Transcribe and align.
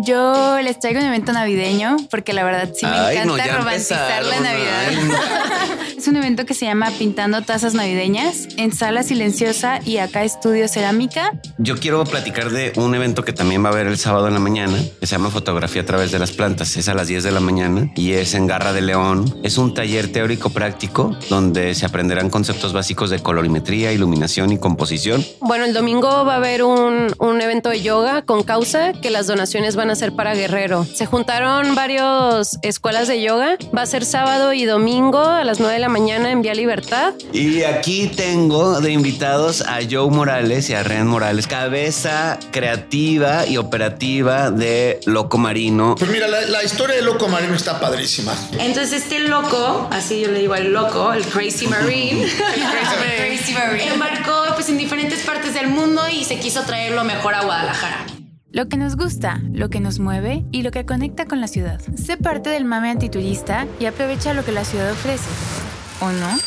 Yo 0.00 0.60
les 0.62 0.78
traigo 0.78 1.00
un 1.00 1.06
evento 1.06 1.32
navideño 1.32 1.96
porque 2.10 2.32
la 2.32 2.44
verdad 2.44 2.70
sí 2.74 2.86
me 2.86 2.92
Ay, 2.92 3.16
no, 3.26 3.34
encanta 3.34 3.46
ya 3.46 3.56
romantizar 3.58 4.24
la 4.24 4.40
Navidad. 4.40 4.84
ay, 4.88 4.96
no. 4.96 5.14
Es 5.98 6.06
un 6.06 6.14
evento 6.14 6.46
que 6.46 6.54
se 6.54 6.64
llama 6.64 6.92
Pintando 6.96 7.42
Tazas 7.42 7.74
Navideñas 7.74 8.46
en 8.56 8.72
Sala 8.72 9.02
Silenciosa 9.02 9.80
y 9.84 9.96
acá 9.96 10.22
Estudio 10.22 10.68
Cerámica. 10.68 11.32
Yo 11.58 11.76
quiero 11.76 12.04
platicar 12.04 12.50
de 12.50 12.72
un 12.76 12.94
evento 12.94 13.24
que 13.24 13.32
también 13.32 13.64
va 13.64 13.70
a 13.70 13.72
haber 13.72 13.88
el 13.88 13.98
sábado 13.98 14.28
en 14.28 14.34
la 14.34 14.38
mañana, 14.38 14.78
que 15.00 15.08
se 15.08 15.16
llama 15.16 15.30
Fotografía 15.30 15.82
a 15.82 15.84
través 15.84 16.12
de 16.12 16.20
las 16.20 16.30
plantas. 16.30 16.76
Es 16.76 16.88
a 16.88 16.94
las 16.94 17.08
10 17.08 17.24
de 17.24 17.32
la 17.32 17.40
mañana 17.40 17.90
y 17.96 18.12
es 18.12 18.34
en 18.34 18.46
Garra 18.46 18.72
de 18.72 18.80
León. 18.80 19.40
Es 19.42 19.58
un 19.58 19.74
taller 19.74 20.12
teórico 20.12 20.50
práctico 20.50 21.16
donde 21.30 21.74
se 21.74 21.84
aprenderán 21.84 22.30
conceptos 22.30 22.72
básicos 22.72 23.10
de 23.10 23.18
colorimetría, 23.18 23.92
iluminación 23.92 24.52
y 24.52 24.58
composición. 24.58 25.26
Bueno, 25.40 25.64
el 25.64 25.74
domingo 25.74 26.24
va 26.24 26.34
a 26.34 26.36
haber 26.36 26.62
un, 26.62 27.12
un 27.18 27.40
evento 27.40 27.70
de 27.70 27.82
yoga 27.82 28.22
con 28.22 28.44
causa 28.44 28.92
que 28.92 29.10
las 29.10 29.26
donaciones 29.26 29.74
van 29.74 29.90
a 29.90 29.96
ser 29.96 30.12
para 30.12 30.36
Guerrero. 30.36 30.84
Se 30.84 31.06
juntaron 31.06 31.74
varias 31.74 32.56
escuelas 32.62 33.08
de 33.08 33.20
yoga. 33.20 33.58
Va 33.76 33.82
a 33.82 33.86
ser 33.86 34.04
sábado 34.04 34.52
y 34.52 34.64
domingo 34.64 35.18
a 35.18 35.42
las 35.42 35.58
9 35.58 35.74
de 35.74 35.80
la 35.80 35.87
mañana 35.88 36.30
en 36.30 36.42
Vía 36.42 36.54
Libertad. 36.54 37.14
Y 37.32 37.62
aquí 37.62 38.08
tengo 38.08 38.80
de 38.80 38.92
invitados 38.92 39.62
a 39.62 39.78
Joe 39.88 40.10
Morales 40.10 40.70
y 40.70 40.74
a 40.74 40.82
Ren 40.82 41.06
Morales, 41.06 41.46
cabeza 41.46 42.38
creativa 42.50 43.46
y 43.46 43.56
operativa 43.56 44.50
de 44.50 45.00
Loco 45.06 45.38
Marino. 45.38 45.94
Pues 45.98 46.10
mira, 46.10 46.28
la, 46.28 46.40
la 46.42 46.62
historia 46.64 46.96
de 46.96 47.02
Loco 47.02 47.28
Marino 47.28 47.54
está 47.54 47.80
padrísima. 47.80 48.34
Entonces 48.58 49.02
este 49.02 49.20
loco, 49.20 49.88
así 49.90 50.20
yo 50.20 50.30
le 50.30 50.40
digo 50.40 50.54
al 50.54 50.72
loco, 50.72 51.12
el 51.12 51.24
Crazy 51.24 51.66
Marine, 51.66 52.26
Crazy 53.18 53.52
Marine. 53.54 53.92
embarcó 53.94 54.32
pues 54.54 54.68
en 54.68 54.78
diferentes 54.78 55.24
partes 55.24 55.54
del 55.54 55.68
mundo 55.68 56.02
y 56.10 56.24
se 56.24 56.38
quiso 56.38 56.62
traer 56.62 56.92
lo 56.92 57.04
mejor 57.04 57.34
a 57.34 57.44
Guadalajara. 57.44 58.06
Lo 58.50 58.68
que 58.68 58.78
nos 58.78 58.96
gusta, 58.96 59.42
lo 59.52 59.68
que 59.68 59.78
nos 59.78 59.98
mueve 59.98 60.44
y 60.52 60.62
lo 60.62 60.70
que 60.70 60.86
conecta 60.86 61.26
con 61.26 61.40
la 61.40 61.48
ciudad. 61.48 61.80
Sé 61.96 62.16
parte 62.16 62.48
del 62.48 62.64
mame 62.64 62.90
antiturista 62.90 63.66
y 63.78 63.84
aprovecha 63.84 64.32
lo 64.32 64.44
que 64.44 64.52
la 64.52 64.64
ciudad 64.64 64.90
ofrece. 64.90 65.28
¿O 66.00 66.10
no? 66.12 66.38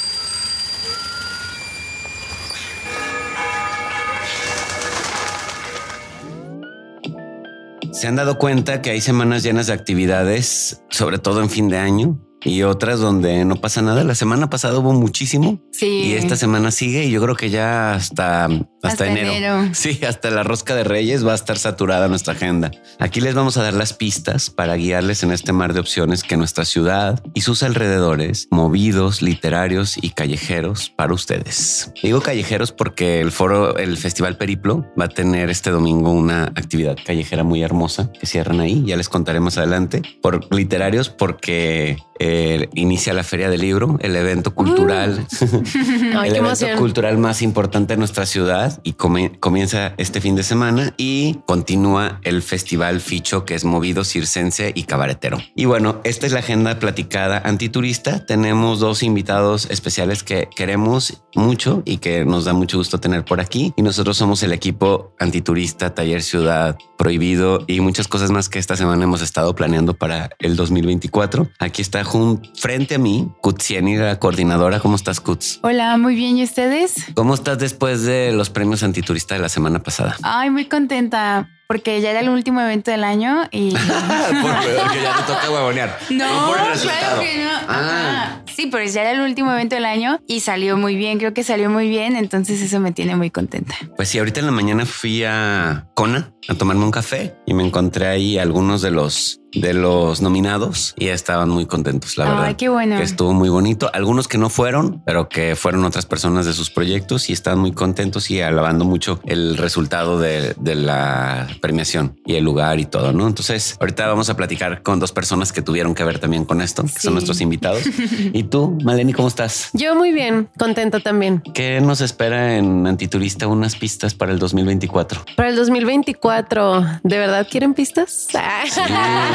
Se 7.92 8.08
han 8.08 8.16
dado 8.16 8.38
cuenta 8.38 8.82
que 8.82 8.90
hay 8.92 9.02
semanas 9.02 9.44
llenas 9.44 9.68
de 9.68 9.74
actividades, 9.74 10.82
sobre 10.90 11.20
todo 11.20 11.42
en 11.42 11.50
fin 11.50 11.68
de 11.68 11.78
año, 11.78 12.20
y 12.44 12.64
otras 12.64 13.00
donde 13.00 13.44
no 13.46 13.58
pasa 13.58 13.82
nada. 13.82 14.04
La 14.04 14.16
semana 14.16 14.50
pasada 14.50 14.80
hubo 14.80 14.94
muchísimo 14.94 15.62
Sí. 15.72 15.86
y 16.06 16.14
esta 16.14 16.36
semana 16.36 16.72
sigue 16.72 17.04
y 17.06 17.12
yo 17.12 17.22
creo 17.22 17.36
que 17.36 17.50
ya 17.50 17.94
hasta, 17.94 18.48
hasta, 18.84 19.04
Hasta 19.06 19.08
enero. 19.08 19.32
enero. 19.32 19.70
Sí, 19.74 20.00
hasta 20.08 20.30
la 20.32 20.44
rosca 20.44 20.76
de 20.76 20.84
Reyes 20.84 21.26
va 21.26 21.34
a 21.34 21.36
estar 21.36 21.58
saturada 21.58 22.08
nuestra 22.08 22.34
agenda. 22.34 22.72
Aquí 23.00 23.22
les 23.22 23.36
vamos 23.36 23.58
a 23.58 23.64
dar 23.64 23.74
las 23.74 23.94
pistas 23.94 24.50
para 24.50 24.76
guiarles 24.76 25.24
en 25.24 25.32
este 25.32 25.54
mar 25.54 25.74
de 25.74 25.80
opciones 25.80 26.24
que 26.24 26.36
nuestra 26.38 26.66
ciudad 26.66 27.22
y 27.34 27.42
sus 27.42 27.64
alrededores, 27.64 28.48
movidos, 28.50 29.22
literarios 29.22 29.98
y 30.02 30.12
callejeros 30.12 30.90
para 30.90 31.14
ustedes. 31.14 31.92
Digo 32.02 32.22
callejeros 32.22 32.72
porque 32.72 33.22
el 33.22 33.32
foro, 33.32 33.78
el 33.78 33.98
Festival 33.98 34.38
Periplo 34.38 34.86
va 35.00 35.06
a 35.06 35.10
tener 35.10 35.50
este 35.50 35.70
domingo 35.70 36.12
una 36.12 36.46
actividad 36.46 36.96
callejera 37.06 37.44
muy 37.44 37.62
hermosa 37.62 38.12
que 38.20 38.26
cierran 38.26 38.60
ahí. 38.62 38.84
Ya 38.86 38.98
les 38.98 39.10
contaré 39.10 39.40
más 39.40 39.58
adelante. 39.58 40.02
Por 40.22 40.54
literarios 40.54 41.10
porque 41.10 41.98
eh, 42.20 42.68
inicia 42.74 43.14
la 43.14 43.24
Feria 43.24 43.50
del 43.50 43.62
Libro, 43.62 43.98
el 44.02 44.16
evento 44.16 44.54
cultural, 44.54 45.26
Ay, 45.42 46.30
el 46.30 46.36
evento 46.36 46.38
emoción. 46.38 46.78
cultural 46.78 47.18
más 47.18 47.42
importante 47.42 47.94
de 47.94 47.98
nuestra 47.98 48.26
ciudad 48.26 48.71
y 48.84 48.94
come- 48.94 49.38
comienza 49.40 49.94
este 49.98 50.22
fin 50.22 50.36
de 50.36 50.44
semana 50.44 50.94
y 50.98 51.40
continúa 51.46 52.20
el 52.24 52.42
Festival 52.42 53.02
Ficho 53.02 53.46
que 53.46 53.56
es 53.56 53.66
movido 53.66 54.04
circense 54.04 54.72
y 54.76 54.84
cabaretero. 54.84 55.40
Y 55.56 55.66
bueno, 55.66 56.00
esta 56.04 56.26
es 56.26 56.32
la 56.34 56.40
agenda 56.40 56.80
platicada 56.80 57.40
antiturista. 57.44 58.26
Tenemos 58.26 58.80
dos 58.80 59.04
invitados 59.04 59.68
especiales 59.70 60.24
que 60.24 60.48
queremos 60.56 61.24
mucho 61.36 61.82
y 61.86 61.98
que 61.98 62.26
nos 62.26 62.46
da 62.46 62.54
mucho 62.54 62.78
gusto 62.78 63.00
tener 63.00 63.26
por 63.26 63.40
aquí. 63.40 63.74
Y 63.76 63.82
nosotros 63.82 64.18
somos 64.18 64.44
el 64.44 64.52
equipo 64.54 65.14
antiturista, 65.20 65.94
taller 65.94 66.22
ciudad, 66.22 66.78
prohibido 66.98 67.64
y 67.68 67.80
muchas 67.82 68.08
cosas 68.08 68.32
más 68.32 68.48
que 68.50 68.60
esta 68.60 68.76
semana 68.76 69.04
hemos 69.04 69.22
estado 69.22 69.56
planeando 69.56 69.94
para 69.94 70.30
el 70.40 70.56
2024. 70.56 71.50
Aquí 71.60 71.82
está 71.82 72.04
jun- 72.04 72.42
frente 72.56 72.96
a 72.96 73.00
mí 73.00 73.28
Kutsieni, 73.42 73.98
la 73.98 74.20
coordinadora. 74.20 74.80
¿Cómo 74.80 74.96
estás, 74.96 75.20
Kuts? 75.20 75.60
Hola, 75.64 75.98
muy 75.98 76.16
bien. 76.16 76.38
¿Y 76.38 76.44
ustedes? 76.44 76.94
¿Cómo 77.16 77.34
estás 77.34 77.58
después 77.60 78.04
de 78.04 78.32
los 78.34 78.50
premios 78.62 78.84
antiturista 78.84 79.34
de 79.34 79.42
la 79.42 79.50
semana 79.50 79.80
pasada? 79.80 80.16
Ay, 80.22 80.52
muy 80.52 80.66
contenta 80.66 81.50
porque 81.68 82.00
ya 82.00 82.12
era 82.12 82.20
el 82.20 82.30
último 82.30 82.62
evento 82.62 82.92
del 82.92 83.04
año 83.04 83.48
y... 83.50 83.72
Porque 83.72 85.02
ya 85.02 85.16
te 85.16 85.24
toca 85.26 85.50
huevonear. 85.50 85.98
No, 86.12 86.48
por 86.48 86.60
el 86.60 86.80
claro 86.80 87.22
que 87.22 87.44
no. 87.44 87.50
Ah. 87.68 88.42
Sí, 88.54 88.68
pero 88.72 88.86
ya 88.86 89.02
era 89.02 89.12
el 89.14 89.22
último 89.22 89.52
evento 89.52 89.76
del 89.76 89.86
año 89.86 90.20
y 90.28 90.42
salió 90.42 90.78
muy 90.78 90.96
bien. 90.96 91.18
Creo 91.18 91.34
que 91.34 91.44
salió 91.44 91.72
muy 91.72 91.90
bien. 91.90 92.16
Entonces 92.16 92.62
eso 92.62 92.80
me 92.80 92.92
tiene 92.92 93.16
muy 93.16 93.32
contenta. 93.32 93.74
Pues 93.96 94.10
sí, 94.10 94.20
ahorita 94.20 94.42
en 94.42 94.46
la 94.46 94.52
mañana 94.52 94.86
fui 94.86 95.24
a 95.24 95.88
Kona 95.96 96.32
a 96.48 96.54
tomarme 96.54 96.84
un 96.84 96.92
café 96.92 97.34
y 97.48 97.56
me 97.56 97.66
encontré 97.66 98.06
ahí 98.08 98.38
algunos 98.38 98.84
de 98.84 98.92
los 98.92 99.41
de 99.54 99.74
los 99.74 100.22
nominados 100.22 100.94
y 100.98 101.08
estaban 101.08 101.50
muy 101.50 101.66
contentos, 101.66 102.18
la 102.18 102.26
Ay, 102.26 102.32
verdad. 102.32 102.56
qué 102.56 102.70
bueno. 102.70 102.98
Que 102.98 103.04
estuvo 103.04 103.34
muy 103.34 103.50
bonito. 103.50 103.90
Algunos 103.94 104.28
que 104.28 104.38
no 104.38 104.50
fueron, 104.50 105.02
pero 105.06 105.28
que 105.30 105.56
fueron 105.56 105.84
otras 105.86 106.06
personas 106.06 106.46
de 106.46 106.54
sus 106.54 106.70
proyectos 106.70 107.30
y 107.30 107.34
estaban 107.34 107.60
muy 107.60 107.72
contentos 107.72 108.32
y 108.32 108.42
alabando 108.42 108.86
mucho 108.86 109.20
el 109.26 109.58
resultado 109.58 110.20
de, 110.20 110.54
de 110.60 110.76
la 110.76 111.48
premiación 111.62 112.20
y 112.26 112.36
el 112.36 112.44
lugar 112.44 112.80
y 112.80 112.86
todo, 112.86 113.14
¿no? 113.14 113.28
Entonces, 113.28 113.78
ahorita 113.80 114.08
vamos 114.08 114.30
a 114.30 114.36
platicar 114.36 114.84
con 114.84 115.00
dos 115.00 115.12
personas 115.12 115.52
que 115.52 115.62
tuvieron 115.62 115.94
que 115.96 116.04
ver 116.04 116.20
también 116.20 116.46
con 116.46 116.62
esto, 116.62 116.84
que 116.84 116.90
Sí. 116.90 117.00
son 117.02 117.14
nuestros 117.14 117.42
invitados. 117.42 117.84
y 118.34 118.44
tú, 118.44 118.78
Maleni, 118.84 119.14
¿cómo 119.14 119.28
estás? 119.28 119.70
Yo 119.74 119.96
muy 119.96 120.12
bien, 120.12 120.50
contenta 120.58 121.00
también. 121.00 121.42
¿Qué 121.54 121.82
nos 121.82 122.02
espera 122.02 122.58
en 122.58 122.88
Antiturista? 122.88 123.48
Unas 123.48 123.76
pistas 123.76 124.14
para 124.14 124.32
el 124.32 124.40
2024. 124.40 125.24
Para 125.36 125.50
el 125.50 125.56
2024, 125.56 126.86
¿de 127.04 127.18
verdad 127.18 127.48
quieren 127.50 127.74
pistas? 127.74 128.28
Sí, 128.32 128.38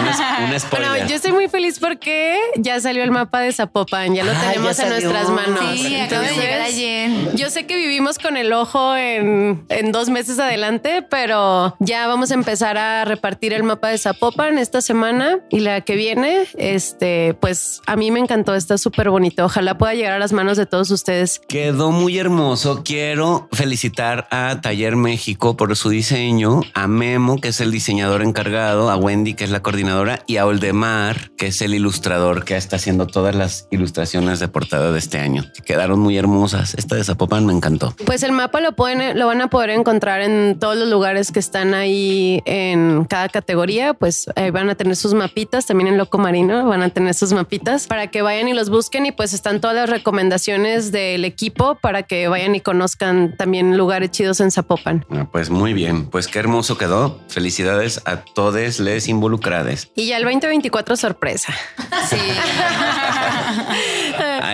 un, 0.09 0.61
spoiler. 0.61 0.89
Bueno, 0.91 1.07
yo 1.09 1.17
estoy 1.17 1.33
muy 1.33 1.49
feliz 1.49 1.79
porque 1.79 2.37
ya 2.57 2.81
salió 2.81 3.03
el 3.03 3.11
mapa 3.11 3.41
de 3.41 3.53
Zapopan, 3.53 4.15
ya 4.15 4.25
lo 4.25 4.33
Ah, 4.33 4.51
tenemos 4.53 4.77
ya 4.77 4.83
en 4.85 4.89
nuestras 4.91 5.31
manos. 5.31 5.61
Sí, 5.75 5.97
acaba 5.97 6.23
de 6.23 6.29
Entonces, 6.29 6.37
llegar 6.37 6.61
ayer. 6.61 7.11
Yo 7.35 7.51
sé 7.51 7.67
que 7.67 7.77
vivimos 7.77 8.19
con 8.19 8.37
el 8.37 8.53
ojo 8.53 8.97
en, 8.97 9.65
en 9.69 9.93
dos 9.93 10.09
meses 10.09 10.39
adelante, 10.39 11.03
pero 11.09 11.77
ya 11.81 12.07
vamos 12.07 12.31
a 12.31 12.35
empezar 12.35 12.77
a 12.79 13.05
repartir 13.05 13.53
el 13.53 13.63
mapa 13.63 13.89
de 13.89 13.99
Zapopan 13.99 14.59
esta 14.59 14.81
semana 14.81 15.39
y 15.51 15.61
la 15.61 15.81
que 15.81 15.97
viene, 15.97 16.47
este, 16.59 17.35
pues 17.41 17.81
a 17.87 17.97
mí 17.97 18.11
me 18.11 18.21
encantó, 18.21 18.55
está 18.55 18.79
súper 18.79 19.11
bonito. 19.11 19.45
Ojalá 19.45 19.79
pueda 19.79 19.95
llegar 19.95 20.13
a 20.13 20.19
las 20.19 20.33
manos 20.33 20.57
de 20.57 20.67
todos 20.67 20.91
ustedes. 20.91 21.41
Quedó 21.49 21.91
muy 21.91 22.19
hermoso. 22.19 22.83
Quiero 22.85 23.49
felicitar 23.53 24.29
a 24.31 24.61
Taller 24.61 24.97
México 24.97 25.57
por 25.57 25.75
su 25.77 25.89
diseño, 25.89 26.61
a 26.75 26.87
Memo, 26.87 27.41
que 27.41 27.49
es 27.49 27.61
el 27.61 27.71
diseñador 27.71 28.23
encargado, 28.23 28.91
a 28.91 28.97
Wendy, 28.97 29.35
que 29.35 29.45
es 29.45 29.51
la 29.51 29.61
coordinadora, 29.61 29.96
y 30.27 30.37
a 30.37 30.47
Oldemar, 30.47 31.31
que 31.37 31.47
es 31.47 31.63
el 31.63 31.75
ilustrador 31.75 32.45
que 32.45 32.57
está 32.57 32.77
haciendo 32.77 33.07
todas 33.07 33.35
las 33.35 33.67
ilustraciones 33.71 34.41
de 34.41 34.49
portada 34.49 34.93
de 34.93 34.99
este 34.99 35.19
año. 35.19 35.45
Quedaron 35.65 36.01
muy 36.01 36.19
hermosas. 36.19 36.75
Esta 36.75 36.97
de 36.97 37.05
Zapopan 37.05 37.47
me 37.47 37.53
encantó. 37.53 37.95
Pues 38.05 38.23
el 38.23 38.33
mapa 38.33 38.61
lo 38.61 38.73
pueden, 38.73 39.19
lo 39.19 39.27
van 39.27 39.41
a 39.41 39.49
poder 39.49 39.71
encontrar 39.71 40.21
en 40.21 40.59
todos 40.59 40.77
los 40.77 40.89
lugares 40.89 41.33
que 41.33 41.39
están 41.39 41.73
ahí 41.73 42.43
en 42.45 43.05
cada 43.07 43.29
categoría. 43.29 43.95
Pues 43.95 44.27
ahí 44.37 44.51
van 44.51 44.69
a 44.69 44.75
tener 44.75 44.97
sus 44.97 45.15
mapitas, 45.15 45.67
también 45.67 45.89
en 45.89 45.97
Loco 45.99 46.19
Marino 46.19 46.67
van 46.67 46.83
a 46.83 46.91
tener 46.91 47.15
sus 47.15 47.33
mapitas 47.33 47.87
para 47.87 48.09
que 48.09 48.23
vayan 48.23 48.49
y 48.49 48.53
los 48.53 48.69
busquen. 48.69 49.07
Y 49.07 49.13
pues 49.13 49.33
están 49.33 49.61
todas 49.61 49.77
las 49.77 49.89
recomendaciones 49.89 50.93
del 50.93 51.25
equipo 51.25 51.79
para 51.81 52.03
que 52.03 52.29
vayan 52.29 52.55
y 52.55 52.61
conozcan 52.61 53.37
también 53.37 53.77
lugares 53.77 54.11
chidos 54.11 54.41
en 54.41 54.51
Zapopan. 54.51 55.07
Ah, 55.11 55.27
Pues 55.33 55.49
muy 55.49 55.73
bien, 55.73 56.07
pues 56.07 56.29
qué 56.29 56.39
hermoso 56.39 56.77
quedó. 56.77 57.21
Felicidades 57.29 58.03
a 58.05 58.23
todos 58.23 58.81
les 58.81 59.09
involucrades. 59.09 59.86
Y 59.95 60.09
ya 60.09 60.17
el 60.17 60.25
2024 60.25 60.97
sorpresa. 60.97 61.55
Sí. 62.09 62.17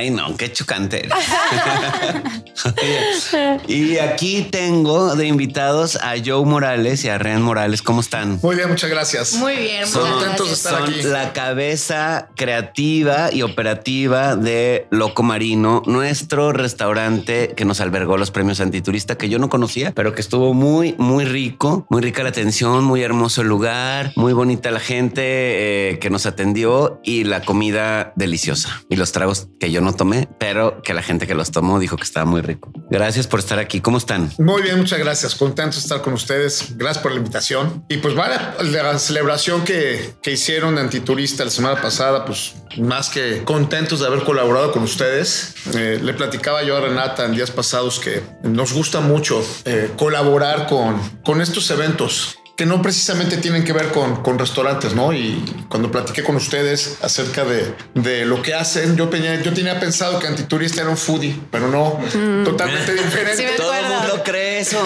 Ay, 0.03 0.11
no, 0.11 0.37
qué 0.37 0.51
chocante. 0.51 1.09
y 3.69 3.99
aquí 3.99 4.49
tengo 4.51 5.15
de 5.15 5.29
invitados 5.29 5.95
a 5.95 6.15
Joe 6.25 6.45
Morales 6.45 7.05
y 7.05 7.09
a 7.09 7.19
Ren 7.19 7.41
Morales. 7.41 7.83
¿Cómo 7.83 8.01
están? 8.01 8.41
Muy 8.43 8.57
bien, 8.57 8.69
muchas 8.69 8.91
gracias. 8.91 9.35
Muy 9.35 9.55
bien, 9.55 9.87
Son 9.87 10.11
contentos 10.11 10.49
de 10.49 10.55
estar 10.55 10.81
Son 10.81 10.91
aquí. 10.91 11.03
la 11.05 11.33
cabeza 11.33 12.31
creativa 12.35 13.33
y 13.33 13.43
operativa 13.43 14.35
de 14.35 14.89
Loco 14.91 15.23
Marino, 15.23 15.85
nuestro 15.87 16.53
restaurante 16.53 17.55
que 17.57 17.65
nos 17.65 17.81
albergó 17.81 18.17
los 18.17 18.33
premios 18.33 18.61
antiturista 18.61 19.17
que 19.17 19.29
yo 19.29 19.39
no 19.39 19.49
conocía, 19.49 19.93
pero 19.95 20.17
que 20.17 20.21
estuvo 20.21 20.53
muy, 20.53 20.97
muy 20.99 21.27
rico, 21.27 21.87
muy 21.91 22.03
rica 22.03 22.25
la 22.25 22.31
atención, 22.31 22.83
muy 22.83 23.05
hermoso 23.05 23.43
el 23.43 23.47
lugar, 23.47 24.13
muy 24.17 24.33
bonita 24.33 24.73
la 24.73 24.81
gente 24.81 25.23
eh, 25.23 25.99
que 26.01 26.11
nos 26.11 26.27
atendió 26.27 27.01
y 27.05 27.23
la 27.23 27.43
comida 27.43 28.13
deliciosa 28.17 28.83
y 28.89 28.97
los 28.97 29.13
tragos 29.13 29.47
que 29.61 29.71
yo 29.71 29.81
no 29.81 29.92
tomé, 29.95 30.29
pero 30.39 30.83
que 30.83 30.95
la 30.95 31.03
gente 31.03 31.27
que 31.27 31.35
los 31.35 31.51
tomó 31.51 31.79
dijo 31.79 31.97
que 31.97 32.05
estaba 32.05 32.27
muy 32.27 32.41
rico. 32.41 32.73
Gracias 32.91 33.27
por 33.27 33.41
estar 33.41 33.59
aquí. 33.59 33.81
¿Cómo 33.81 33.99
están? 33.99 34.31
Muy 34.39 34.63
bien, 34.63 34.79
muchas 34.79 34.99
gracias. 34.99 35.35
Contento 35.35 35.77
de 35.77 35.83
estar 35.83 36.03
con 36.03 36.13
ustedes. 36.13 36.77
Gracias 36.77 37.03
por 37.03 37.13
la 37.13 37.19
invitación. 37.19 37.85
Y 37.89 37.99
pues 37.99 38.15
vale, 38.15 38.37
la 38.63 38.99
celebración 38.99 39.65
que, 39.65 40.15
que 40.23 40.33
hicieron 40.33 40.75
de 40.75 40.83
Antiturista 40.83 41.45
la 41.45 41.51
semana 41.51 41.81
pasada, 41.81 42.25
pues 42.25 42.55
más 42.79 43.09
que 43.09 43.45
contentos 43.45 44.01
de 44.01 44.07
haber 44.07 44.25
colaborado 44.25 44.73
con 44.73 44.83
ustedes. 44.83 45.55
Eh, 45.75 46.01
le 46.03 46.15
platicaba 46.15 46.63
yo 46.63 46.77
a 46.77 46.81
Renata 46.81 47.25
en 47.25 47.33
días 47.33 47.51
pasados 47.51 47.99
que 47.99 48.23
nos 48.43 48.73
gusta 48.73 49.01
mucho 49.01 49.45
eh, 49.65 49.91
colaborar 49.97 50.67
con, 50.67 51.01
con 51.25 51.41
estos 51.41 51.71
eventos 51.71 52.39
que 52.57 52.67
no 52.67 52.83
precisamente 52.83 53.39
tienen 53.39 53.65
que 53.65 53.73
ver 53.73 53.89
con, 53.89 54.23
con, 54.23 54.39
restaurantes, 54.39 54.95
¿no? 54.95 55.13
Y 55.13 55.43
cuando 55.69 55.91
platiqué 55.91 56.23
con 56.23 56.37
ustedes 56.37 56.99
acerca 57.03 57.45
de, 57.45 57.75
de 57.95 58.27
lo 58.27 58.43
que 58.43 58.55
hacen, 58.55 58.97
yo 58.97 59.09
tenía, 59.09 59.41
yo 59.41 59.53
tenía 59.53 59.81
pensado 59.81 60.19
que 60.19 60.27
Antiturista 60.27 60.83
era 60.83 60.91
un 60.91 60.97
foodie, 60.97 61.39
pero 61.51 61.69
no, 61.69 61.99
totalmente 62.45 62.93
diferente. 63.03 63.37
Sí, 63.37 63.45
Todo 63.57 63.75
el 63.75 63.87
mundo 63.87 64.23
cree 64.25 64.61
eso. 64.61 64.83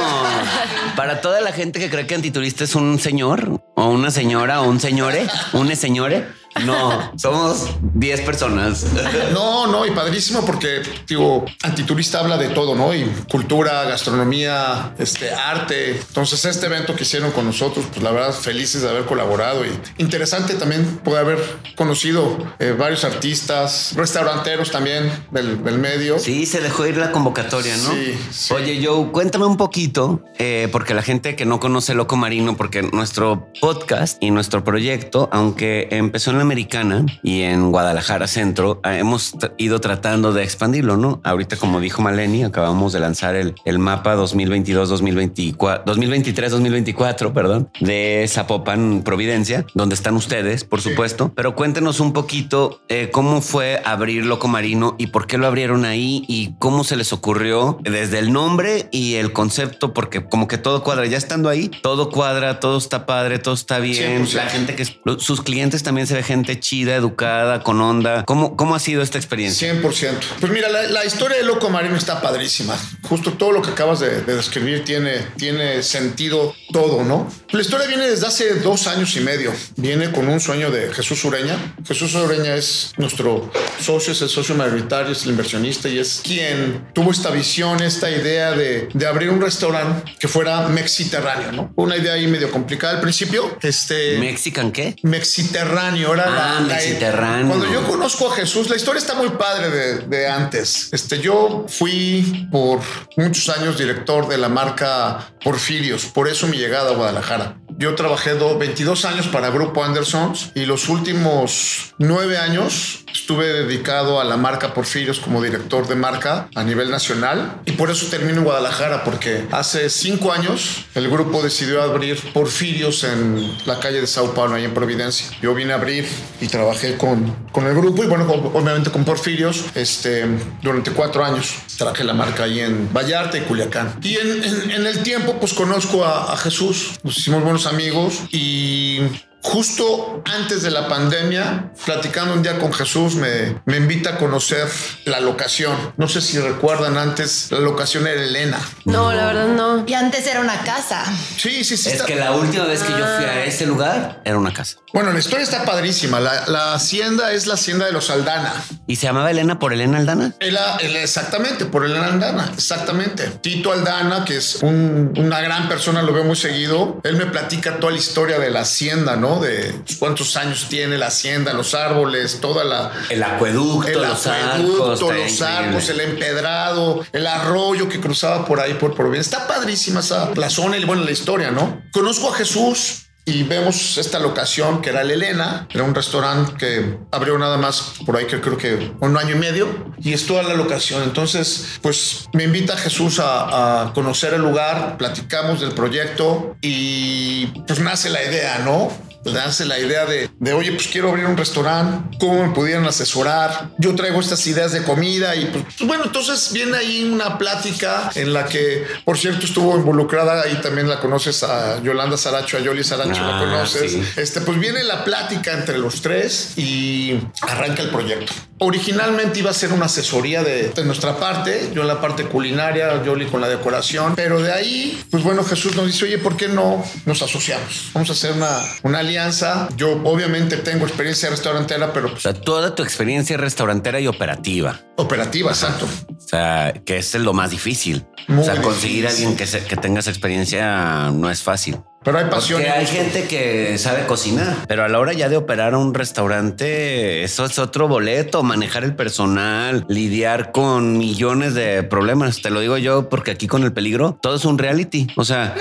Para 0.97 1.21
toda 1.21 1.41
la 1.41 1.53
gente 1.53 1.81
que 1.81 1.91
cree 1.91 2.07
que 2.07 2.15
Antiturista 2.15 2.65
es 2.65 2.75
un 2.75 2.99
señor 3.01 3.61
o 3.75 3.89
una 3.89 4.11
señora 4.11 4.61
o 4.61 4.69
un 4.69 4.81
señore, 4.81 5.27
un 5.53 5.75
señore 5.75 6.27
no, 6.65 7.13
somos 7.17 7.69
10 7.95 8.21
personas. 8.23 8.87
No, 9.33 9.67
no, 9.67 9.87
y 9.87 9.91
padrísimo 9.91 10.45
porque, 10.45 10.83
digo, 11.07 11.45
Antiturista 11.63 12.21
habla 12.21 12.37
de 12.37 12.49
todo, 12.49 12.75
¿no? 12.75 12.95
Y 12.95 13.05
cultura, 13.31 13.85
gastronomía, 13.85 14.95
este, 14.99 15.33
arte. 15.33 15.93
Entonces, 15.93 16.45
este 16.45 16.67
evento 16.67 16.95
que 16.95 17.03
hicieron 17.03 17.31
con 17.33 17.45
nosotros, 17.45 17.87
pues 17.91 18.03
la 18.03 18.11
verdad, 18.11 18.33
felices 18.33 18.83
de 18.83 18.89
haber 18.89 19.05
colaborado 19.05 19.65
y 19.65 19.71
interesante 19.99 20.55
también 20.55 20.99
poder 20.99 21.21
haber 21.21 21.39
conocido 21.77 22.37
eh, 22.59 22.75
varios 22.79 23.05
artistas, 23.05 23.93
restauranteros 23.97 24.71
también 24.71 25.11
del, 25.31 25.63
del, 25.63 25.79
medio. 25.79 26.19
Sí, 26.19 26.47
se 26.47 26.61
dejó 26.61 26.87
ir 26.87 26.97
la 26.97 27.13
convocatoria, 27.13 27.77
¿no? 27.77 27.91
Sí. 27.91 28.19
sí. 28.31 28.55
Oye, 28.55 28.81
Joe, 28.85 29.11
cuéntame 29.11 29.45
un 29.47 29.57
poquito, 29.57 30.25
eh, 30.39 30.69
porque 30.73 30.95
la 30.95 31.03
gente 31.03 31.37
que 31.37 31.45
no 31.45 31.61
conoce 31.61 31.95
Loco 31.95 32.17
Marino, 32.17 32.57
porque 32.57 32.83
nuestro 32.83 33.49
podcast 33.61 34.23
y 34.23 34.31
nuestro 34.31 34.65
proyecto, 34.65 35.29
aunque 35.33 35.89
empezó 35.91 36.31
en 36.31 36.39
la 36.39 36.45
Americana 36.47 37.05
y 37.23 37.43
en 37.43 37.73
Guadalajara 37.73 38.29
Centro 38.29 38.81
ah, 38.85 38.97
hemos 38.97 39.35
ido 39.59 39.81
tratando 39.81 40.33
de 40.33 40.45
expandirlo, 40.45 40.97
¿no? 40.97 41.21
Ahorita, 41.25 41.57
como 41.57 41.81
dijo 41.81 42.03
Maleni, 42.03 42.45
acabamos 42.45 42.93
de 42.93 43.01
lanzar 43.01 43.35
el, 43.35 43.55
el 43.65 43.79
mapa 43.79 44.17
2022-2024, 44.17 45.85
2023-2024, 45.85 47.33
perdón, 47.33 47.69
de 47.81 48.25
Zapopan, 48.29 49.03
Providencia, 49.03 49.67
donde 49.75 49.95
están 49.95 50.15
ustedes, 50.15 50.65
por 50.65 50.81
supuesto. 50.81 51.33
Pero 51.35 51.55
cuéntenos 51.57 52.01
un 52.01 52.13
poquito 52.13 52.81
eh, 52.89 53.11
cómo 53.13 53.41
fue 53.41 53.83
abrir 53.85 54.25
Loco 54.25 54.49
Marino 54.49 54.95
y 54.99 55.09
por 55.09 55.27
qué 55.27 55.39
lo 55.39 55.47
abrieron 55.47 55.85
ahí 55.85 56.25
y 56.29 56.55
cómo 56.59 56.85
se 56.85 56.97
les 56.97 57.13
ocurrió 57.13 57.79
desde 57.83 58.19
el 58.19 58.33
nombre 58.33 58.89
y 58.93 59.15
el 59.15 59.33
concepto, 59.33 59.93
porque 59.93 60.25
como 60.25 60.47
que 60.47 60.59
todo 60.59 60.83
cuadra. 60.83 61.07
Ya 61.07 61.19
estando 61.19 61.49
ahí, 61.49 61.71
todo 61.83 62.11
cuadra, 62.11 62.61
todo 62.61 62.79
está 62.79 63.07
padre, 63.07 63.39
todo 63.39 63.55
está 63.55 63.79
bien. 63.79 64.27
La 64.35 64.47
gente 64.47 64.75
que 64.77 64.85
sus 65.19 65.43
clientes 65.43 65.83
también 65.83 66.07
se 66.07 66.15
ve 66.15 66.23
gente 66.23 66.36
chida, 66.45 66.95
educada, 66.95 67.63
con 67.63 67.81
onda. 67.81 68.25
¿Cómo, 68.25 68.57
cómo 68.57 68.75
ha 68.75 68.79
sido 68.79 69.03
esta 69.03 69.19
experiencia? 69.19 69.73
100%. 69.75 70.13
Pues 70.41 70.53
mira, 70.53 70.69
la, 70.69 70.83
la 70.85 71.05
historia 71.05 71.37
de 71.37 71.45
Loco 71.45 71.71
Marino 71.71 71.97
está 71.97 72.21
padrísima. 72.21 72.77
Justo 73.03 73.33
todo 73.35 73.53
lo 73.53 73.63
que 73.63 73.71
acabas 73.71 74.01
de, 74.01 74.23
de, 74.23 74.37
describir 74.37 74.85
tiene, 74.85 75.19
tiene 75.37 75.83
sentido 75.83 76.55
todo, 76.73 77.05
¿no? 77.05 77.31
La 77.51 77.61
historia 77.61 77.87
viene 77.87 78.09
desde 78.09 78.27
hace 78.27 78.55
dos 78.57 78.87
años 78.87 79.17
y 79.17 79.21
medio. 79.21 79.53
Viene 79.77 80.11
con 80.11 80.29
un 80.29 80.41
sueño 80.41 80.71
de 80.71 80.93
Jesús 80.93 81.25
Ureña. 81.25 81.57
Jesús 81.87 82.15
Ureña 82.15 82.55
es 82.55 82.93
nuestro 82.97 83.51
socio, 83.81 84.13
es 84.13 84.23
el 84.23 84.29
socio 84.29 84.55
mayoritario, 84.55 85.13
es 85.13 85.25
el 85.25 85.31
inversionista 85.31 85.89
y 85.89 85.99
es 85.99 86.21
quien 86.23 86.89
tuvo 86.93 87.11
esta 87.11 87.31
visión, 87.31 87.83
esta 87.83 88.11
idea 88.11 88.53
de, 88.53 88.89
de 88.93 89.07
abrir 89.07 89.31
un 89.31 89.41
restaurante 89.41 90.13
que 90.19 90.29
fuera 90.29 90.69
mexiterráneo, 90.69 91.53
¿no? 91.53 91.73
Una 91.77 91.97
idea 91.97 92.15
ahí 92.15 92.27
medio 92.27 92.51
complicada 92.51 92.95
al 92.95 93.01
principio. 93.01 93.57
Este, 93.63 94.19
¿Mexican 94.19 94.73
qué? 94.73 94.97
Mexiterráneo. 95.03 96.16
Ah, 96.25 96.61
la, 96.61 96.75
Mediterráneo. 96.75 97.49
Cuando 97.49 97.73
yo 97.73 97.87
conozco 97.87 98.31
a 98.31 98.37
Jesús, 98.37 98.69
la 98.69 98.77
historia 98.77 98.99
está 98.99 99.15
muy 99.15 99.31
padre 99.31 99.71
de, 99.71 99.99
de, 100.01 100.29
antes. 100.29 100.89
Este, 100.93 101.21
yo 101.21 101.67
fui 101.69 102.49
por 102.51 102.81
muchos 103.17 103.49
años 103.49 103.79
director 103.79 104.29
de 104.29 104.39
la 104.39 104.49
marca 104.49 105.31
Porfirios, 105.43 106.07
por 106.07 106.29
eso 106.29 106.47
mi 106.47 106.57
llegada 106.57 106.91
a 106.91 106.95
Guadalajara. 106.95 107.57
Yo 107.79 107.95
trabajé 107.95 108.33
do, 108.35 108.57
22 108.57 109.05
años 109.05 109.27
para 109.29 109.51
Grupo 109.51 109.85
Andersons 109.85 110.51
y 110.55 110.65
los 110.65 110.89
últimos 110.89 111.93
nueve 111.99 112.39
años 112.39 113.05
estuve 113.13 113.47
dedicado 113.49 114.19
a 114.19 114.25
la 114.25 114.39
marca 114.39 114.73
Porfirios 114.73 115.21
como 115.21 115.43
director 115.43 115.87
de 115.87 115.95
marca 115.95 116.49
a 116.55 116.65
nivel 116.65 116.91
nacional 116.91 117.61
y 117.67 117.73
por 117.73 117.91
eso 117.91 118.07
termino 118.07 118.39
en 118.39 118.45
Guadalajara 118.45 119.05
porque 119.05 119.47
hace 119.51 119.91
cinco 119.91 120.33
años 120.33 120.87
el 120.95 121.11
grupo 121.11 121.43
decidió 121.43 121.83
abrir 121.83 122.19
Porfirios 122.33 123.05
en 123.05 123.55
la 123.67 123.79
calle 123.79 124.01
de 124.01 124.07
Sao 124.07 124.33
Paulo, 124.33 124.55
ahí 124.55 124.65
en 124.65 124.73
Providencia. 124.73 125.27
Yo 125.43 125.55
vine 125.55 125.73
a 125.73 125.77
abrir 125.77 126.09
y 126.41 126.47
trabajé 126.47 126.97
con, 126.97 127.35
con 127.53 127.67
el 127.67 127.75
grupo 127.75 128.05
y 128.05 128.07
bueno, 128.07 128.25
obviamente 128.55 128.91
con 128.91 129.05
Porfirios 129.05 129.65
este, 129.75 130.25
durante 130.63 130.93
cuatro 130.93 131.25
años. 131.25 131.57
Traje 131.77 132.05
la 132.05 132.15
marca 132.15 132.45
ahí 132.45 132.61
en 132.61 132.91
Vallarta 132.93 133.37
y 133.37 133.43
Culiacán. 133.43 133.99
Y 134.03 134.17
en, 134.17 134.45
en, 134.45 134.71
en 134.71 134.87
el 134.87 135.03
tiempo 135.03 135.39
pues 135.39 135.53
conozco 135.53 136.05
a, 136.05 136.33
a 136.33 136.37
Jesús, 136.39 136.93
nos 137.03 137.19
hicimos 137.19 137.43
buenos 137.43 137.66
amigos 137.67 138.23
y 138.33 139.01
justo 139.47 140.23
antes 140.25 140.63
de 140.63 140.73
la 140.73 140.89
pandemia, 140.89 141.71
platicando 141.85 142.35
un 142.35 142.43
día 142.43 142.59
con 142.59 142.73
Jesús, 142.73 143.15
me, 143.15 143.61
me, 143.65 143.77
invita 143.77 144.11
a 144.11 144.19
conocer 144.19 144.69
la 145.05 145.21
locación. 145.21 145.77
No 145.97 146.09
sé 146.09 146.21
si 146.21 146.39
recuerdan 146.41 146.99
antes, 146.99 147.53
la 147.53 147.61
locación 147.61 148.09
era 148.09 148.23
Elena. 148.23 148.59
No, 148.85 149.13
la 149.13 149.27
verdad 149.27 149.47
no. 149.47 149.85
Y 149.87 149.95
antes 149.95 150.27
era 150.27 150.41
una 150.41 150.59
casa. 150.63 151.05
Sí, 151.37 151.63
sí, 151.63 151.77
sí. 151.77 151.91
Es 151.91 151.95
está... 151.95 152.07
que 152.07 152.17
la 152.17 152.33
última 152.33 152.65
vez 152.65 152.83
que 152.83 152.91
yo 152.91 153.07
fui 153.17 153.25
a 153.25 153.45
ese 153.45 153.67
lugar 153.67 154.21
era 154.25 154.37
una 154.37 154.53
casa. 154.53 154.79
Bueno, 154.93 155.13
la 155.13 155.19
historia 155.19 155.45
está 155.45 155.65
padrísima. 155.65 156.19
La, 156.19 156.47
la 156.49 156.75
hacienda 156.75 157.33
es 157.33 157.47
la 157.47 157.55
hacienda 157.55 157.87
de 157.87 157.93
los 157.93 158.11
Aldana. 158.11 158.53
¿Y 158.87 158.97
se 158.97 159.07
llamaba 159.07 159.31
Elena 159.31 159.59
por 159.59 159.73
Elena 159.73 159.99
Aldana? 159.99 160.33
Ela, 160.41 160.77
exactamente, 160.81 161.67
por 161.67 161.85
Elena 161.85 162.07
Aldana, 162.07 162.51
exactamente. 162.55 163.29
Tito 163.43 163.73
Aldana, 163.73 164.25
que 164.25 164.39
es 164.39 164.57
un, 164.63 165.13
una 165.17 165.41
gran 165.41 165.69
persona, 165.69 166.03
lo 166.03 166.13
veo 166.13 166.25
muy 166.25 166.37
seguido. 166.37 167.01
Él 167.05 167.17
me 167.17 167.27
platica 167.27 167.79
toda 167.79 167.93
la 167.93 167.99
historia 167.99 168.39
de 168.39 168.51
la 168.51 168.61
hacienda, 168.61 169.17
¿no? 169.17 169.36
De 169.41 169.75
cuántos 169.99 170.37
años 170.37 170.67
tiene 170.69 170.99
la 170.99 171.07
hacienda, 171.07 171.53
los 171.53 171.75
árboles, 171.75 172.41
toda 172.41 172.65
la... 172.65 172.93
El 173.09 173.23
acueducto, 173.23 173.89
el 173.89 174.03
los 174.03 174.27
acueducto, 174.27 174.93
arcos, 174.93 175.01
los 175.01 175.43
arcos, 175.43 175.89
el 175.89 176.01
empedrado, 176.01 177.05
el 177.13 177.27
arroyo 177.27 177.89
que 177.89 178.01
cruzaba 178.01 178.45
por 178.47 178.61
ahí, 178.61 178.75
por 178.75 178.95
Providencia. 178.95 179.39
Está 179.39 179.49
padrísima 179.49 180.01
esa, 180.01 180.31
la 180.35 180.51
zona 180.51 180.77
y 180.79 180.85
bueno, 180.85 181.05
la 181.05 181.11
historia, 181.11 181.51
¿no? 181.51 181.83
Conozco 181.93 182.33
a 182.33 182.37
Jesús, 182.37 183.07
y 183.29 183.43
vemos 183.43 183.99
esta 183.99 184.21
locación 184.21 184.81
que 184.81 184.91
era 184.91 185.01
el 185.01 185.11
Elena, 185.11 185.67
era 185.75 185.83
un 185.83 185.97
restaurante 185.97 186.55
que 186.57 186.97
abrió 187.11 187.37
nada 187.37 187.59
más 187.59 187.95
por 188.07 188.17
ahí 188.17 188.27
que 188.27 188.41
creo 188.41 188.57
que 188.57 188.93
un 189.01 189.17
año 189.19 189.35
y 189.35 189.39
medio 189.39 189.93
y 189.99 190.13
es 190.13 190.27
toda 190.27 190.45
la 190.45 190.55
locación. 190.55 191.03
Entonces, 191.03 191.81
pues 191.83 192.29
me 192.33 192.45
invita 192.45 192.77
Jesús 192.77 193.19
a, 193.19 193.83
a 193.83 193.93
conocer 193.93 194.33
el 194.33 194.43
lugar, 194.43 194.97
platicamos 194.97 195.61
del 195.61 195.73
proyecto 195.73 196.57
y 196.61 197.47
pues 197.67 197.81
nace 197.81 198.11
la 198.11 198.23
idea, 198.23 198.61
¿no? 198.61 198.93
Hace 199.35 199.65
la 199.65 199.79
idea 199.79 200.07
de, 200.07 200.31
de, 200.39 200.53
oye, 200.53 200.73
pues 200.73 200.89
quiero 200.89 201.11
abrir 201.11 201.27
un 201.27 201.37
restaurante, 201.37 202.17
¿cómo 202.19 202.47
me 202.47 202.53
pudieran 202.53 202.85
asesorar? 202.87 203.71
Yo 203.79 203.95
traigo 203.95 204.21
estas 204.21 204.47
ideas 204.47 204.73
de 204.73 204.83
comida 204.83 205.35
y 205.37 205.47
pues, 205.47 205.65
pues, 205.65 205.87
bueno, 205.87 206.05
entonces 206.05 206.53
viene 206.53 206.77
ahí 206.77 207.05
una 207.05 207.39
plática 207.39 208.11
en 208.15 208.33
la 208.33 208.47
que, 208.47 208.87
por 209.05 209.19
cierto, 209.19 209.47
estuvo 209.47 209.77
involucrada, 209.77 210.43
ahí 210.43 210.61
también 210.63 210.89
la 210.89 211.01
conoces 211.01 211.43
a 211.43 211.83
Yolanda 211.83 212.17
Saracho, 212.17 212.57
a 212.57 212.61
Yoli 212.61 212.85
Saracho, 212.85 213.23
ah, 213.23 213.33
la 213.33 213.39
conoces. 213.39 213.93
Sí. 213.93 214.03
Este, 214.17 214.41
pues 214.41 214.59
viene 214.59 214.83
la 214.85 215.05
plática 215.05 215.53
entre 215.53 215.79
los 215.79 216.03
tres 216.03 216.57
y 216.57 217.19
arranca 217.43 217.83
el 217.83 217.91
proyecto. 217.91 218.33
Originalmente 218.59 219.41
iba 219.41 219.51
a 219.51 219.55
ser 219.55 219.73
una 219.73 219.87
asesoría 219.87 220.43
de, 220.43 220.71
de 220.71 220.85
nuestra 220.85 221.17
parte, 221.19 221.71
yo 221.75 221.83
en 221.83 221.89
la 221.89 222.01
parte 222.01 222.25
culinaria, 222.25 223.03
Yoli 223.05 223.27
con 223.27 223.41
la 223.41 223.49
decoración, 223.49 224.15
pero 224.17 224.41
de 224.41 224.53
ahí, 224.53 225.03
pues 225.11 225.23
bueno, 225.23 225.45
Jesús 225.45 225.77
nos 225.77 225.87
dice, 225.87 226.07
oye, 226.07 226.19
¿por 226.19 226.37
qué 226.37 226.49
no 226.49 226.83
nos 227.05 227.23
asociamos? 227.23 227.91
Vamos 227.93 228.09
a 228.09 228.13
hacer 228.13 228.33
una, 228.33 228.59
una 228.83 229.01
alianza. 229.01 229.69
Yo 229.77 230.01
obviamente 230.05 230.57
tengo 230.57 230.87
experiencia 230.87 231.29
restaurantera, 231.29 231.93
pero... 231.93 232.09
Pues, 232.11 232.27
o 232.27 232.33
sea, 232.33 232.35
toda 232.35 232.75
tu 232.75 232.83
experiencia 232.83 233.37
restaurantera 233.37 234.01
y 234.01 234.07
operativa. 234.07 234.81
Operativa, 234.97 235.51
exacto. 235.51 235.87
O 236.17 236.21
sea, 236.21 236.73
que 236.85 236.97
es 236.99 237.15
lo 237.15 237.33
más 237.33 237.51
difícil. 237.51 238.07
Muy 238.29 238.43
o 238.43 238.45
sea, 238.45 238.61
conseguir 238.63 239.03
difícil. 239.03 239.07
a 239.07 239.11
alguien 239.11 239.37
que, 239.37 239.47
se, 239.47 239.65
que 239.65 239.77
tenga 239.77 240.01
esa 240.01 240.11
experiencia 240.11 241.11
no 241.11 241.31
es 241.31 241.43
fácil. 241.43 241.79
Pero 242.07 242.19
hay 242.19 242.27
pasión. 242.27 242.61
Porque 242.61 242.71
hay 242.71 242.87
gente 242.87 243.27
que 243.27 243.77
sabe 243.79 244.07
cocinar, 244.07 244.59
pero 244.69 244.85
a 244.85 244.89
la 244.89 245.01
hora 245.01 245.13
ya 245.13 245.29
de 245.29 245.37
operar 245.37 245.75
un 245.75 245.93
restaurante, 245.93 247.25
eso 247.25 247.45
es 247.45 247.59
otro 247.59 247.89
boleto, 247.89 248.45
manejar 248.45 248.85
el 248.85 248.95
personal, 248.95 249.85
lidiar 249.89 250.53
con 250.53 250.99
millones 250.99 251.55
de 251.55 251.83
problemas. 251.83 252.43
Te 252.43 252.51
lo 252.51 252.61
digo 252.61 252.79
yo 252.79 253.09
porque 253.09 253.33
aquí 253.33 253.49
con 253.49 253.65
el 253.65 253.73
peligro 253.73 254.17
todo 254.23 254.37
es 254.37 254.45
un 254.45 254.57
reality. 254.57 255.09
O 255.17 255.25
sea, 255.25 255.57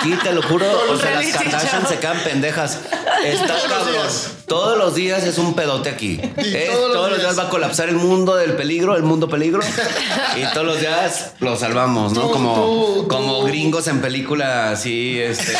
aquí 0.00 0.14
te 0.22 0.32
lo 0.32 0.40
juro, 0.40 0.64
o 0.90 0.96
sea, 0.96 1.20
las 1.20 1.26
Kardashian 1.26 1.86
se 1.86 1.98
quedan 1.98 2.18
pendejas. 2.24 2.80
Está 3.32 3.46
Todos 3.46 3.62
los 3.68 3.72
cabrón. 3.78 3.92
días. 3.92 4.30
Todos 4.46 4.78
los 4.78 4.94
días 4.94 5.24
es 5.24 5.38
un 5.38 5.54
pedote 5.54 5.88
aquí. 5.88 6.20
Es- 6.36 6.66
todos 6.70 6.92
todos, 6.92 7.10
los 7.10 7.18
días 7.18 7.32
días. 7.34 7.38
va 7.44 7.48
a 7.48 7.50
colapsar 7.50 7.88
el 7.88 7.96
mundo 7.96 8.36
del 8.36 8.52
peligro, 8.52 8.96
el 8.96 9.02
mundo 9.02 9.28
peligro. 9.28 9.60
y 10.36 10.44
todos 10.52 10.66
los 10.66 10.80
días 10.80 11.32
lo 11.40 11.56
salvamos, 11.56 12.12
¿no? 12.12 12.22
Tú, 12.22 12.30
como, 12.30 12.54
tú, 12.54 12.94
tú. 13.02 13.08
como 13.08 13.42
gringos 13.44 13.86
en 13.88 14.00
película 14.00 14.70
así, 14.70 15.18
este. 15.20 15.54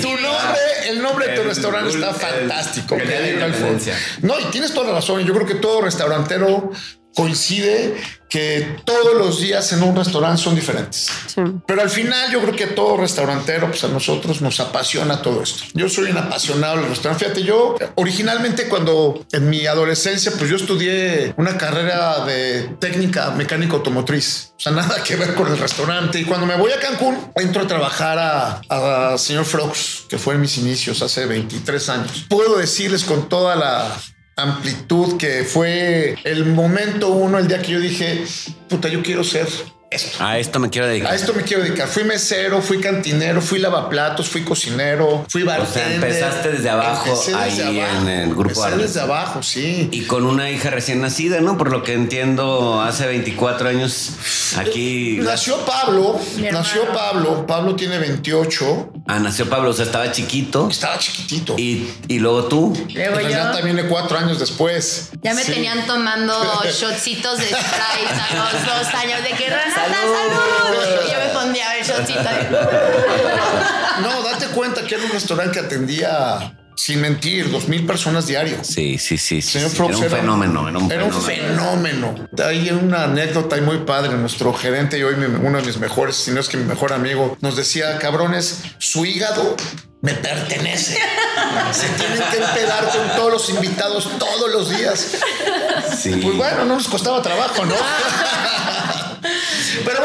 Tu 0.00 0.08
nombre, 0.08 0.60
el 0.88 1.02
nombre 1.02 1.28
de 1.28 1.34
tu 1.34 1.40
El- 1.42 1.48
restaurante 1.48 1.90
está 1.90 2.08
el- 2.10 2.14
fantástico. 2.48 2.94
el 2.96 3.54
foro. 3.54 3.78
No, 4.22 4.40
y 4.40 4.44
tienes 4.44 4.72
toda 4.72 4.88
la 4.88 4.94
razón. 4.94 5.22
Yo 5.24 5.34
creo 5.34 5.46
que 5.46 5.54
todo 5.56 5.82
restaurantero 5.82 6.70
coincide 7.14 7.94
que 8.34 8.78
todos 8.84 9.14
los 9.14 9.40
días 9.40 9.72
en 9.74 9.84
un 9.84 9.94
restaurante 9.94 10.42
son 10.42 10.56
diferentes. 10.56 11.08
Sí. 11.26 11.40
Pero 11.68 11.82
al 11.82 11.88
final 11.88 12.32
yo 12.32 12.40
creo 12.40 12.56
que 12.56 12.66
todo 12.66 12.96
restaurantero, 12.96 13.68
pues 13.68 13.84
a 13.84 13.88
nosotros 13.88 14.40
nos 14.40 14.58
apasiona 14.58 15.22
todo 15.22 15.40
esto. 15.40 15.62
Yo 15.72 15.88
soy 15.88 16.10
un 16.10 16.18
apasionado 16.18 16.78
del 16.78 16.88
restaurante. 16.88 17.26
Fíjate, 17.26 17.44
yo 17.44 17.76
originalmente 17.94 18.68
cuando 18.68 19.24
en 19.30 19.48
mi 19.48 19.66
adolescencia, 19.66 20.32
pues 20.36 20.50
yo 20.50 20.56
estudié 20.56 21.32
una 21.36 21.56
carrera 21.56 22.24
de 22.24 22.74
técnica 22.80 23.30
mecánica 23.30 23.74
automotriz. 23.74 24.52
O 24.56 24.60
sea, 24.60 24.72
nada 24.72 25.00
que 25.04 25.14
ver 25.14 25.34
con 25.34 25.46
el 25.46 25.56
restaurante. 25.56 26.18
Y 26.18 26.24
cuando 26.24 26.44
me 26.44 26.56
voy 26.56 26.72
a 26.72 26.80
Cancún, 26.80 27.16
entro 27.36 27.62
a 27.62 27.66
trabajar 27.68 28.18
a, 28.18 29.12
a 29.12 29.16
señor 29.16 29.44
Frogs, 29.44 30.06
que 30.08 30.18
fue 30.18 30.34
en 30.34 30.40
mis 30.40 30.58
inicios 30.58 31.02
hace 31.02 31.26
23 31.26 31.88
años. 31.88 32.26
Puedo 32.28 32.56
decirles 32.56 33.04
con 33.04 33.28
toda 33.28 33.54
la 33.54 33.96
amplitud 34.36 35.16
que 35.16 35.44
fue 35.44 36.16
el 36.24 36.46
momento 36.46 37.10
uno, 37.10 37.38
el 37.38 37.48
día 37.48 37.62
que 37.62 37.72
yo 37.72 37.80
dije, 37.80 38.24
puta, 38.68 38.88
yo 38.88 39.02
quiero 39.02 39.24
ser 39.24 39.46
esto. 39.94 40.22
A 40.24 40.38
esto 40.38 40.58
me 40.60 40.70
quiero 40.70 40.86
dedicar. 40.88 41.12
A 41.12 41.14
esto 41.14 41.32
me 41.34 41.42
quiero 41.42 41.62
dedicar. 41.62 41.88
Fui 41.88 42.04
mesero, 42.04 42.60
fui 42.62 42.80
cantinero, 42.80 43.40
fui 43.40 43.58
lavaplatos, 43.58 44.28
fui 44.28 44.42
cocinero, 44.44 45.24
fui 45.28 45.42
bartender. 45.42 45.94
empezaste 45.94 46.50
desde 46.52 46.70
abajo 46.70 47.08
Empecé 47.10 47.34
ahí 47.34 47.80
en 47.80 48.08
el 48.08 48.30
grupo 48.30 48.48
Empecé 48.50 48.66
Arles. 48.66 48.86
desde 48.88 49.00
abajo, 49.00 49.42
sí. 49.42 49.88
Y 49.92 50.02
con 50.02 50.26
una 50.26 50.50
hija 50.50 50.70
recién 50.70 51.00
nacida, 51.00 51.40
¿no? 51.40 51.56
Por 51.58 51.70
lo 51.70 51.82
que 51.82 51.92
entiendo, 51.94 52.80
hace 52.82 53.06
24 53.06 53.68
años 53.68 54.10
aquí. 54.56 55.18
Nació 55.22 55.58
Pablo, 55.64 56.18
nació 56.52 56.86
Pablo. 56.92 57.46
Pablo 57.46 57.74
tiene 57.76 57.98
28. 57.98 58.92
Ah, 59.06 59.18
nació 59.18 59.48
Pablo, 59.48 59.70
o 59.70 59.72
sea, 59.72 59.84
estaba 59.84 60.10
chiquito. 60.12 60.68
Estaba 60.70 60.98
chiquitito. 60.98 61.54
Y, 61.58 61.88
y 62.08 62.18
luego 62.18 62.44
tú. 62.44 62.72
Luego 62.92 63.10
En 63.10 63.14
realidad 63.14 63.50
yo. 63.50 63.56
también 63.56 63.76
de 63.76 63.84
cuatro 63.86 64.18
años 64.18 64.38
después. 64.38 65.10
Ya 65.22 65.34
me 65.34 65.42
Sí. 65.42 65.52
tenían 65.52 65.86
tomando 65.86 66.32
shotcitos 66.72 67.38
de 67.38 67.44
Sprite 67.46 68.14
a 68.30 68.34
los 68.34 68.64
dos 68.84 68.94
años 68.94 69.22
de 69.22 69.30
que 69.30 69.46
Renata, 69.84 70.36
salud. 70.66 71.06
Y 71.06 71.12
yo 71.12 71.18
me 71.18 71.28
pondía 71.32 71.78
el 71.78 71.84
shotcito. 71.86 72.20
No, 74.02 74.22
date 74.22 74.46
cuenta 74.48 74.82
que 74.84 74.94
era 74.94 75.04
un 75.04 75.10
restaurante 75.10 75.58
que 75.58 75.66
atendía, 75.66 76.56
sin 76.76 77.00
mentir, 77.00 77.50
dos 77.50 77.68
mil 77.68 77.86
personas 77.86 78.26
diarias. 78.26 78.66
Sí, 78.66 78.98
sí, 78.98 79.16
sí. 79.18 79.40
sí, 79.40 79.58
Señor 79.60 79.70
sí. 79.70 79.76
Era 79.76 79.96
un 79.96 80.10
fenómeno, 80.10 80.68
era 80.68 80.78
un 80.78 80.92
era 80.92 81.04
un 81.04 81.12
fenómeno. 81.12 82.14
fenómeno. 82.14 82.28
Hay 82.44 82.70
una 82.70 83.04
anécdota 83.04 83.56
ahí 83.56 83.62
muy 83.62 83.78
padre. 83.78 84.14
Nuestro 84.16 84.52
gerente 84.52 84.98
y 84.98 85.02
hoy 85.02 85.14
uno 85.14 85.58
de 85.60 85.66
mis 85.66 85.78
mejores, 85.78 86.16
si 86.16 86.30
no 86.32 86.40
es 86.40 86.48
que 86.48 86.56
mi 86.56 86.64
mejor 86.64 86.92
amigo, 86.92 87.36
nos 87.40 87.56
decía, 87.56 87.98
cabrones, 87.98 88.62
su 88.78 89.06
hígado 89.06 89.56
me 90.00 90.12
pertenece. 90.14 90.98
Se 91.72 91.88
tienen 91.90 92.18
que 92.30 92.36
empedar 92.36 92.88
con 92.90 93.16
todos 93.16 93.32
los 93.32 93.48
invitados 93.50 94.08
todos 94.18 94.52
los 94.52 94.68
días. 94.76 95.12
Sí. 95.98 96.20
Pues 96.22 96.36
bueno, 96.36 96.64
no 96.66 96.74
nos 96.74 96.88
costaba 96.88 97.22
trabajo, 97.22 97.64
¿no? 97.64 97.74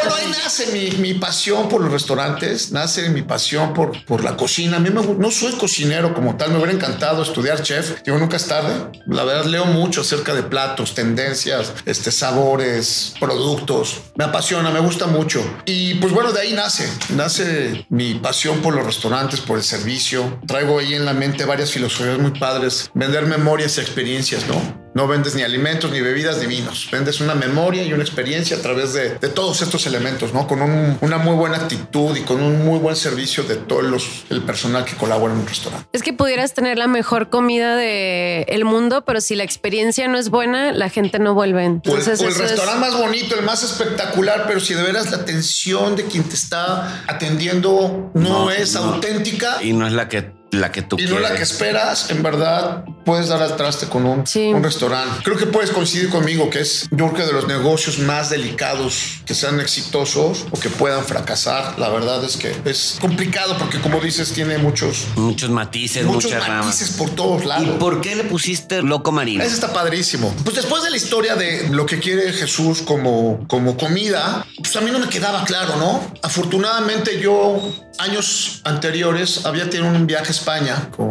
Pero 0.09 0.21
ahí 0.21 0.31
nace 0.43 0.67
mi, 0.71 0.89
mi 0.97 1.13
pasión 1.13 1.69
por 1.69 1.81
los 1.81 1.91
restaurantes, 1.91 2.71
nace 2.71 3.09
mi 3.09 3.21
pasión 3.21 3.73
por, 3.73 4.03
por 4.05 4.23
la 4.23 4.35
cocina. 4.35 4.77
A 4.77 4.79
mí 4.79 4.89
me 4.89 5.03
no 5.03 5.29
soy 5.31 5.53
cocinero 5.53 6.15
como 6.15 6.35
tal, 6.35 6.49
me 6.49 6.57
hubiera 6.57 6.71
encantado 6.71 7.21
estudiar 7.21 7.61
chef. 7.61 8.01
Digo, 8.03 8.17
nunca 8.17 8.37
es 8.37 8.47
tarde. 8.47 8.73
La 9.05 9.23
verdad, 9.23 9.45
leo 9.45 9.65
mucho 9.65 10.01
acerca 10.01 10.33
de 10.33 10.41
platos, 10.41 10.95
tendencias, 10.95 11.73
este, 11.85 12.11
sabores, 12.11 13.13
productos. 13.19 14.01
Me 14.15 14.23
apasiona, 14.23 14.71
me 14.71 14.79
gusta 14.79 15.05
mucho. 15.05 15.43
Y 15.65 15.95
pues 15.95 16.11
bueno, 16.11 16.31
de 16.31 16.41
ahí 16.41 16.53
nace, 16.53 16.89
nace 17.09 17.85
mi 17.89 18.15
pasión 18.15 18.61
por 18.61 18.73
los 18.73 18.85
restaurantes, 18.85 19.41
por 19.41 19.57
el 19.59 19.63
servicio. 19.63 20.39
Traigo 20.47 20.79
ahí 20.79 20.95
en 20.95 21.05
la 21.05 21.13
mente 21.13 21.45
varias 21.45 21.69
filosofías 21.69 22.17
muy 22.17 22.31
padres. 22.31 22.89
Vender 22.95 23.27
memorias 23.27 23.77
y 23.77 23.81
experiencias, 23.81 24.47
¿no? 24.47 24.78
No 24.93 25.08
vendes 25.08 25.36
ni 25.36 25.43
alimentos, 25.43 25.91
ni 25.91 26.01
bebidas, 26.01 26.38
ni 26.39 26.48
vinos. 26.48 26.88
Vendes 26.91 27.22
una 27.22 27.36
memoria 27.36 27.84
y 27.84 27.93
una 27.93 28.03
experiencia 28.03 28.58
a 28.58 28.62
través 28.62 28.93
de, 28.93 29.15
de 29.19 29.27
todos 29.29 29.62
estos 29.62 29.86
elementos, 29.86 30.34
¿no? 30.34 30.48
Con 30.48 30.62
un- 30.62 30.98
una 31.01 31.17
muy 31.17 31.36
buena 31.36 31.58
actitud 31.58 32.15
y 32.17 32.22
con 32.22 32.41
un 32.41 32.65
muy 32.65 32.79
buen 32.79 32.96
servicio 32.96 33.43
de 33.43 33.55
todo 33.55 33.81
los, 33.81 34.25
el 34.29 34.41
personal 34.41 34.86
que 34.86 34.96
colabora 34.96 35.34
en 35.34 35.39
un 35.41 35.48
restaurante. 35.48 35.88
Es 35.93 36.01
que 36.03 36.13
pudieras 36.13 36.53
tener 36.53 36.77
la 36.77 36.88
mejor 36.88 37.29
comida 37.29 37.75
del 37.75 38.46
el 38.48 38.65
mundo, 38.65 39.05
pero 39.05 39.22
si 39.22 39.36
la 39.36 39.43
experiencia 39.43 40.08
no 40.08 40.17
es 40.17 40.29
buena, 40.29 40.72
la 40.72 40.89
gente 40.89 41.19
no 41.19 41.34
vuelve. 41.34 41.60
O 41.60 41.62
el, 41.67 41.72
Entonces, 41.75 42.19
o 42.22 42.24
el 42.24 42.29
es- 42.31 42.38
restaurante 42.38 42.79
más 42.79 42.98
bonito, 42.98 43.36
el 43.36 43.46
más 43.46 43.63
espectacular, 43.63 44.46
pero 44.48 44.60
si 44.60 44.74
de 44.74 44.84
veras 44.84 45.12
la 45.12 45.17
atención 45.17 45.96
de 45.96 46.05
quien 46.05 46.24
te 46.24 46.36
está 46.36 47.03
atendiendo 47.08 48.12
no, 48.13 48.29
No, 48.46 48.51
es 48.51 48.74
no. 48.74 48.81
auténtica 48.96 49.62
Y 49.63 49.74
no 49.74 49.86
es 49.88 49.93
la 49.93 50.08
que, 50.10 50.31
la 50.51 50.71
que 50.71 50.81
tú 50.81 50.97
y 50.99 51.03
no 51.03 51.09
quieres. 51.09 51.29
la 51.29 51.35
que 51.35 51.43
esperas, 51.43 52.09
en 52.09 52.23
verdad 52.23 52.83
puedes 53.05 53.27
dar 53.27 53.41
al 53.41 53.55
traste 53.55 53.87
con 53.87 54.05
un, 54.05 54.25
Sí. 54.25 54.47
un 54.53 54.63
restaurante. 54.63 55.21
Creo 55.23 55.37
que 55.37 55.45
puedes 55.45 55.69
coincidir 55.71 56.09
conmigo 56.09 56.49
que 56.49 56.61
es 56.61 56.87
yo 56.91 56.97
creo 57.07 57.13
que 57.13 57.23
de 57.25 57.33
los 57.33 57.47
negocios 57.47 57.99
más 57.99 58.29
delicados 58.29 59.21
que 59.25 59.33
sean 59.35 59.59
exitosos 59.59 60.45
o 60.51 60.59
que 60.59 60.69
puedan 60.69 61.03
fracasar. 61.05 61.77
La 61.77 61.89
verdad 61.89 62.23
es 62.23 62.37
que 62.37 62.55
es 62.65 62.97
complicado 62.99 63.57
porque 63.57 63.79
como 63.79 63.99
dices 63.99 64.31
tiene 64.33 64.57
muchos 64.57 65.05
Muchos 65.15 65.49
matices, 65.49 66.03
muchos 66.05 66.25
muchas 66.31 66.47
ramas. 66.47 66.65
matices 66.67 66.91
por 66.97 67.09
todos 67.11 67.43
¿Y 67.43 67.45
lados. 67.45 67.69
por 67.79 68.01
qué 68.01 68.15
le 68.15 68.23
pusiste 68.23 68.81
loco 68.81 69.11
marino? 69.11 69.43
Eso 69.43 69.53
está 69.53 69.71
padrísimo. 69.73 70.33
Pues 70.43 70.55
después 70.55 70.83
de 70.83 70.89
la 70.89 70.97
historia 70.97 71.35
de 71.35 71.69
lo 71.69 71.85
que 71.85 71.99
quiere 71.99 72.31
Jesús 72.33 72.81
como, 72.81 73.45
como 73.47 73.77
comida, 73.77 74.45
pues 74.57 74.75
a 74.75 74.81
mí 74.81 74.89
no 74.91 74.99
me 74.99 75.09
quedaba 75.09 75.43
claro, 75.45 75.75
¿no? 75.77 76.01
Afortunadamente 76.23 77.19
yo 77.21 77.61
años 77.99 78.61
anteriores 78.63 79.45
había 79.45 79.69
tenido 79.69 79.89
un 79.91 80.07
viaje 80.07 80.29
a 80.29 80.31
España 80.31 80.89
con 80.95 81.09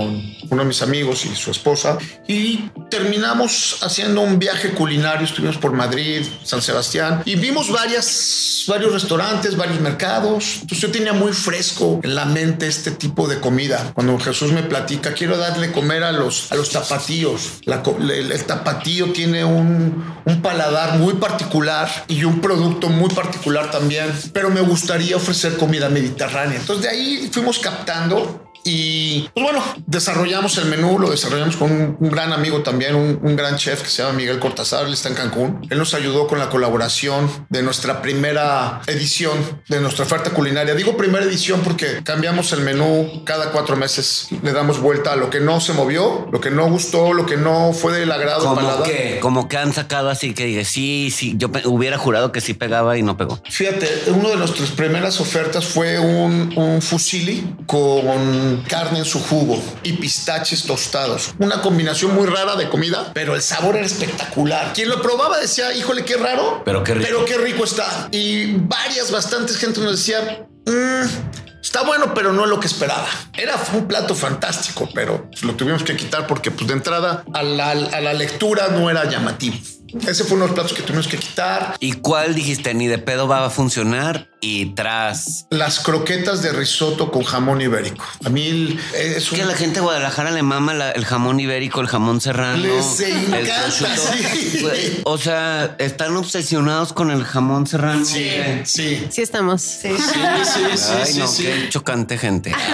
uno 0.50 0.62
de 0.62 0.68
mis 0.68 0.82
amigos 0.82 1.26
y 1.26 1.34
su 1.34 1.50
esposa 1.50 1.98
y 2.26 2.70
terminamos 2.90 3.78
haciendo 3.82 4.22
un 4.22 4.38
viaje 4.38 4.70
culinario. 4.70 5.26
Estuvimos 5.26 5.58
por 5.58 5.72
Madrid, 5.72 6.26
San 6.44 6.62
Sebastián 6.62 7.22
y 7.24 7.36
vimos 7.36 7.70
varias, 7.70 8.64
varios 8.66 8.92
restaurantes, 8.92 9.56
varios 9.56 9.80
mercados. 9.80 10.54
Entonces 10.62 10.80
yo 10.80 10.90
tenía 10.90 11.12
muy 11.12 11.32
fresco 11.32 12.00
en 12.02 12.14
la 12.14 12.24
mente 12.24 12.66
este 12.66 12.90
tipo 12.90 13.28
de 13.28 13.38
comida. 13.40 13.92
Cuando 13.94 14.18
Jesús 14.18 14.52
me 14.52 14.62
platica, 14.62 15.12
quiero 15.12 15.36
darle 15.36 15.72
comer 15.72 16.02
a 16.04 16.12
los, 16.12 16.50
a 16.50 16.54
los 16.54 16.70
tapatíos. 16.70 17.60
La 17.64 17.82
el, 18.00 18.32
el 18.32 18.44
tapatío 18.44 19.12
tiene 19.12 19.44
un, 19.44 20.04
un 20.24 20.42
paladar 20.42 20.98
muy 20.98 21.14
particular 21.14 21.88
y 22.08 22.24
un 22.24 22.40
producto 22.40 22.88
muy 22.88 23.10
particular 23.10 23.70
también, 23.70 24.12
pero 24.32 24.50
me 24.50 24.60
gustaría 24.60 25.16
ofrecer 25.16 25.56
comida 25.56 25.88
mediterránea. 25.88 26.58
Entonces 26.58 26.77
de 26.80 26.88
ahí 26.88 27.30
fuimos 27.32 27.58
captando 27.58 28.47
y 28.64 29.28
pues 29.34 29.44
bueno, 29.44 29.62
desarrollamos 29.86 30.58
el 30.58 30.66
menú, 30.66 30.98
lo 30.98 31.10
desarrollamos 31.10 31.56
con 31.56 31.70
un, 31.70 31.96
un 31.98 32.10
gran 32.10 32.32
amigo 32.32 32.62
también, 32.62 32.94
un, 32.94 33.18
un 33.22 33.36
gran 33.36 33.56
chef 33.56 33.82
que 33.82 33.88
se 33.88 34.02
llama 34.02 34.14
Miguel 34.14 34.38
Cortázar, 34.38 34.86
él 34.86 34.92
está 34.92 35.08
en 35.08 35.14
Cancún. 35.14 35.66
Él 35.70 35.78
nos 35.78 35.94
ayudó 35.94 36.26
con 36.26 36.38
la 36.38 36.48
colaboración 36.48 37.30
de 37.48 37.62
nuestra 37.62 38.02
primera 38.02 38.80
edición 38.86 39.38
de 39.68 39.80
nuestra 39.80 40.04
oferta 40.04 40.30
culinaria. 40.30 40.74
Digo 40.74 40.96
primera 40.96 41.24
edición 41.24 41.60
porque 41.62 42.02
cambiamos 42.04 42.52
el 42.52 42.60
menú 42.60 43.22
cada 43.24 43.52
cuatro 43.52 43.76
meses, 43.76 44.28
le 44.42 44.52
damos 44.52 44.80
vuelta 44.80 45.12
a 45.12 45.16
lo 45.16 45.30
que 45.30 45.40
no 45.40 45.60
se 45.60 45.72
movió, 45.72 46.28
lo 46.32 46.40
que 46.40 46.50
no 46.50 46.68
gustó, 46.68 47.12
lo 47.12 47.26
que 47.26 47.36
no 47.36 47.72
fue 47.72 47.92
del 47.92 48.10
agrado 48.10 48.44
Como 48.44 48.82
que, 48.82 49.18
como 49.20 49.48
que 49.48 49.56
han 49.56 49.72
sacado 49.72 50.10
así 50.10 50.34
que 50.34 50.44
diga, 50.44 50.64
sí, 50.64 51.12
sí, 51.14 51.34
yo 51.36 51.50
hubiera 51.64 51.98
jurado 51.98 52.32
que 52.32 52.40
sí 52.40 52.54
pegaba 52.54 52.98
y 52.98 53.02
no 53.02 53.16
pegó. 53.16 53.40
Fíjate, 53.48 54.10
una 54.10 54.30
de 54.30 54.36
nuestras 54.36 54.70
primeras 54.70 55.20
ofertas 55.20 55.66
fue 55.66 55.98
un, 55.98 56.52
un 56.56 56.82
fusilli 56.82 57.56
con 57.66 58.08
carne 58.68 58.98
en 59.00 59.04
su 59.04 59.20
jugo 59.22 59.62
y 59.82 59.92
pistaches 59.94 60.64
tostados. 60.64 61.34
Una 61.38 61.60
combinación 61.62 62.14
muy 62.14 62.26
rara 62.26 62.56
de 62.56 62.68
comida, 62.68 63.10
pero 63.14 63.34
el 63.34 63.42
sabor 63.42 63.76
era 63.76 63.86
espectacular. 63.86 64.72
Quien 64.74 64.88
lo 64.88 65.00
probaba 65.02 65.38
decía, 65.38 65.72
híjole, 65.74 66.04
qué 66.04 66.16
raro, 66.16 66.62
Pero 66.64 66.82
qué 66.84 66.94
rico. 66.94 67.06
pero 67.06 67.24
qué 67.24 67.38
rico 67.38 67.64
está. 67.64 68.08
Y 68.10 68.54
varias, 68.56 69.10
bastantes 69.10 69.56
gente 69.56 69.80
nos 69.80 69.92
decía, 69.92 70.46
"Mm, 70.66 71.38
Está 71.62 71.82
bueno, 71.82 72.14
pero 72.14 72.32
no 72.32 72.44
es 72.44 72.50
lo 72.50 72.60
que 72.60 72.66
esperaba. 72.68 73.06
Era 73.36 73.54
un 73.74 73.86
plato 73.88 74.14
fantástico, 74.14 74.88
pero 74.94 75.28
lo 75.42 75.54
tuvimos 75.54 75.82
que 75.82 75.96
quitar 75.96 76.26
porque 76.26 76.50
pues, 76.50 76.66
de 76.68 76.72
entrada 76.72 77.24
a 77.34 77.42
la, 77.42 77.70
a 77.72 78.00
la 78.00 78.12
lectura 78.14 78.68
no 78.68 78.88
era 78.88 79.04
llamativo. 79.10 79.56
Ese 80.06 80.24
fue 80.24 80.36
uno 80.36 80.44
de 80.44 80.48
los 80.48 80.54
platos 80.54 80.72
que 80.74 80.82
tuvimos 80.82 81.08
que 81.08 81.16
quitar. 81.18 81.76
¿Y 81.80 81.92
cuál 81.94 82.34
dijiste? 82.34 82.74
Ni 82.74 82.86
de 82.86 82.98
pedo 82.98 83.26
va 83.28 83.44
a 83.46 83.50
funcionar 83.50 84.28
y 84.40 84.66
tras. 84.74 85.46
Las 85.50 85.80
croquetas 85.80 86.42
de 86.42 86.52
risotto 86.52 87.10
con 87.10 87.22
jamón 87.24 87.60
ibérico. 87.60 88.04
A 88.24 88.28
mí 88.28 88.78
es 88.94 89.28
Que 89.30 89.44
la 89.44 89.54
gente 89.54 89.76
de 89.76 89.80
Guadalajara 89.80 90.30
le 90.30 90.42
mama 90.42 90.74
la- 90.74 90.90
el 90.92 91.04
jamón 91.04 91.40
ibérico, 91.40 91.80
el 91.80 91.88
jamón 91.88 92.20
serrano. 92.20 92.58
Les 92.58 93.00
el 93.00 93.34
encanta, 93.34 93.96
sí. 93.96 95.00
O 95.04 95.18
sea, 95.18 95.74
están 95.78 96.16
obsesionados 96.16 96.92
con 96.92 97.10
el 97.10 97.24
jamón 97.24 97.66
serrano. 97.66 98.04
Sí, 98.04 98.30
sí. 98.64 99.06
Sí 99.10 99.22
estamos. 99.22 99.62
Sí. 99.62 99.88
Sí, 99.96 99.96
sí, 99.96 100.60
sí, 100.76 100.92
Ay, 101.02 101.12
sí, 101.12 101.18
no, 101.18 101.26
sí. 101.26 101.42
qué 101.44 101.68
chocante 101.70 102.18
gente. 102.18 102.52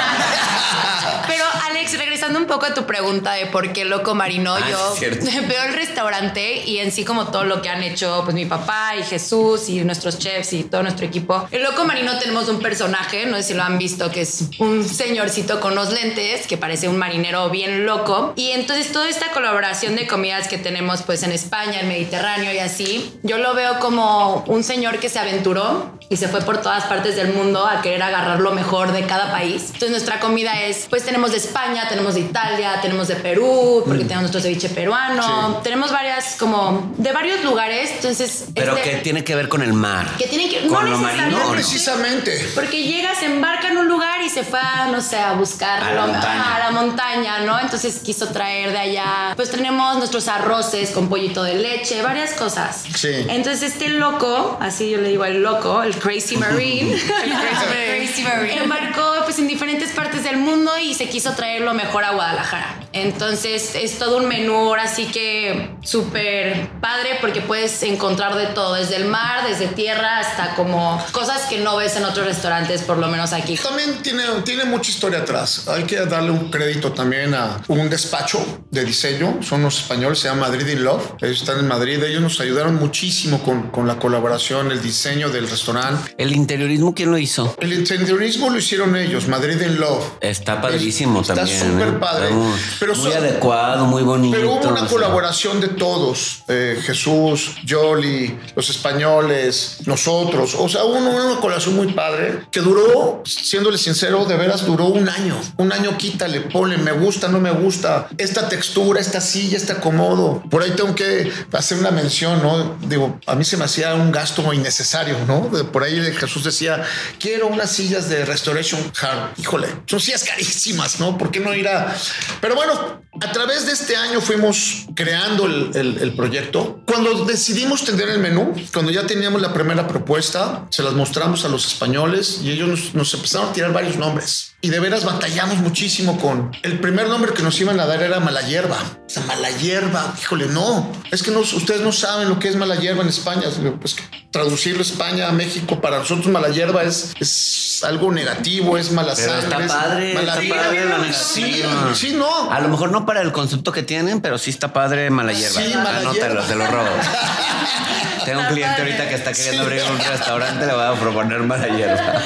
Regresando 2.24 2.40
un 2.40 2.46
poco 2.46 2.64
a 2.64 2.72
tu 2.72 2.86
pregunta 2.86 3.34
de 3.34 3.44
por 3.44 3.70
qué 3.74 3.84
Loco 3.84 4.14
Marino, 4.14 4.54
Ah, 4.54 4.70
yo 4.70 4.94
veo 5.46 5.62
el 5.64 5.74
restaurante 5.74 6.62
y 6.64 6.78
en 6.78 6.90
sí 6.90 7.04
como 7.04 7.26
todo 7.26 7.44
lo 7.44 7.60
que 7.60 7.68
han 7.68 7.82
hecho 7.82 8.22
pues 8.24 8.34
mi 8.34 8.46
papá 8.46 8.96
y 8.98 9.02
Jesús 9.02 9.68
y 9.68 9.84
nuestros 9.84 10.18
chefs 10.18 10.54
y 10.54 10.64
todo 10.64 10.82
nuestro 10.82 11.04
equipo. 11.04 11.46
En 11.50 11.62
Loco 11.62 11.84
Marino 11.84 12.18
tenemos 12.18 12.48
un 12.48 12.60
personaje, 12.60 13.26
no 13.26 13.36
sé 13.36 13.42
si 13.42 13.54
lo 13.54 13.62
han 13.62 13.76
visto, 13.76 14.10
que 14.10 14.22
es 14.22 14.44
un 14.58 14.88
señorcito 14.88 15.60
con 15.60 15.74
los 15.74 15.92
lentes 15.92 16.46
que 16.46 16.56
parece 16.56 16.88
un 16.88 16.96
marinero 16.96 17.50
bien 17.50 17.84
loco. 17.84 18.32
Y 18.36 18.52
entonces 18.52 18.90
toda 18.90 19.06
esta 19.06 19.30
colaboración 19.32 19.94
de 19.94 20.06
comidas 20.06 20.48
que 20.48 20.56
tenemos 20.56 21.02
pues 21.02 21.24
en 21.24 21.32
España, 21.32 21.80
el 21.80 21.88
Mediterráneo 21.88 22.54
y 22.54 22.58
así, 22.58 23.12
yo 23.22 23.36
lo 23.36 23.52
veo 23.52 23.80
como 23.80 24.44
un 24.46 24.64
señor 24.64 24.98
que 24.98 25.10
se 25.10 25.18
aventuró 25.18 25.90
y 26.08 26.16
se 26.16 26.28
fue 26.28 26.40
por 26.42 26.60
todas 26.60 26.84
partes 26.84 27.16
del 27.16 27.32
mundo 27.32 27.66
a 27.66 27.80
querer 27.82 28.02
agarrar 28.02 28.40
lo 28.40 28.52
mejor 28.52 28.92
de 28.92 29.06
cada 29.06 29.30
país. 29.32 29.62
Entonces 29.66 29.90
nuestra 29.90 30.20
comida 30.20 30.60
es, 30.62 30.86
pues 30.90 31.04
tenemos 31.04 31.30
de 31.32 31.38
España, 31.38 31.88
tenemos 31.88 32.14
de 32.14 32.20
Italia, 32.20 32.78
tenemos 32.82 33.08
de 33.08 33.16
Perú, 33.16 33.82
porque 33.86 34.02
tenemos 34.04 34.22
nuestro 34.22 34.40
ceviche 34.40 34.68
peruano, 34.68 35.60
tenemos 35.62 35.90
varias 35.92 36.36
como 36.38 36.92
de 36.98 37.12
varios 37.12 37.42
lugares. 37.42 37.90
Entonces, 37.92 38.46
Pero 38.54 38.76
este- 38.76 38.90
que 38.90 38.96
tiene 38.98 39.24
que 39.24 39.34
ver 39.34 39.48
con 39.48 39.62
el 39.62 39.72
mar. 39.72 40.06
que 40.18 40.26
tienen 40.26 40.48
que 40.50 40.66
Con 40.66 40.84
no 40.84 40.90
lo 40.90 40.98
marino, 40.98 41.24
necesariamente, 41.26 41.42
¿o 41.42 41.46
no? 41.48 41.52
Precisamente. 41.52 42.48
porque 42.54 42.82
llega, 42.82 43.14
se 43.14 43.26
embarca 43.26 43.68
en 43.68 43.78
un 43.78 43.88
lugar 43.88 44.20
y 44.22 44.28
se 44.28 44.42
fue 44.44 44.58
a, 44.60 44.86
no 44.86 45.00
sé, 45.00 45.18
a 45.18 45.32
buscar 45.32 45.82
A 45.82 45.92
la 45.94 46.06
lo- 46.06 46.12
montaña. 46.12 46.54
a 46.56 46.58
la 46.58 46.70
montaña, 46.70 47.38
¿no? 47.40 47.58
Entonces 47.60 48.00
quiso 48.04 48.28
traer 48.28 48.72
de 48.72 48.78
allá. 48.78 49.32
Pues 49.36 49.50
tenemos 49.50 49.96
nuestros 49.98 50.28
arroces 50.28 50.90
con 50.90 51.08
pollito 51.08 51.42
de 51.42 51.54
leche, 51.54 52.02
varias 52.02 52.32
cosas. 52.32 52.84
Sí. 52.94 53.08
Entonces 53.28 53.62
este 53.72 53.88
loco, 53.88 54.58
así 54.60 54.90
yo 54.90 54.98
le 55.00 55.08
digo 55.08 55.24
al 55.24 55.42
loco, 55.42 55.82
el 55.82 55.93
Crazy 55.96 56.36
Marine, 56.36 56.94
el 57.24 57.32
Crazy 57.32 58.22
Marine, 58.22 58.64
embarcó 58.64 59.14
pues 59.24 59.38
en 59.38 59.48
diferentes 59.48 59.90
partes 59.92 60.24
del 60.24 60.36
mundo 60.36 60.72
y 60.78 60.94
se 60.94 61.08
quiso 61.08 61.32
traer 61.32 61.62
lo 61.62 61.74
mejor 61.74 62.04
a 62.04 62.12
Guadalajara. 62.12 62.80
Entonces 62.92 63.74
es 63.74 63.98
todo 63.98 64.18
un 64.18 64.28
menú 64.28 64.54
ahora 64.54 64.86
sí 64.86 65.06
que 65.06 65.70
súper 65.82 66.68
padre 66.80 67.18
porque 67.20 67.40
puedes 67.40 67.82
encontrar 67.82 68.36
de 68.36 68.46
todo, 68.46 68.74
desde 68.74 68.96
el 68.96 69.06
mar, 69.06 69.48
desde 69.48 69.66
tierra, 69.66 70.18
hasta 70.18 70.54
como 70.54 71.04
cosas 71.12 71.42
que 71.48 71.58
no 71.58 71.76
ves 71.76 71.96
en 71.96 72.04
otros 72.04 72.26
restaurantes, 72.26 72.82
por 72.82 72.98
lo 72.98 73.08
menos 73.08 73.32
aquí. 73.32 73.56
También 73.56 74.02
tiene, 74.02 74.22
tiene 74.44 74.64
mucha 74.64 74.90
historia 74.90 75.20
atrás. 75.20 75.66
Hay 75.68 75.84
que 75.84 75.96
darle 76.06 76.30
un 76.30 76.50
crédito 76.50 76.92
también 76.92 77.34
a 77.34 77.60
un 77.68 77.90
despacho 77.90 78.64
de 78.70 78.84
diseño. 78.84 79.38
Son 79.42 79.62
los 79.62 79.80
españoles, 79.80 80.18
se 80.20 80.28
llama 80.28 80.48
Madrid 80.48 80.68
in 80.68 80.84
Love. 80.84 81.14
Ellos 81.20 81.40
están 81.40 81.58
en 81.58 81.66
Madrid. 81.66 82.02
Ellos 82.02 82.22
nos 82.22 82.40
ayudaron 82.40 82.76
muchísimo 82.76 83.42
con, 83.42 83.70
con 83.70 83.86
la 83.86 83.96
colaboración, 83.96 84.70
el 84.70 84.80
diseño 84.80 85.30
del 85.30 85.48
restaurante. 85.48 85.83
El 86.18 86.32
interiorismo, 86.32 86.94
¿quién 86.94 87.10
lo 87.10 87.18
hizo? 87.18 87.54
El 87.60 87.72
interiorismo 87.72 88.50
lo 88.50 88.58
hicieron 88.58 88.96
ellos, 88.96 89.28
Madrid 89.28 89.60
in 89.60 89.78
Love. 89.80 90.04
Está 90.20 90.60
padrísimo 90.60 91.20
Está 91.20 91.34
también. 91.34 91.60
súper 91.60 91.88
¿eh? 91.88 91.92
padre. 91.92 92.24
Está 92.26 92.36
muy, 92.36 92.58
Pero 92.80 92.94
muy 92.94 93.12
so- 93.12 93.18
adecuado, 93.18 93.86
muy 93.86 94.02
bonito. 94.02 94.36
Pero 94.36 94.52
hubo 94.52 94.60
una 94.68 94.72
o 94.72 94.78
sea. 94.78 94.88
colaboración 94.88 95.60
de 95.60 95.68
todos, 95.68 96.44
eh, 96.48 96.78
Jesús, 96.84 97.56
Jolly, 97.68 98.38
los 98.56 98.68
españoles, 98.70 99.78
nosotros. 99.86 100.54
O 100.58 100.68
sea, 100.68 100.84
hubo 100.84 100.94
una, 100.98 101.10
una 101.10 101.40
colaboración 101.40 101.76
muy 101.76 101.92
padre 101.92 102.42
que 102.50 102.60
duró, 102.60 103.22
siéndole 103.24 103.78
sincero, 103.78 104.24
de 104.24 104.36
veras 104.36 104.64
duró 104.66 104.86
un 104.86 105.08
año. 105.08 105.36
Un 105.56 105.72
año 105.72 105.96
quítale, 105.98 106.40
ponle, 106.40 106.78
me 106.78 106.92
gusta, 106.92 107.28
no 107.28 107.40
me 107.40 107.50
gusta. 107.50 108.08
Esta 108.18 108.48
textura, 108.48 109.00
esta 109.00 109.20
silla, 109.20 109.56
este 109.56 109.72
acomodo. 109.72 110.42
Por 110.50 110.62
ahí 110.62 110.70
tengo 110.72 110.94
que 110.94 111.30
hacer 111.52 111.78
una 111.78 111.90
mención, 111.90 112.42
¿no? 112.42 112.76
Digo, 112.88 113.18
a 113.26 113.34
mí 113.34 113.44
se 113.44 113.56
me 113.56 113.64
hacía 113.64 113.94
un 113.94 114.12
gasto 114.12 114.52
innecesario, 114.52 115.16
¿no? 115.26 115.48
De- 115.56 115.64
Por 115.74 115.82
ahí 115.82 116.00
Jesús 116.12 116.44
decía, 116.44 116.84
quiero 117.18 117.48
unas 117.48 117.72
sillas 117.72 118.08
de 118.08 118.24
Restoration 118.24 118.80
Hard. 119.02 119.30
Híjole, 119.38 119.66
son 119.86 119.98
sillas 119.98 120.22
carísimas, 120.22 121.00
¿no? 121.00 121.18
¿Por 121.18 121.32
qué 121.32 121.40
no 121.40 121.52
ir 121.52 121.66
a...? 121.66 121.92
Pero 122.40 122.54
bueno, 122.54 123.02
a 123.20 123.32
través 123.32 123.66
de 123.66 123.72
este 123.72 123.96
año 123.96 124.20
fuimos 124.20 124.86
creando 124.94 125.46
el, 125.46 125.72
el- 125.74 125.98
el 125.98 126.14
proyecto. 126.14 126.80
Cuando 126.86 127.24
decidimos 127.24 127.84
tener 127.84 128.08
el 128.08 128.20
menú, 128.20 128.54
cuando 128.72 128.92
ya 128.92 129.04
teníamos 129.04 129.42
la 129.42 129.52
primera 129.52 129.88
propuesta, 129.88 130.68
se 130.70 130.84
las 130.84 130.92
mostramos 130.92 131.44
a 131.44 131.48
los 131.48 131.66
españoles 131.66 132.38
y 132.44 132.52
ellos 132.52 132.68
nos, 132.68 132.94
nos 132.94 133.12
empezaron 133.14 133.48
a 133.48 133.52
tirar 133.52 133.72
varios 133.72 133.96
nombres. 133.96 134.53
Y 134.64 134.70
de 134.70 134.80
veras 134.80 135.04
batallamos 135.04 135.58
muchísimo 135.58 136.18
con... 136.18 136.50
El 136.62 136.80
primer 136.80 137.06
nombre 137.08 137.34
que 137.34 137.42
nos 137.42 137.60
iban 137.60 137.78
a 137.80 137.84
dar 137.84 138.02
era 138.02 138.18
mala 138.18 138.40
hierba. 138.40 138.78
O 138.78 139.10
sea, 139.10 139.22
mala 139.24 139.50
hierba, 139.50 140.14
híjole, 140.18 140.46
no. 140.46 140.90
Es 141.10 141.22
que 141.22 141.30
no, 141.30 141.40
ustedes 141.40 141.82
no 141.82 141.92
saben 141.92 142.30
lo 142.30 142.38
que 142.38 142.48
es 142.48 142.56
mala 142.56 142.74
hierba 142.76 143.02
en 143.02 143.10
España. 143.10 143.42
Pues 143.78 143.92
que 143.92 144.02
traducirlo 144.30 144.80
España 144.80 145.28
a 145.28 145.32
México 145.32 145.82
para 145.82 145.98
nosotros 145.98 146.28
mala 146.28 146.48
hierba 146.48 146.82
es, 146.82 147.12
es 147.20 147.84
algo 147.84 148.10
negativo, 148.10 148.78
es 148.78 148.90
mala 148.90 149.12
Pero 149.14 149.32
sangre. 149.32 149.44
está 149.48 149.64
es 149.64 149.70
padre, 149.70 150.14
mala 150.14 150.28
está 150.28 150.40
vida. 150.40 150.54
padre 150.56 150.84
la 150.86 151.12
Sí, 151.12 151.62
sí, 151.94 152.12
no. 152.14 152.50
A 152.50 152.58
lo 152.60 152.68
mejor 152.70 152.90
no 152.90 153.04
para 153.04 153.20
el 153.20 153.32
concepto 153.32 153.70
que 153.70 153.82
tienen, 153.82 154.22
pero 154.22 154.38
sí 154.38 154.48
está 154.48 154.72
padre 154.72 155.10
mala 155.10 155.34
hierba. 155.34 155.60
Sí, 155.60 155.74
mala 155.74 155.98
Anótalo, 155.98 156.14
hierba. 156.40 156.46
te 156.46 156.54
lo 156.54 156.66
robo. 156.68 156.88
Tengo 158.24 158.40
un 158.40 158.46
cliente 158.46 158.80
ahorita 158.80 159.08
que 159.08 159.14
está 159.16 159.32
queriendo 159.34 159.62
abrir 159.64 159.82
un 159.82 159.98
restaurante, 159.98 160.64
le 160.66 160.72
voy 160.72 160.82
a 160.82 160.94
proponer 160.98 161.40
mala 161.40 161.68
hierba. 161.68 162.22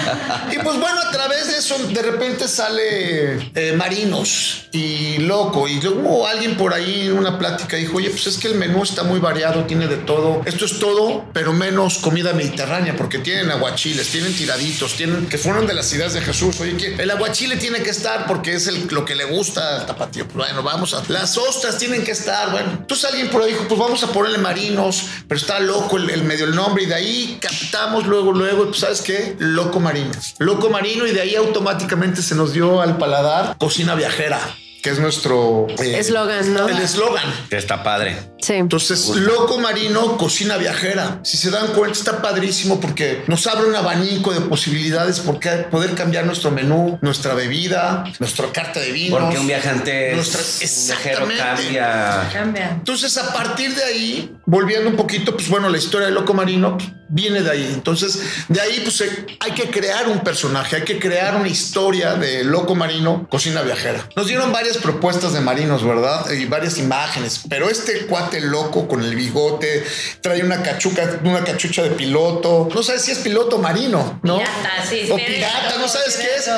Y 0.53 0.59
pues 0.59 0.79
bueno, 0.79 1.01
a 1.01 1.11
través 1.11 1.49
de 1.49 1.59
eso 1.59 1.77
de 1.89 2.03
repente 2.03 2.28
sale 2.37 3.51
eh, 3.55 3.75
Marinos 3.77 4.69
y 4.73 5.19
Loco. 5.19 5.69
Y 5.69 5.81
luego 5.81 6.27
alguien 6.27 6.57
por 6.57 6.75
ahí 6.75 7.07
en 7.07 7.19
una 7.19 7.39
plática 7.39 7.77
dijo, 7.77 7.97
oye, 7.97 8.11
pues 8.11 8.27
es 8.27 8.39
que 8.39 8.49
el 8.49 8.55
menú 8.55 8.83
está 8.83 9.03
muy 9.03 9.21
variado, 9.21 9.65
tiene 9.65 9.87
de 9.87 9.97
todo. 9.97 10.43
Esto 10.45 10.65
es 10.65 10.79
todo, 10.79 11.25
pero 11.33 11.53
menos 11.53 11.99
comida 11.99 12.33
mediterránea, 12.33 12.97
porque 12.97 13.19
tienen 13.19 13.51
aguachiles, 13.51 14.09
tienen 14.09 14.35
tiraditos, 14.35 14.95
tienen 14.95 15.27
que 15.27 15.39
fueron 15.39 15.67
de 15.67 15.75
las 15.75 15.93
ideas 15.93 16.13
de 16.13 16.21
Jesús. 16.21 16.61
Oye, 16.61 16.77
que 16.77 17.03
el 17.03 17.11
aguachile 17.11 17.57
tiene 17.57 17.83
que 17.83 17.91
estar 17.91 18.27
porque 18.27 18.55
es 18.55 18.67
lo 18.93 19.05
que 19.05 19.15
le 19.15 19.25
gusta 19.25 19.77
al 19.77 19.87
tapatío. 19.87 20.27
Bueno, 20.35 20.63
vamos 20.63 20.95
a... 20.95 21.03
Las 21.09 21.37
ostras 21.39 21.79
tienen 21.79 22.05
que 22.05 22.13
estar, 22.13 22.51
bueno. 22.51 22.71
Entonces 22.73 23.05
alguien 23.07 23.29
por 23.31 23.43
ahí 23.43 23.53
dijo, 23.53 23.67
pues 23.69 23.81
vamos 23.81 24.03
a 24.03 24.13
ponerle 24.13 24.39
Marinos, 24.39 25.07
pero 25.27 25.41
está 25.41 25.61
loco 25.61 25.97
el, 25.97 26.11
el 26.11 26.25
medio 26.25 26.45
el 26.45 26.55
nombre 26.55 26.85
y 26.85 26.87
de 26.87 26.95
ahí 26.95 27.39
captamos 27.41 28.07
luego, 28.07 28.33
luego, 28.33 28.67
pues 28.67 28.81
sabes 28.81 29.01
qué, 29.01 29.37
Loco 29.39 29.81
Marino. 29.81 30.11
Loco 30.39 30.71
Marino 30.71 31.07
y 31.07 31.13
de 31.13 31.21
ahí 31.21 31.35
automáticamente 31.35 32.18
se 32.23 32.35
nos 32.35 32.53
dio 32.53 32.81
al 32.81 32.99
paladar 32.99 33.57
Cocina 33.59 33.95
Viajera, 33.95 34.41
que 34.83 34.91
es 34.91 34.99
nuestro 34.99 35.67
eh, 35.79 35.99
Eslogan, 35.99 36.55
¿no? 36.55 36.69
El 36.69 36.79
eslogan. 36.79 37.33
Que 37.51 37.57
está 37.57 37.83
padre. 37.83 38.17
Sí. 38.41 38.55
Entonces, 38.55 39.09
Loco 39.17 39.59
Marino, 39.59 40.17
cocina 40.17 40.57
viajera. 40.57 41.21
Si 41.25 41.37
se 41.37 41.51
dan 41.51 41.69
cuenta, 41.69 41.99
está 41.99 42.23
padrísimo 42.23 42.81
porque 42.81 43.23
nos 43.27 43.47
abre 43.47 43.67
un 43.69 43.75
abanico 43.75 44.33
de 44.33 44.41
posibilidades 44.43 45.21
por 45.21 45.39
qué 45.41 45.51
poder 45.71 45.95
cambiar 45.95 46.25
nuestro 46.27 46.51
menú, 46.51 46.99
nuestra 47.03 47.35
bebida, 47.35 48.05
nuestra 48.19 48.51
carta 48.53 48.81
de 48.81 48.93
vinos. 48.93 49.21
Porque 49.21 49.39
un 49.39 49.47
viajante, 49.47 50.15
Nuestra- 50.15 50.41
un 50.41 50.59
viajero 50.87 51.25
Exactamente. 51.29 51.43
cambia. 51.43 52.31
Cambia. 52.33 52.71
Entonces, 52.71 53.17
a 53.19 53.33
partir 53.33 53.75
de 53.75 53.85
ahí, 53.85 54.37
volviendo 54.47 54.89
un 54.91 54.97
poquito, 54.97 55.37
pues 55.37 55.49
bueno, 55.49 55.69
la 55.69 55.79
historia 55.79 56.07
de 56.07 56.13
Loco 56.13 56.35
Marino 56.35 56.77
pues, 56.79 56.91
viene 57.09 57.43
de 57.43 57.51
ahí. 57.51 57.71
Entonces, 57.75 58.21
de 58.49 58.61
ahí, 58.61 58.81
pues 58.85 59.01
eh, 59.01 59.27
hay 59.41 59.53
que 59.53 59.71
crear 59.71 60.09
un 60.09 60.21
personaje, 60.21 60.77
hay 60.77 60.83
que 60.83 60.99
crear 60.99 61.37
una 61.37 61.49
historia 61.49 62.15
de 62.15 62.45
Loco 62.45 62.75
Marino, 62.75 63.27
cocina 63.31 63.63
viajera. 63.63 64.07
Nos 64.15 64.27
dieron 64.27 64.53
varias 64.53 64.77
propuestas 64.79 65.33
de 65.33 65.41
marinos, 65.41 65.85
¿verdad? 65.85 66.31
Y 66.31 66.45
varias 66.45 66.79
imágenes, 66.79 67.41
pero 67.49 67.69
este 67.71 68.07
loco 68.41 68.87
con 68.87 69.03
el 69.03 69.15
bigote 69.15 69.85
trae 70.21 70.43
una 70.43 70.63
cachuca, 70.63 71.21
una 71.25 71.45
cachucha 71.45 71.83
de 71.83 71.91
piloto. 71.91 72.69
No 72.75 72.83
sabes 72.83 73.03
si 73.03 73.13
es 73.13 73.19
piloto 73.19 73.59
marino, 73.59 74.21
¿no? 74.23 74.39
Pirata, 74.39 74.87
sí, 74.89 75.09
O 75.11 75.17
pirata, 75.17 75.77
no 75.79 75.89
sabes 75.89 76.17
qué 76.17 76.29
es. 76.37 76.51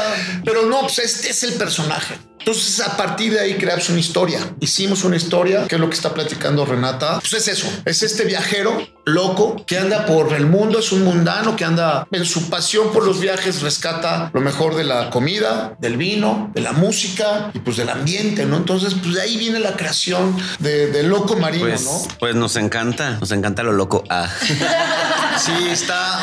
Pero 0.44 0.66
no, 0.66 0.82
pues 0.82 0.98
este 0.98 1.30
es 1.30 1.42
el 1.44 1.54
personaje. 1.54 2.29
Entonces, 2.40 2.80
a 2.80 2.96
partir 2.96 3.32
de 3.32 3.40
ahí 3.40 3.54
creamos 3.54 3.88
una 3.90 4.00
historia. 4.00 4.40
Hicimos 4.60 5.04
una 5.04 5.16
historia, 5.16 5.66
que 5.68 5.74
es 5.76 5.80
lo 5.80 5.88
que 5.88 5.94
está 5.94 6.12
platicando 6.14 6.64
Renata. 6.64 7.20
Pues 7.20 7.32
es 7.34 7.48
eso, 7.48 7.66
es 7.84 8.02
este 8.02 8.24
viajero 8.24 8.76
loco 9.04 9.64
que 9.66 9.78
anda 9.78 10.06
por 10.06 10.32
el 10.34 10.46
mundo, 10.46 10.78
es 10.78 10.92
un 10.92 11.02
mundano 11.04 11.56
que 11.56 11.64
anda 11.64 12.06
en 12.12 12.24
su 12.24 12.48
pasión 12.48 12.92
por 12.92 13.04
los 13.04 13.20
viajes, 13.20 13.60
rescata 13.62 14.30
lo 14.32 14.40
mejor 14.40 14.74
de 14.76 14.84
la 14.84 15.10
comida, 15.10 15.76
del 15.80 15.96
vino, 15.96 16.50
de 16.54 16.60
la 16.60 16.72
música 16.72 17.50
y 17.54 17.58
pues 17.60 17.76
del 17.76 17.88
ambiente, 17.88 18.46
¿no? 18.46 18.56
Entonces, 18.56 18.94
pues 19.02 19.14
de 19.16 19.22
ahí 19.22 19.36
viene 19.36 19.58
la 19.58 19.76
creación 19.76 20.36
de, 20.60 20.88
de 20.88 21.02
Loco 21.02 21.36
Marino, 21.36 21.66
Pues, 21.66 21.84
¿no? 21.84 22.02
pues 22.18 22.34
nos 22.34 22.56
encanta, 22.56 23.18
nos 23.20 23.30
encanta 23.32 23.62
lo 23.62 23.72
loco. 23.72 24.04
Ah. 24.08 24.28
Sí, 25.38 25.52
está... 25.70 26.22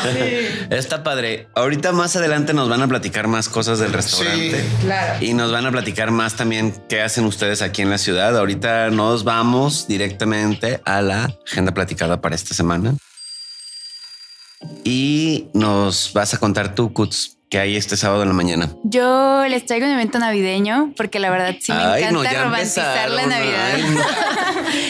Está 0.70 1.02
padre. 1.02 1.48
Ahorita 1.56 1.90
más 1.90 2.14
adelante 2.14 2.54
nos 2.54 2.68
van 2.68 2.82
a 2.82 2.86
platicar 2.88 3.26
más 3.26 3.48
cosas 3.48 3.80
del 3.80 3.92
restaurante. 3.92 4.60
Sí, 4.62 4.68
claro. 4.84 5.24
Y 5.24 5.34
nos 5.34 5.50
van 5.50 5.66
a 5.66 5.72
platicar 5.72 6.07
más 6.10 6.36
también 6.36 6.74
qué 6.88 7.02
hacen 7.02 7.24
ustedes 7.24 7.62
aquí 7.62 7.82
en 7.82 7.90
la 7.90 7.98
ciudad. 7.98 8.36
Ahorita 8.36 8.90
nos 8.90 9.24
vamos 9.24 9.86
directamente 9.88 10.80
a 10.84 11.02
la 11.02 11.34
agenda 11.46 11.72
platicada 11.72 12.20
para 12.20 12.34
esta 12.34 12.54
semana. 12.54 12.94
Y 14.84 15.48
nos 15.54 16.12
vas 16.12 16.34
a 16.34 16.38
contar 16.38 16.74
tú, 16.74 16.92
Kuts, 16.92 17.37
que 17.50 17.58
hay 17.58 17.76
este 17.76 17.96
sábado 17.96 18.22
en 18.22 18.28
la 18.28 18.34
mañana? 18.34 18.68
Yo 18.84 19.44
les 19.48 19.64
traigo 19.64 19.86
un 19.86 19.92
evento 19.92 20.18
navideño 20.18 20.92
porque 20.96 21.18
la 21.18 21.30
verdad 21.30 21.54
sí 21.60 21.72
me 21.72 21.78
Ay, 21.78 22.02
no, 22.12 22.20
encanta 22.20 22.32
ya 22.32 22.44
romantizar 22.44 23.10
la 23.10 23.26
Navidad. 23.26 23.70
ay, 23.74 23.82
no. 23.94 24.00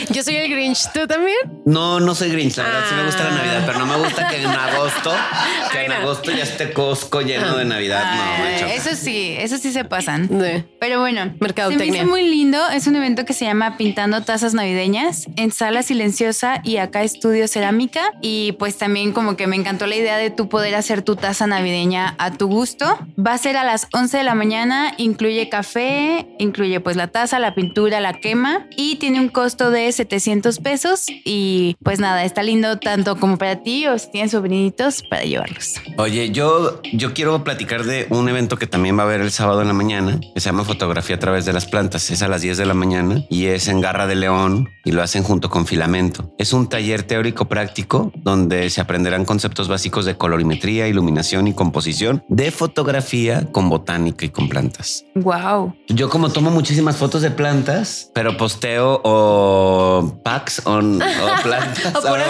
Yo 0.15 0.23
soy 0.23 0.37
el 0.37 0.51
Grinch. 0.51 0.91
¿Tú 0.93 1.07
también? 1.07 1.37
No, 1.67 2.01
no 2.01 2.15
soy 2.15 2.31
Grinch, 2.31 2.57
la 2.57 2.65
verdad 2.65 2.81
sí 2.89 2.95
me 2.95 3.05
gusta 3.05 3.25
la 3.25 3.31
Ah. 3.31 3.35
Navidad, 3.35 3.63
pero 3.67 3.79
no 3.79 3.87
me 3.87 3.97
gusta 4.05 4.29
que 4.29 4.43
en 4.43 4.47
agosto, 4.49 5.13
que 5.73 5.83
en 5.85 5.89
no. 5.91 5.95
agosto 5.99 6.33
ya 6.33 6.43
esté 6.43 6.73
Costco 6.73 7.21
lleno 7.21 7.57
de 7.57 7.65
Navidad. 7.65 8.15
No, 8.15 8.67
eso 8.67 8.91
sí, 8.97 9.35
eso 9.39 9.59
sí 9.59 9.71
se 9.73 9.85
pasan. 9.85 10.29
Sí. 10.29 10.65
Pero 10.81 10.99
bueno, 11.01 11.33
se 11.55 11.77
me 11.77 11.87
hizo 11.87 12.07
muy 12.07 12.29
lindo. 12.29 12.59
Es 12.71 12.87
un 12.87 12.97
evento 12.97 13.25
que 13.25 13.33
se 13.35 13.45
llama 13.45 13.77
Pintando 13.77 14.23
Tazas 14.23 14.55
Navideñas 14.55 15.27
en 15.37 15.53
Sala 15.53 15.83
Silenciosa 15.83 16.61
y 16.65 16.79
acá 16.79 17.03
Estudio 17.03 17.47
Cerámica. 17.47 18.13
Y 18.23 18.53
pues 18.53 18.77
también 18.79 19.13
como 19.13 19.37
que 19.37 19.47
me 19.47 19.57
encantó 19.57 19.87
la 19.87 19.95
idea 19.97 20.17
de 20.17 20.31
tú 20.31 20.49
poder 20.49 20.75
hacer 20.75 21.03
tu 21.03 21.15
taza 21.17 21.47
navideña 21.47 22.15
a 22.19 22.33
tu 22.33 22.48
gusto. 22.49 22.99
Va 23.19 23.35
a 23.35 23.39
ser 23.39 23.57
a 23.57 23.65
las 23.65 23.89
11 23.93 24.19
de 24.19 24.25
la 24.25 24.35
mañana, 24.35 24.93
incluye 24.99 25.49
café, 25.49 26.27
incluye 26.39 26.81
pues 26.81 26.97
la 26.97 27.09
taza, 27.09 27.39
la 27.39 27.55
pintura, 27.55 28.01
la 28.01 28.15
quema 28.15 28.67
y 28.77 28.97
tiene 28.97 29.21
un 29.21 29.29
costo 29.29 29.71
de 29.71 29.91
700 29.91 30.59
pesos. 30.59 31.07
Y 31.25 31.77
pues 31.83 32.01
nada, 32.01 32.25
está 32.25 32.43
lindo 32.43 32.79
tanto 32.79 33.17
como 33.17 33.39
para 33.39 33.63
ti 33.63 33.87
o 33.87 33.99
si 33.99 34.11
tienes 34.11 34.33
sobrinitos 34.33 35.03
para 35.09 35.23
llevarlos. 35.23 35.75
Oye, 35.97 36.31
yo, 36.31 36.81
yo 36.93 37.15
quiero 37.15 37.45
platicar 37.45 37.85
de 37.85 38.07
un 38.11 38.29
evento 38.29 38.57
que 38.57 38.67
también 38.67 38.99
va 38.99 39.03
a 39.03 39.07
haber 39.07 39.21
el 39.21 39.31
sábado 39.31 39.63
en 39.63 39.69
la 39.69 39.75
mañana, 39.75 40.19
que 40.35 40.41
se 40.41 40.47
llama 40.47 40.65
Fotografía 40.65 41.17
a 41.17 41.19
través 41.19 41.45
de 41.45 41.53
las 41.53 41.67
plantas. 41.67 42.11
Es 42.11 42.23
a 42.23 42.29
las 42.29 42.43
10 42.43 42.59
de 42.59 42.67
la 42.67 42.75
mañana 42.75 43.25
y 43.31 43.47
es 43.47 43.69
en 43.69 43.81
Garra 43.81 44.07
de 44.07 44.17
León 44.17 44.69
y 44.85 44.93
lo 44.93 45.03
hacen 45.03 45.23
junto 45.23 45.51
con 45.51 45.67
Filamento. 45.67 46.35
Es 46.39 46.53
un 46.53 46.69
taller 46.69 47.03
teórico 47.03 47.47
práctico 47.47 48.13
donde 48.17 48.71
se 48.71 48.81
aprenderán 48.81 49.25
conceptos 49.25 49.69
básicos 49.69 50.05
de 50.05 50.17
colorimetría, 50.17 50.89
iluminación 50.89 51.47
y 51.47 51.55
composición 51.55 52.25
de 52.39 52.53
fotografía 52.53 53.49
con 53.51 53.69
botánica 53.69 54.25
y 54.25 54.29
con 54.29 54.49
plantas. 54.49 55.05
Wow. 55.17 55.75
Yo 55.89 56.09
como 56.09 56.31
tomo 56.31 56.53
muchísimas 56.53 56.97
fotos 56.97 57.21
de 57.21 57.33
plantas, 57.33 58.13
pero 58.15 58.37
posteo 58.37 59.01
o 59.03 60.21
packs 60.23 60.63
o, 60.65 60.79
o 60.79 60.81
plantas. 61.43 61.97
O 61.97 62.07
Ahora 62.07 62.25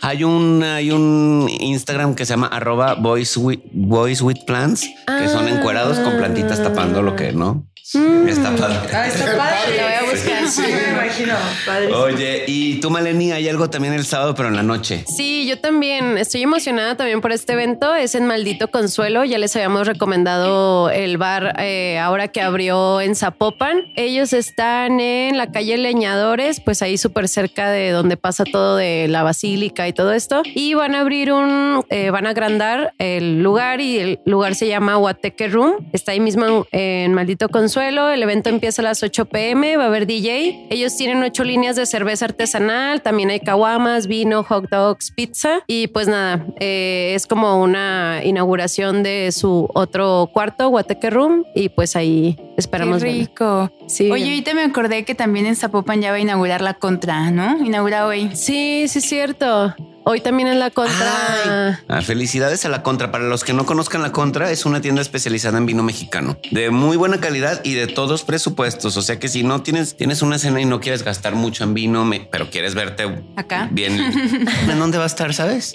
Hay 0.00 0.22
un, 0.22 0.62
hay 0.62 0.92
un 0.92 1.48
Instagram 1.58 2.14
que 2.14 2.24
se 2.24 2.34
llama 2.34 2.46
arroba 2.46 2.94
boys 2.94 3.36
with, 3.36 3.58
boys 3.72 4.22
with 4.22 4.36
plants, 4.46 4.88
que 5.08 5.28
son 5.28 5.48
encuerados 5.48 5.98
con 5.98 6.16
plantitas 6.16 6.62
tapando 6.62 7.02
lo 7.02 7.16
que 7.16 7.32
no. 7.32 7.66
Está 7.86 8.56
padre. 8.56 9.08
está 9.08 9.36
padre. 9.36 9.76
La 9.76 9.84
voy 9.84 9.92
a 9.92 10.10
buscar. 10.10 10.48
Sí. 10.48 10.62
Me 10.62 10.92
imagino. 10.92 11.34
Padre. 11.66 11.92
Oye, 11.92 12.44
y 12.46 12.80
tú, 12.80 12.88
Maleni, 12.88 13.30
hay 13.30 13.46
algo 13.46 13.68
también 13.68 13.92
el 13.92 14.06
sábado, 14.06 14.34
pero 14.34 14.48
en 14.48 14.56
la 14.56 14.62
noche. 14.62 15.04
Sí, 15.06 15.46
yo 15.46 15.60
también 15.60 16.16
estoy 16.16 16.42
emocionada 16.42 16.96
también 16.96 17.20
por 17.20 17.30
este 17.30 17.52
evento. 17.52 17.94
Es 17.94 18.14
en 18.14 18.26
Maldito 18.26 18.70
Consuelo. 18.84 19.24
Ya 19.24 19.38
les 19.38 19.56
habíamos 19.56 19.86
recomendado 19.86 20.90
el 20.90 21.16
bar 21.16 21.54
eh, 21.58 21.98
ahora 21.98 22.28
que 22.28 22.42
abrió 22.42 23.00
en 23.00 23.16
Zapopan. 23.16 23.90
Ellos 23.96 24.34
están 24.34 25.00
en 25.00 25.38
la 25.38 25.50
calle 25.50 25.78
Leñadores, 25.78 26.60
pues 26.60 26.82
ahí 26.82 26.98
súper 26.98 27.28
cerca 27.28 27.70
de 27.70 27.92
donde 27.92 28.18
pasa 28.18 28.44
todo 28.44 28.76
de 28.76 29.08
la 29.08 29.22
basílica 29.22 29.88
y 29.88 29.94
todo 29.94 30.12
esto. 30.12 30.42
Y 30.44 30.74
van 30.74 30.94
a 30.94 31.00
abrir 31.00 31.32
un, 31.32 31.82
eh, 31.88 32.10
van 32.10 32.26
a 32.26 32.30
agrandar 32.30 32.92
el 32.98 33.42
lugar 33.42 33.80
y 33.80 34.00
el 34.00 34.20
lugar 34.26 34.54
se 34.54 34.68
llama 34.68 34.98
Huateque 34.98 35.48
Room. 35.48 35.88
Está 35.94 36.12
ahí 36.12 36.20
mismo 36.20 36.66
en, 36.70 37.14
Maldito 37.14 37.48
Consuelo. 37.48 38.10
El 38.10 38.22
evento 38.22 38.50
empieza 38.50 38.82
a 38.82 38.84
las 38.84 39.02
8 39.02 39.24
pm. 39.24 39.78
Va 39.78 39.84
a 39.84 39.86
haber 39.86 40.06
DJ. 40.06 40.66
Ellos 40.68 40.94
tienen 40.94 41.22
ocho 41.22 41.42
líneas 41.42 41.76
de 41.76 41.86
cerveza 41.86 42.26
artesanal. 42.26 43.00
También 43.00 43.30
hay 43.30 43.40
caguamas, 43.40 44.08
vino, 44.08 44.42
hot 44.42 44.68
dogs, 44.68 45.10
pizza. 45.10 45.62
Y 45.66 45.86
pues 45.86 46.06
nada, 46.06 46.44
eh, 46.60 47.12
es 47.14 47.26
como 47.26 47.62
una 47.62 48.20
inauguración 48.22 48.73
de 48.82 49.30
su 49.32 49.68
otro 49.74 50.30
cuarto, 50.32 50.68
Guateque 50.68 51.10
Room. 51.10 51.44
Y 51.54 51.68
pues 51.68 51.96
ahí 51.96 52.36
esperamos 52.56 53.02
Qué 53.02 53.10
rico. 53.12 53.70
Sí. 53.86 54.10
Oye, 54.10 54.24
ahorita 54.24 54.54
me 54.54 54.62
acordé 54.64 55.04
que 55.04 55.14
también 55.14 55.46
en 55.46 55.56
Zapopan 55.56 56.00
ya 56.00 56.10
va 56.10 56.16
a 56.16 56.20
inaugurar 56.20 56.60
la 56.60 56.74
contra, 56.74 57.30
¿no? 57.30 57.64
Inaugura 57.64 58.06
hoy. 58.06 58.30
Sí, 58.34 58.86
sí, 58.88 58.98
es 58.98 59.04
cierto. 59.04 59.74
Hoy 60.06 60.20
también 60.20 60.48
en 60.48 60.58
la 60.58 60.68
contra. 60.70 61.80
Ah, 61.88 62.02
felicidades 62.02 62.66
a 62.66 62.68
la 62.68 62.82
Contra. 62.82 63.10
Para 63.10 63.24
los 63.24 63.42
que 63.42 63.54
no 63.54 63.64
conozcan 63.64 64.02
la 64.02 64.12
Contra, 64.12 64.50
es 64.50 64.66
una 64.66 64.82
tienda 64.82 65.00
especializada 65.00 65.56
en 65.56 65.64
vino 65.64 65.82
mexicano 65.82 66.36
de 66.50 66.68
muy 66.68 66.98
buena 66.98 67.20
calidad 67.20 67.62
y 67.64 67.72
de 67.72 67.86
todos 67.86 68.22
presupuestos. 68.22 68.98
O 68.98 69.02
sea 69.02 69.18
que 69.18 69.28
si 69.28 69.42
no 69.44 69.62
tienes, 69.62 69.96
tienes 69.96 70.20
una 70.20 70.38
cena 70.38 70.60
y 70.60 70.66
no 70.66 70.80
quieres 70.80 71.04
gastar 71.04 71.34
mucho 71.34 71.64
en 71.64 71.72
vino, 71.72 72.04
me- 72.04 72.20
pero 72.30 72.50
quieres 72.50 72.74
verte 72.74 73.04
Acá. 73.36 73.68
bien. 73.72 73.98
¿En 74.68 74.78
dónde 74.78 74.98
va 74.98 75.04
a 75.04 75.06
estar? 75.06 75.32
¿Sabes? 75.32 75.74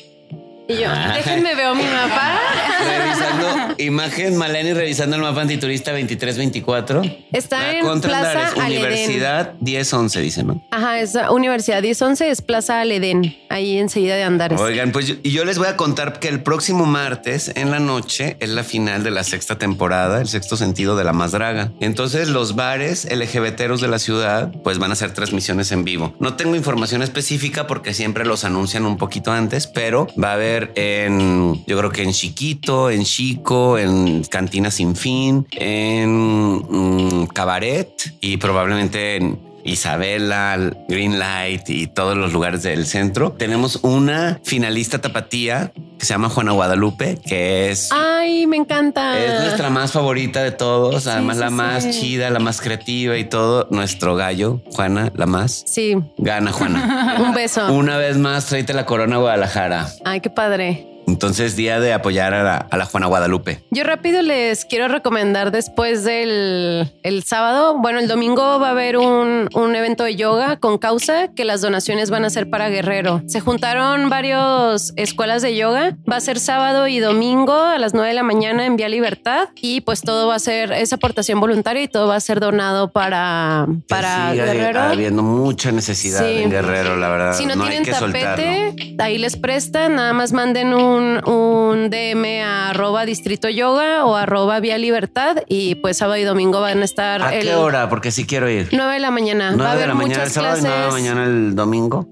Y 0.69 0.75
yo, 0.75 0.87
déjenme 1.15 1.55
veo 1.55 1.73
mi 1.73 1.83
mapa. 1.83 2.39
Revisando 2.87 3.73
imagen, 3.79 4.37
Maleni 4.37 4.73
revisando 4.73 5.15
el 5.15 5.23
mapa 5.23 5.41
antiturista 5.41 5.91
2324. 5.91 7.01
Está 7.31 7.71
en 7.71 7.81
Contra 7.81 8.09
Plaza 8.09 8.29
Andares, 8.29 8.59
Aledén. 8.59 8.85
Universidad 8.85 9.53
1011, 9.61 10.21
dice, 10.21 10.43
¿no? 10.43 10.63
Ajá, 10.69 10.99
es 10.99 11.17
Universidad 11.31 11.81
1011, 11.81 12.29
es 12.29 12.41
Plaza 12.43 12.81
Aledén, 12.81 13.35
ahí 13.49 13.79
enseguida 13.79 14.15
de 14.15 14.23
Andares. 14.23 14.61
Oigan, 14.61 14.91
pues 14.91 15.07
yo, 15.07 15.15
yo 15.23 15.43
les 15.43 15.57
voy 15.57 15.69
a 15.69 15.75
contar 15.75 16.19
que 16.19 16.27
el 16.27 16.43
próximo 16.43 16.85
martes 16.85 17.51
en 17.55 17.71
la 17.71 17.79
noche 17.79 18.37
es 18.39 18.49
la 18.49 18.63
final 18.63 19.03
de 19.03 19.09
la 19.09 19.23
sexta 19.23 19.57
temporada, 19.57 20.21
el 20.21 20.27
sexto 20.27 20.55
sentido 20.55 20.95
de 20.95 21.03
la 21.03 21.13
más 21.13 21.31
draga. 21.31 21.71
Entonces 21.79 22.29
los 22.29 22.55
bares 22.55 23.07
LGBTeros 23.11 23.81
de 23.81 23.87
la 23.87 23.97
ciudad 23.97 24.51
pues 24.63 24.77
van 24.77 24.91
a 24.91 24.93
hacer 24.93 25.13
transmisiones 25.15 25.71
en 25.71 25.83
vivo. 25.83 26.13
No 26.19 26.35
tengo 26.35 26.55
información 26.55 27.01
específica 27.01 27.65
porque 27.65 27.95
siempre 27.95 28.23
los 28.23 28.43
anuncian 28.43 28.85
un 28.85 28.97
poquito 28.97 29.31
antes, 29.31 29.65
pero 29.65 30.07
va 30.21 30.29
a 30.29 30.33
haber 30.33 30.58
en, 30.75 31.63
yo 31.65 31.77
creo 31.77 31.91
que 31.91 32.03
en 32.03 32.11
Chiquito, 32.11 32.89
en 32.89 33.03
Chico, 33.03 33.77
en 33.77 34.23
Cantina 34.23 34.71
Sin 34.71 34.95
Fin, 34.95 35.47
en 35.51 36.09
mm, 36.09 37.27
Cabaret 37.27 37.89
y 38.21 38.37
probablemente 38.37 39.17
en 39.17 39.48
Isabela, 39.71 40.57
Green 40.87 41.19
Light 41.19 41.69
y 41.69 41.87
todos 41.87 42.17
los 42.17 42.33
lugares 42.33 42.63
del 42.63 42.85
centro. 42.85 43.31
Tenemos 43.31 43.79
una 43.83 44.39
finalista 44.43 44.99
tapatía 44.99 45.71
que 45.99 46.05
se 46.05 46.13
llama 46.13 46.29
Juana 46.29 46.51
Guadalupe, 46.53 47.17
que 47.25 47.69
es, 47.71 47.89
Ay, 47.91 48.47
me 48.47 48.57
encanta. 48.57 49.19
es 49.19 49.41
nuestra 49.41 49.69
más 49.69 49.91
favorita 49.91 50.41
de 50.41 50.51
todos, 50.51 51.07
además 51.07 51.35
sí, 51.37 51.41
la 51.41 51.49
más 51.49 51.89
chida, 51.89 52.29
la 52.29 52.39
más 52.39 52.61
creativa 52.61 53.17
y 53.17 53.25
todo. 53.25 53.67
Nuestro 53.69 54.15
gallo, 54.15 54.61
Juana, 54.71 55.11
la 55.15 55.25
más. 55.25 55.63
Sí, 55.67 55.95
Gana 56.17 56.51
Juana. 56.51 57.17
un 57.19 57.33
beso. 57.33 57.71
Una 57.73 57.97
vez 57.97 58.17
más, 58.17 58.45
tráete 58.45 58.73
la 58.73 58.85
corona 58.85 59.17
a 59.17 59.19
Guadalajara. 59.19 59.89
Ay, 60.05 60.21
qué 60.21 60.29
padre. 60.29 60.85
Entonces, 61.09 61.55
día 61.55 61.79
de 61.79 61.93
apoyar 61.93 62.33
a 62.33 62.43
la, 62.43 62.57
a 62.57 62.77
la 62.77 62.85
Juana 62.85 63.07
Guadalupe. 63.07 63.63
Yo 63.71 63.83
rápido 63.83 64.21
les 64.21 64.65
quiero 64.65 64.87
recomendar 64.87 65.51
después 65.51 66.03
del 66.03 66.91
el 67.03 67.23
sábado, 67.23 67.77
bueno, 67.79 67.99
el 67.99 68.07
domingo 68.07 68.59
va 68.59 68.67
a 68.69 68.71
haber 68.71 68.97
un, 68.97 69.49
un 69.53 69.75
evento 69.75 70.03
de 70.03 70.15
yoga 70.15 70.57
con 70.57 70.77
causa 70.77 71.29
que 71.35 71.45
las 71.45 71.61
donaciones 71.61 72.09
van 72.09 72.25
a 72.25 72.29
ser 72.29 72.49
para 72.49 72.69
Guerrero. 72.69 73.21
Se 73.27 73.39
juntaron 73.39 74.09
varias 74.09 74.93
escuelas 74.95 75.41
de 75.41 75.55
yoga, 75.55 75.97
va 76.09 76.17
a 76.17 76.21
ser 76.21 76.39
sábado 76.39 76.87
y 76.87 76.99
domingo 76.99 77.53
a 77.53 77.77
las 77.79 77.93
9 77.93 78.09
de 78.09 78.13
la 78.13 78.23
mañana 78.23 78.65
en 78.65 78.75
Vía 78.75 78.89
Libertad 78.89 79.49
y 79.55 79.81
pues 79.81 80.01
todo 80.01 80.27
va 80.27 80.35
a 80.35 80.39
ser, 80.39 80.71
es 80.71 80.93
aportación 80.93 81.39
voluntaria 81.39 81.83
y 81.83 81.87
todo 81.87 82.07
va 82.07 82.15
a 82.15 82.19
ser 82.19 82.39
donado 82.39 82.91
para, 82.91 83.67
para 83.87 84.31
Sigue 84.31 84.43
Guerrero. 84.45 84.79
habiendo 84.81 85.23
mucha 85.23 85.71
necesidad 85.71 86.19
Sí. 86.19 86.43
en 86.43 86.49
Guerrero, 86.51 86.95
la 86.97 87.09
verdad. 87.09 87.33
Si 87.33 87.45
no, 87.45 87.53
hay 87.53 87.59
tienen 87.59 87.83
que 87.83 87.93
soltarlo. 87.93 88.43
tapete, 88.43 88.95
ahí 88.99 89.17
les 89.17 89.35
prestan, 89.37 89.95
nada 89.95 90.13
más 90.13 90.31
manden 90.33 90.73
un, 90.73 90.98
un 91.25 91.89
DM 91.89 92.41
a 92.43 92.69
arroba 92.69 93.05
distrito 93.05 93.49
yoga 93.49 94.05
o 94.05 94.15
arroba 94.15 94.59
vía 94.59 94.77
libertad 94.77 95.37
y 95.47 95.75
pues 95.75 95.97
sábado 95.97 96.17
y 96.17 96.23
domingo 96.23 96.61
van 96.61 96.81
a 96.81 96.85
estar 96.85 97.21
¿A 97.21 97.35
el 97.35 97.43
qué 97.43 97.55
hora? 97.55 97.89
Porque 97.89 98.11
sí 98.11 98.25
quiero 98.25 98.49
ir. 98.49 98.69
9 98.71 98.93
de 98.93 98.99
la 98.99 99.11
mañana. 99.11 99.45
va 99.47 99.51
a 99.51 99.55
9 99.55 99.67
de 99.69 99.75
haber 99.75 99.87
la 99.89 99.93
mañana 99.95 100.13
el 100.15 100.19
muchas 100.29 100.33
sábado 100.33 100.57
y. 100.57 100.61
9 100.61 100.75
de 100.77 100.85
la 100.85 100.91
mañana 100.91 101.23
el 101.25 101.55
domingo. 101.55 102.07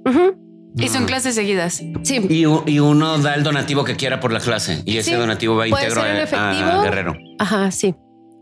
Y 0.79 0.89
son 0.89 1.05
clases 1.05 1.33
seguidas. 1.35 1.81
Sí. 2.03 2.27
Y, 2.29 2.45
uno 2.79 3.17
da 3.17 3.33
el 3.33 3.43
donativo 3.43 3.83
que 3.83 3.95
quiera 3.95 4.19
por 4.19 4.31
la 4.31 4.39
clase 4.39 4.83
y 4.85 4.97
ese 4.97 5.11
Sí, 5.11 5.15
donativo 5.17 5.55
va 5.55 5.67
íntegro 5.67 6.01
a- 6.01 6.49
a. 6.79 6.83
Guerrero. 6.83 7.15
Ajá, 7.39 7.71
sí. 7.71 7.95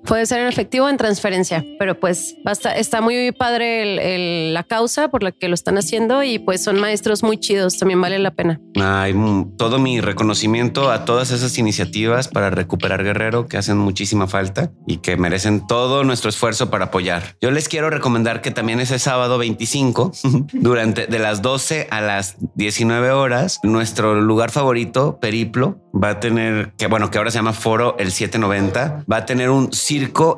Puede 0.06 0.26
ser 0.28 0.42
en 0.42 0.48
efectivo 0.48 0.86
o 0.86 0.90
en 0.90 0.98
transferencia, 0.98 1.66
pero 1.80 2.00
pues 2.00 2.36
basta, 2.44 2.72
está 2.76 3.02
muy 3.02 3.32
padre 3.32 3.82
el- 3.82 4.00
el- 4.00 4.54
la 4.54 4.64
causa 4.64 5.08
por 5.10 5.24
la 5.24 5.32
que 5.32 5.48
lo 5.48 5.56
están 5.56 5.78
haciendo 5.78 6.24
y 6.24 6.38
pues 6.38 6.64
son 6.64 6.80
maestros 6.80 7.24
muy 7.24 7.38
chidos, 7.40 7.78
también 7.80 8.00
vale 8.00 8.20
la 8.20 8.32
pena. 8.32 8.62
Hay 8.80 9.14
mm, 9.14 9.58
todo 9.58 9.80
mi 9.80 10.02
reconocimiento 10.02 10.92
a 10.92 11.06
todas 11.06 11.32
esas 11.32 11.58
iniciativas 11.58 12.28
para 12.28 12.50
recuperar 12.52 13.04
Guerrero 13.04 13.48
que 13.48 13.58
hacen 13.58 13.78
muchísima 13.78 14.28
falta 14.28 14.72
y 14.86 14.98
que 14.98 15.18
merecen 15.18 15.66
todo 15.66 16.04
nuestro 16.04 16.30
esfuerzo 16.30 16.70
para 16.70 16.86
apoyar. 16.86 17.36
Yo 17.42 17.50
les 17.50 17.68
quiero 17.68 17.90
recomendar 17.90 18.42
que 18.42 18.52
también 18.52 18.80
ese 18.80 19.00
sábado 19.00 19.38
25, 19.40 20.12
durante 20.54 21.08
de 21.08 21.20
las 21.20 21.42
12 21.42 21.88
a 21.90 22.02
las 22.02 22.36
19 22.56 23.10
horas, 23.12 23.60
nuestro 23.64 24.22
lugar 24.22 24.52
favorito, 24.52 25.18
Periplo, 25.20 25.80
va 25.94 26.10
a 26.10 26.20
tener, 26.20 26.74
que 26.78 26.88
bueno, 26.88 27.10
que 27.10 27.18
ahora 27.18 27.32
se 27.32 27.38
llama 27.40 27.54
Foro 27.54 27.96
el 27.98 28.12
790, 28.12 29.06
va 29.12 29.18
a 29.18 29.26
tener 29.26 29.50
un 29.50 29.72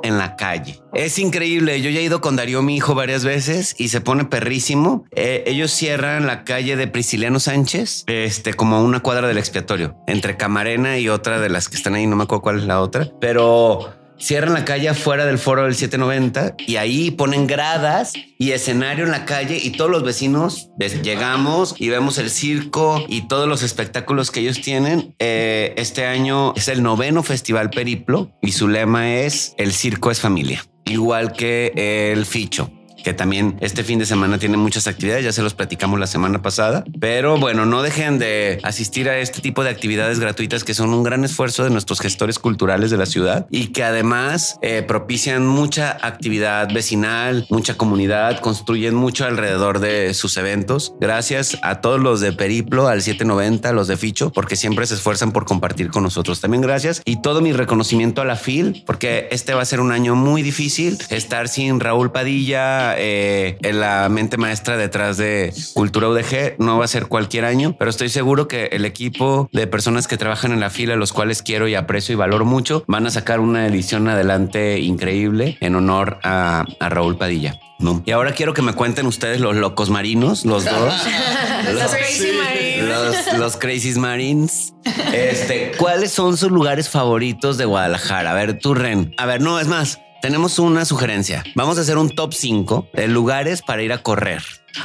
en 0.04 0.18
la 0.18 0.36
calle. 0.36 0.82
Es 0.94 1.20
increíble. 1.20 1.82
Yo 1.82 1.90
ya 1.90 2.00
he 2.00 2.04
ido 2.04 2.22
con 2.22 2.36
Darío, 2.36 2.62
mi 2.62 2.76
hijo, 2.76 2.96
varias 2.96 3.24
veces 3.24 3.76
y 3.78 3.90
se 3.90 4.02
pone 4.02 4.26
perrísimo. 4.26 5.06
Eh, 5.12 5.44
ellos 5.48 5.72
cierran 5.72 6.28
la 6.28 6.44
calle 6.44 6.76
de 6.76 6.88
Prisciliano 6.88 7.40
Sánchez, 7.40 8.04
este, 8.08 8.54
como 8.54 8.82
una 8.82 9.02
cuadra 9.02 9.28
del 9.28 9.38
expiatorio, 9.38 9.96
entre 10.08 10.38
Camarena 10.38 10.98
y 10.98 11.10
otra 11.10 11.40
de 11.40 11.50
las 11.50 11.70
que 11.70 11.76
están 11.76 11.96
ahí. 11.96 12.08
No 12.08 12.16
me 12.16 12.24
acuerdo 12.24 12.42
cuál 12.42 12.60
es 12.60 12.66
la 12.66 12.82
otra, 12.82 13.12
pero 13.20 13.94
cierran 14.20 14.54
la 14.54 14.66
calle 14.66 14.90
afuera 14.90 15.26
del 15.26 15.38
foro 15.38 15.64
del 15.64 15.76
790 15.76 16.56
y 16.66 16.78
ahí 16.78 17.12
ponen 17.12 17.48
gradas 17.48 18.14
y 18.38 18.52
escenario 18.52 19.06
en 19.06 19.12
la 19.12 19.26
calle 19.26 19.60
y 19.62 19.72
todos 19.72 19.90
los 19.90 20.04
vecinos 20.04 20.70
llegamos 21.04 21.76
y 21.78 21.90
vemos 21.90 22.18
el 22.18 22.30
circo 22.30 23.04
y 23.08 23.28
todos 23.28 23.48
los 23.48 23.64
espectáculos 23.64 24.32
que 24.32 24.42
ellos 24.42 24.62
tienen. 24.62 25.16
Eh, 25.20 25.74
este 25.78 26.06
año 26.06 26.54
es 26.56 26.68
el 26.68 26.84
noveno 26.84 27.24
Festival 27.24 27.70
Periplo 27.70 28.32
y 28.42 28.52
su 28.52 28.68
lema 28.68 29.16
es 29.16 29.54
El 29.58 29.74
circo 29.74 30.12
es 30.12 30.20
familia, 30.20 30.66
igual 30.86 31.34
que 31.34 32.12
el 32.14 32.26
ficho 32.26 32.72
que 33.08 33.14
también 33.14 33.56
este 33.62 33.86
fin 33.86 34.00
de 34.00 34.06
semana 34.06 34.38
tiene 34.38 34.58
muchas 34.58 34.86
actividades, 34.86 35.24
ya 35.24 35.32
se 35.32 35.42
los 35.42 35.54
platicamos 35.54 35.98
la 35.98 36.08
semana 36.08 36.42
pasada, 36.42 36.84
pero 37.00 37.38
bueno, 37.38 37.66
no 37.66 37.82
dejen 37.82 38.20
de 38.20 38.60
asistir 38.64 39.08
a 39.08 39.18
este 39.20 39.40
tipo 39.40 39.64
de 39.64 39.70
actividades 39.70 40.20
gratuitas 40.20 40.66
que 40.66 40.74
son 40.74 40.94
un 40.94 41.04
gran 41.04 41.24
esfuerzo 41.24 41.64
de 41.64 41.70
nuestros 41.70 42.02
gestores 42.02 42.38
culturales 42.38 42.92
de 42.92 42.98
la 42.98 43.06
ciudad 43.06 43.48
y 43.50 43.68
que 43.68 43.86
además 43.86 44.60
eh, 44.62 44.84
propician 44.86 45.48
mucha 45.48 45.92
actividad 46.02 46.68
vecinal, 46.74 47.48
mucha 47.50 47.78
comunidad, 47.78 48.42
construyen 48.42 48.94
mucho 48.94 49.24
alrededor 49.24 49.80
de 49.80 50.14
sus 50.14 50.36
eventos. 50.36 50.94
Gracias 51.00 51.58
a 51.62 51.80
todos 51.80 52.02
los 52.02 52.20
de 52.20 52.34
Periplo, 52.34 52.90
al 52.90 53.02
790, 53.02 53.72
los 53.72 53.88
de 53.88 53.96
Ficho, 53.96 54.34
porque 54.34 54.58
siempre 54.58 54.86
se 54.86 54.96
esfuerzan 54.96 55.32
por 55.32 55.46
compartir 55.46 55.92
con 55.92 56.04
nosotros. 56.04 56.42
También 56.42 56.62
gracias 56.62 57.02
y 57.06 57.22
todo 57.22 57.40
mi 57.40 57.54
reconocimiento 57.54 58.22
a 58.22 58.26
la 58.26 58.36
FIL, 58.36 58.84
porque 58.86 59.30
este 59.32 59.54
va 59.54 59.62
a 59.62 59.66
ser 59.66 59.80
un 59.80 59.94
año 59.94 60.14
muy 60.16 60.42
difícil. 60.42 60.98
Estar 61.10 61.48
sin 61.48 61.80
Raúl 61.80 62.12
Padilla, 62.12 62.97
eh, 62.98 63.58
la 63.62 64.10
mente 64.10 64.38
maestra 64.38 64.78
detrás 64.78 65.18
de 65.18 65.54
Cultura 65.74 66.10
UDG. 66.10 66.56
No 66.60 66.78
va 66.78 66.86
a 66.86 66.88
ser 66.88 67.08
cualquier 67.08 67.46
año, 67.46 67.76
pero 67.78 67.90
estoy 67.90 68.10
seguro 68.10 68.48
que 68.48 68.66
el 68.72 68.86
equipo 68.86 69.50
de 69.52 69.68
personas 69.68 70.08
que 70.08 70.18
trabajan 70.18 70.52
en 70.52 70.60
la 70.60 70.70
fila, 70.70 70.96
los 70.96 71.14
cuales 71.14 71.42
quiero 71.42 71.68
y 71.68 71.76
aprecio 71.76 72.14
y 72.14 72.16
valoro 72.16 72.46
mucho, 72.46 72.84
van 72.88 73.08
a 73.08 73.12
sacar 73.12 73.40
una 73.40 73.68
edición 73.68 74.08
adelante 74.08 74.80
increíble 74.80 75.58
en 75.62 75.76
honor 75.76 76.20
a, 76.24 76.66
Raúl 76.80 77.18
Padilla. 77.18 77.60
Y 78.06 78.12
ahora 78.12 78.32
quiero 78.32 78.54
que 78.54 78.64
me 78.64 78.74
cuenten 78.74 79.06
ustedes 79.06 79.40
los 79.40 79.56
locos 79.56 79.90
marinos, 79.90 80.46
los 80.46 80.66
dos. 80.66 80.94
los, 81.74 81.92
crazy 81.92 82.32
marines. 82.32 83.34
Los, 83.38 83.58
crazy 83.58 84.00
marines. 84.00 84.74
Este, 85.14 85.74
¿cuáles 85.78 86.12
son 86.12 86.38
sus 86.38 86.50
lugares 86.50 86.90
favoritos 86.90 87.58
de 87.58 87.66
Guadalajara? 87.66 88.32
A 88.32 88.34
ver, 88.34 88.58
tú, 88.58 88.74
Ren. 88.74 89.14
A 89.18 89.26
ver, 89.28 89.42
no, 89.42 89.60
es 89.60 89.68
más, 89.68 90.00
tenemos 90.22 90.60
una 90.60 90.86
sugerencia. 90.86 91.44
Vamos 91.56 91.78
a 91.78 91.82
hacer 91.82 91.98
un 91.98 92.10
top 92.10 92.34
5 92.34 92.90
de 92.94 93.08
lugares 93.08 93.62
para 93.62 93.82
ir 93.82 93.94
a 93.94 94.04
correr. 94.04 94.44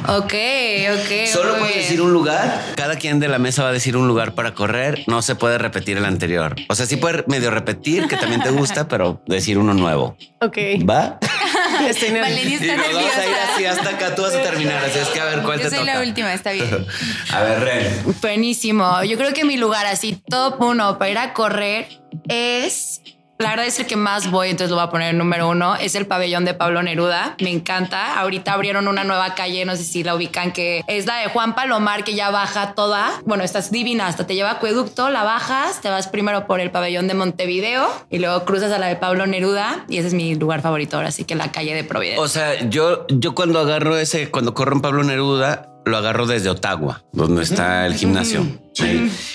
Ok, 0.08 0.32
ok. 0.32 1.26
Solo 1.30 1.58
puedes 1.58 1.76
decir 1.76 2.00
un 2.00 2.12
lugar. 2.12 2.72
Cada 2.76 2.96
quien 2.96 3.20
de 3.20 3.28
la 3.28 3.38
mesa 3.38 3.62
va 3.62 3.70
a 3.70 3.72
decir 3.72 3.96
un 3.96 4.08
lugar 4.08 4.34
para 4.34 4.54
correr. 4.54 5.04
No 5.06 5.22
se 5.22 5.34
puede 5.34 5.58
repetir 5.58 5.98
el 5.98 6.04
anterior. 6.04 6.56
O 6.68 6.74
sea, 6.74 6.86
sí 6.86 6.96
puede 6.96 7.24
medio 7.26 7.50
repetir 7.50 8.08
que 8.08 8.16
también 8.16 8.42
te 8.42 8.50
gusta, 8.50 8.88
pero 8.88 9.22
decir 9.26 9.58
uno 9.58 9.74
nuevo. 9.74 10.16
Ok. 10.40 10.56
¿Va? 10.88 11.18
Estoy 11.88 12.08
y 12.08 12.12
nos 12.12 12.22
vamos 12.22 13.16
a 13.16 13.26
ir 13.26 13.34
así 13.52 13.64
hasta 13.64 13.90
acá. 13.90 14.14
Tú 14.14 14.22
vas 14.22 14.34
a 14.34 14.42
terminar. 14.42 14.84
Así 14.84 14.98
es 14.98 15.08
que 15.08 15.20
a 15.20 15.24
ver 15.24 15.42
cuál 15.42 15.58
Yo 15.60 15.68
te 15.68 15.76
soy 15.76 15.84
la 15.84 16.00
última, 16.00 16.32
está 16.32 16.52
bien. 16.52 16.86
a 17.32 17.40
ver, 17.42 17.60
Ren. 17.60 18.16
Buenísimo. 18.20 19.02
Yo 19.04 19.16
creo 19.18 19.32
que 19.32 19.44
mi 19.44 19.56
lugar 19.56 19.86
así 19.86 20.22
top 20.28 20.60
uno 20.60 20.98
para 20.98 21.10
ir 21.10 21.18
a 21.18 21.32
correr 21.34 21.88
es 22.28 23.02
la 23.38 23.50
verdad 23.50 23.66
es 23.66 23.78
el 23.80 23.86
que 23.86 23.96
más 23.96 24.30
voy, 24.30 24.50
entonces 24.50 24.70
lo 24.70 24.76
voy 24.76 24.84
a 24.84 24.90
poner 24.90 25.10
en 25.10 25.18
número 25.18 25.48
uno. 25.48 25.74
Es 25.74 25.94
el 25.94 26.06
pabellón 26.06 26.44
de 26.44 26.54
Pablo 26.54 26.82
Neruda. 26.82 27.34
Me 27.40 27.50
encanta. 27.50 28.20
Ahorita 28.20 28.52
abrieron 28.52 28.86
una 28.86 29.04
nueva 29.04 29.34
calle, 29.34 29.64
no 29.64 29.74
sé 29.74 29.84
si 29.84 30.04
la 30.04 30.14
ubican, 30.14 30.52
que 30.52 30.84
es 30.86 31.06
la 31.06 31.16
de 31.16 31.28
Juan 31.28 31.54
Palomar, 31.54 32.04
que 32.04 32.14
ya 32.14 32.30
baja 32.30 32.74
toda. 32.74 33.10
Bueno, 33.24 33.42
estás 33.42 33.72
divina, 33.72 34.06
hasta 34.06 34.26
te 34.26 34.34
lleva 34.34 34.52
acueducto, 34.52 35.10
la 35.10 35.24
bajas, 35.24 35.80
te 35.80 35.88
vas 35.90 36.06
primero 36.06 36.46
por 36.46 36.60
el 36.60 36.70
pabellón 36.70 37.08
de 37.08 37.14
Montevideo 37.14 37.88
y 38.10 38.18
luego 38.18 38.44
cruzas 38.44 38.70
a 38.72 38.78
la 38.78 38.86
de 38.86 38.96
Pablo 38.96 39.26
Neruda 39.26 39.84
y 39.88 39.98
ese 39.98 40.08
es 40.08 40.14
mi 40.14 40.34
lugar 40.36 40.62
favorito 40.62 40.96
ahora, 40.96 41.08
así 41.08 41.24
que 41.24 41.34
la 41.34 41.50
calle 41.50 41.74
de 41.74 41.84
Providencia. 41.84 42.22
O 42.22 42.28
sea, 42.28 42.68
yo, 42.68 43.06
yo 43.08 43.34
cuando 43.34 43.58
agarro 43.58 43.96
ese, 43.96 44.30
cuando 44.30 44.54
corro 44.54 44.76
en 44.76 44.82
Pablo 44.82 45.02
Neruda, 45.02 45.68
lo 45.84 45.96
agarro 45.96 46.26
desde 46.26 46.48
Ottawa, 46.48 47.02
donde 47.12 47.42
está 47.42 47.86
el 47.86 47.94
gimnasio. 47.94 48.46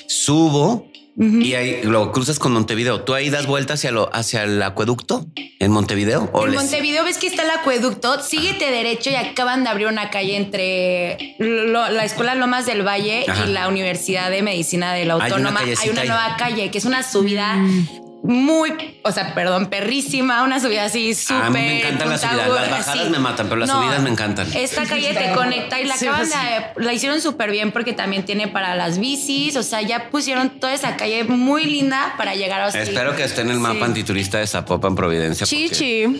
Subo 0.08 0.88
y 1.20 1.56
ahí 1.56 1.82
lo 1.84 2.12
cruzas 2.12 2.38
con 2.38 2.54
Montevideo. 2.54 3.02
¿Tú 3.02 3.16
ahí 3.16 3.32
das 3.32 3.48
vuelta 3.48 3.74
hacia, 3.74 3.92
lo, 3.92 4.14
hacia 4.16 4.44
el 4.44 4.62
acueducto 4.62 5.26
en 5.60 5.72
Montevideo? 5.72 6.32
en 6.46 6.54
Montevideo 6.54 7.04
ves 7.04 7.18
que 7.18 7.26
está 7.26 7.44
el 7.44 7.50
acueducto, 7.50 8.22
síguete 8.22 8.70
derecho 8.70 9.10
y 9.10 9.16
acaban 9.16 9.64
de 9.64 9.70
abrir 9.72 9.88
una 9.88 10.12
calle 10.12 10.38
entre 10.38 11.36
la 11.40 12.06
Escuela 12.06 12.36
Lomas 12.36 12.68
del 12.68 12.86
Valle 12.86 13.26
y 13.46 13.50
la 13.50 13.68
Universidad 13.68 14.30
de 14.30 14.44
Medicina 14.44 14.94
de 14.94 15.06
la 15.06 15.16
Autónoma. 15.16 15.62
Hay 15.62 15.90
una, 15.90 16.04
nueva 16.04 16.36
calle 16.38 16.70
que 16.70 16.78
es 16.78 16.86
una 16.86 17.02
subida 17.02 17.56
mm 17.56 18.07
muy, 18.24 19.00
o 19.04 19.12
sea, 19.12 19.34
perdón, 19.34 19.68
perrísima, 19.68 20.44
una 20.44 20.60
subida 20.60 20.86
así 20.86 21.14
súper. 21.14 21.44
A 21.44 21.50
mí 21.50 21.60
me 21.60 21.80
encantan 21.80 22.10
las 22.10 22.22
subidas, 22.22 22.50
las 22.50 22.70
bajadas 22.70 23.10
me 23.10 23.20
matan, 23.20 23.48
pero 23.48 23.60
las 23.60 23.70
subidas 23.70 24.02
me 24.02 24.10
encantan. 24.10 24.48
Esta 24.54 24.86
calle 24.86 25.14
te 25.14 25.34
conecta 25.34 25.80
y 25.80 25.86
la 25.86 25.96
acaban 25.96 26.28
de, 26.28 26.84
la 26.84 26.94
hicieron 26.94 27.22
súper 27.22 27.52
bien 27.52 27.72
porque 27.72 27.94
también 27.94 28.26
tiene 28.26 28.48
para 28.48 28.76
las 28.76 29.00
bicis, 29.00 29.56
o 29.56 29.64
sea, 29.64 29.82
ya 29.82 30.10
pusieron 30.10 30.60
toda 30.60 30.74
esa 30.74 30.98
calle 30.98 31.24
muy 31.24 31.66
linda 31.66 32.16
para 32.18 32.36
llegar 32.36 32.62
a 32.62 32.68
Espero 32.68 33.16
que 33.16 33.24
esté 33.24 33.42
en 33.42 33.52
el 33.52 33.60
mapa 33.60 33.86
antiturista 33.86 34.40
de 34.40 34.48
Zapopan, 34.48 34.96
Providencia. 34.96 35.46
Chichi. 35.46 36.04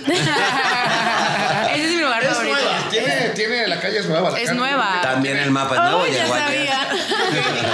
Ese 1.74 1.86
es 1.86 1.92
mi 1.92 2.02
lugar 2.02 2.24
es 2.24 2.30
favorito. 2.30 2.58
Nueva. 2.58 2.90
Tiene, 2.90 3.30
tiene, 3.36 3.68
la 3.68 3.80
calle 3.80 4.00
es 4.00 4.08
nueva. 4.08 4.32
La 4.32 4.40
es 4.40 4.54
nueva. 4.54 5.00
También 5.02 5.38
el 5.38 5.52
mapa 5.52 5.76
es 5.76 5.82
nuevo. 5.82 6.00
Oh, 6.00 6.08
ya 6.08 6.28
sabía. 6.28 6.88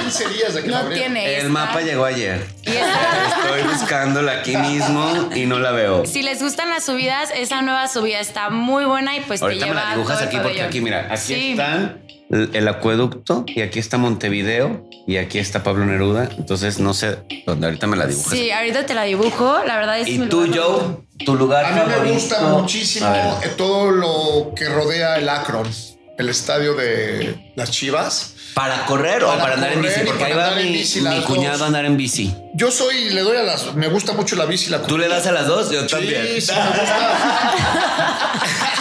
15 0.02 0.30
días 0.30 0.54
de 0.54 0.64
que 0.64 0.70
no 0.70 0.88
tiene. 0.90 1.40
El 1.40 1.50
mapa 1.50 1.82
llegó 1.82 2.06
ayer. 2.06 2.46
Estoy 2.64 3.64
buscándola 3.72 4.40
aquí 4.40 4.56
mismo 4.58 5.30
y 5.36 5.46
no 5.46 5.60
la 5.60 5.72
veo. 5.72 6.06
Si 6.06 6.22
les 6.22 6.42
gustan 6.42 6.70
las 6.70 6.86
subidas, 6.86 7.30
esa 7.36 7.62
nueva 7.62 7.88
subida 7.88 8.20
está 8.20 8.50
muy 8.50 8.86
buena 8.86 9.16
y 9.16 9.22
pues 9.22 9.42
Ahorita 9.42 9.66
te 9.66 9.72
lleva 9.72 9.82
me 9.82 9.90
la 9.90 9.96
dibujas 9.96 10.22
aquí 10.22 10.38
porque 10.42 10.62
aquí, 10.62 10.82
mira, 10.82 11.08
aquí 11.12 11.52
están 11.52 12.04
el 12.32 12.68
acueducto 12.68 13.46
y 13.48 13.62
aquí 13.62 13.80
está 13.80 13.98
Montevideo 13.98 14.90
y 15.06 15.18
aquí 15.18 15.40
está 15.40 15.64
Pablo 15.64 15.86
Neruda. 15.86 16.30
Entonces 16.38 16.80
no 16.80 16.94
sé 16.94 17.20
dónde 17.46 17.68
ahorita 17.68 17.88
me 17.88 17.98
la 17.98 18.08
dibujas. 18.08 18.32
Sí, 18.32 18.52
ahorita 18.52 18.86
te 18.86 18.94
la 18.94 19.04
dibujo. 19.04 19.60
La 19.66 19.78
verdad 19.78 20.00
es 20.00 20.08
¿Y 20.08 20.20
tú, 20.20 20.48
Joe? 20.54 21.04
¿Tu 21.26 21.36
lugar 21.36 21.66
A 21.66 21.72
mí 21.72 21.82
me 21.88 22.12
gusta 22.12 22.42
muchísimo 22.42 23.40
todo 23.58 23.92
lo 23.92 24.54
que 24.56 24.68
rodea 24.68 25.18
el 25.18 25.30
Akron, 25.30 25.70
el 26.18 26.30
estadio 26.30 26.74
de 26.74 27.54
las 27.56 27.72
Chivas. 27.72 28.33
¿Para 28.54 28.86
correr 28.86 29.24
o 29.24 29.38
para 29.38 29.56
andar 29.56 29.74
en 29.74 29.82
bici? 29.82 30.02
Porque 30.06 30.26
ahí 30.26 30.34
va 30.34 30.52
mi, 30.52 30.84
mi 31.10 31.22
cuñado 31.24 31.64
a 31.64 31.68
andar 31.68 31.86
en 31.86 31.98
bici. 31.98 32.36
Yo 32.54 32.72
soy, 32.72 33.10
le 33.10 33.22
doy 33.22 33.38
a 33.38 33.44
las. 33.44 33.74
Me 33.74 33.88
gusta 33.88 34.14
mucho 34.14 34.36
la 34.36 34.46
bici 34.46 34.68
y 34.68 34.70
la 34.70 34.82
¿Tú 34.82 34.98
le 34.98 35.08
das 35.08 35.26
a 35.26 35.32
las 35.32 35.48
dos? 35.48 35.72
Yo 35.72 35.86
también. 35.88 36.28
Sí, 36.28 36.42
sí, 36.42 36.52
me 36.52 36.80
gusta. 36.80 38.44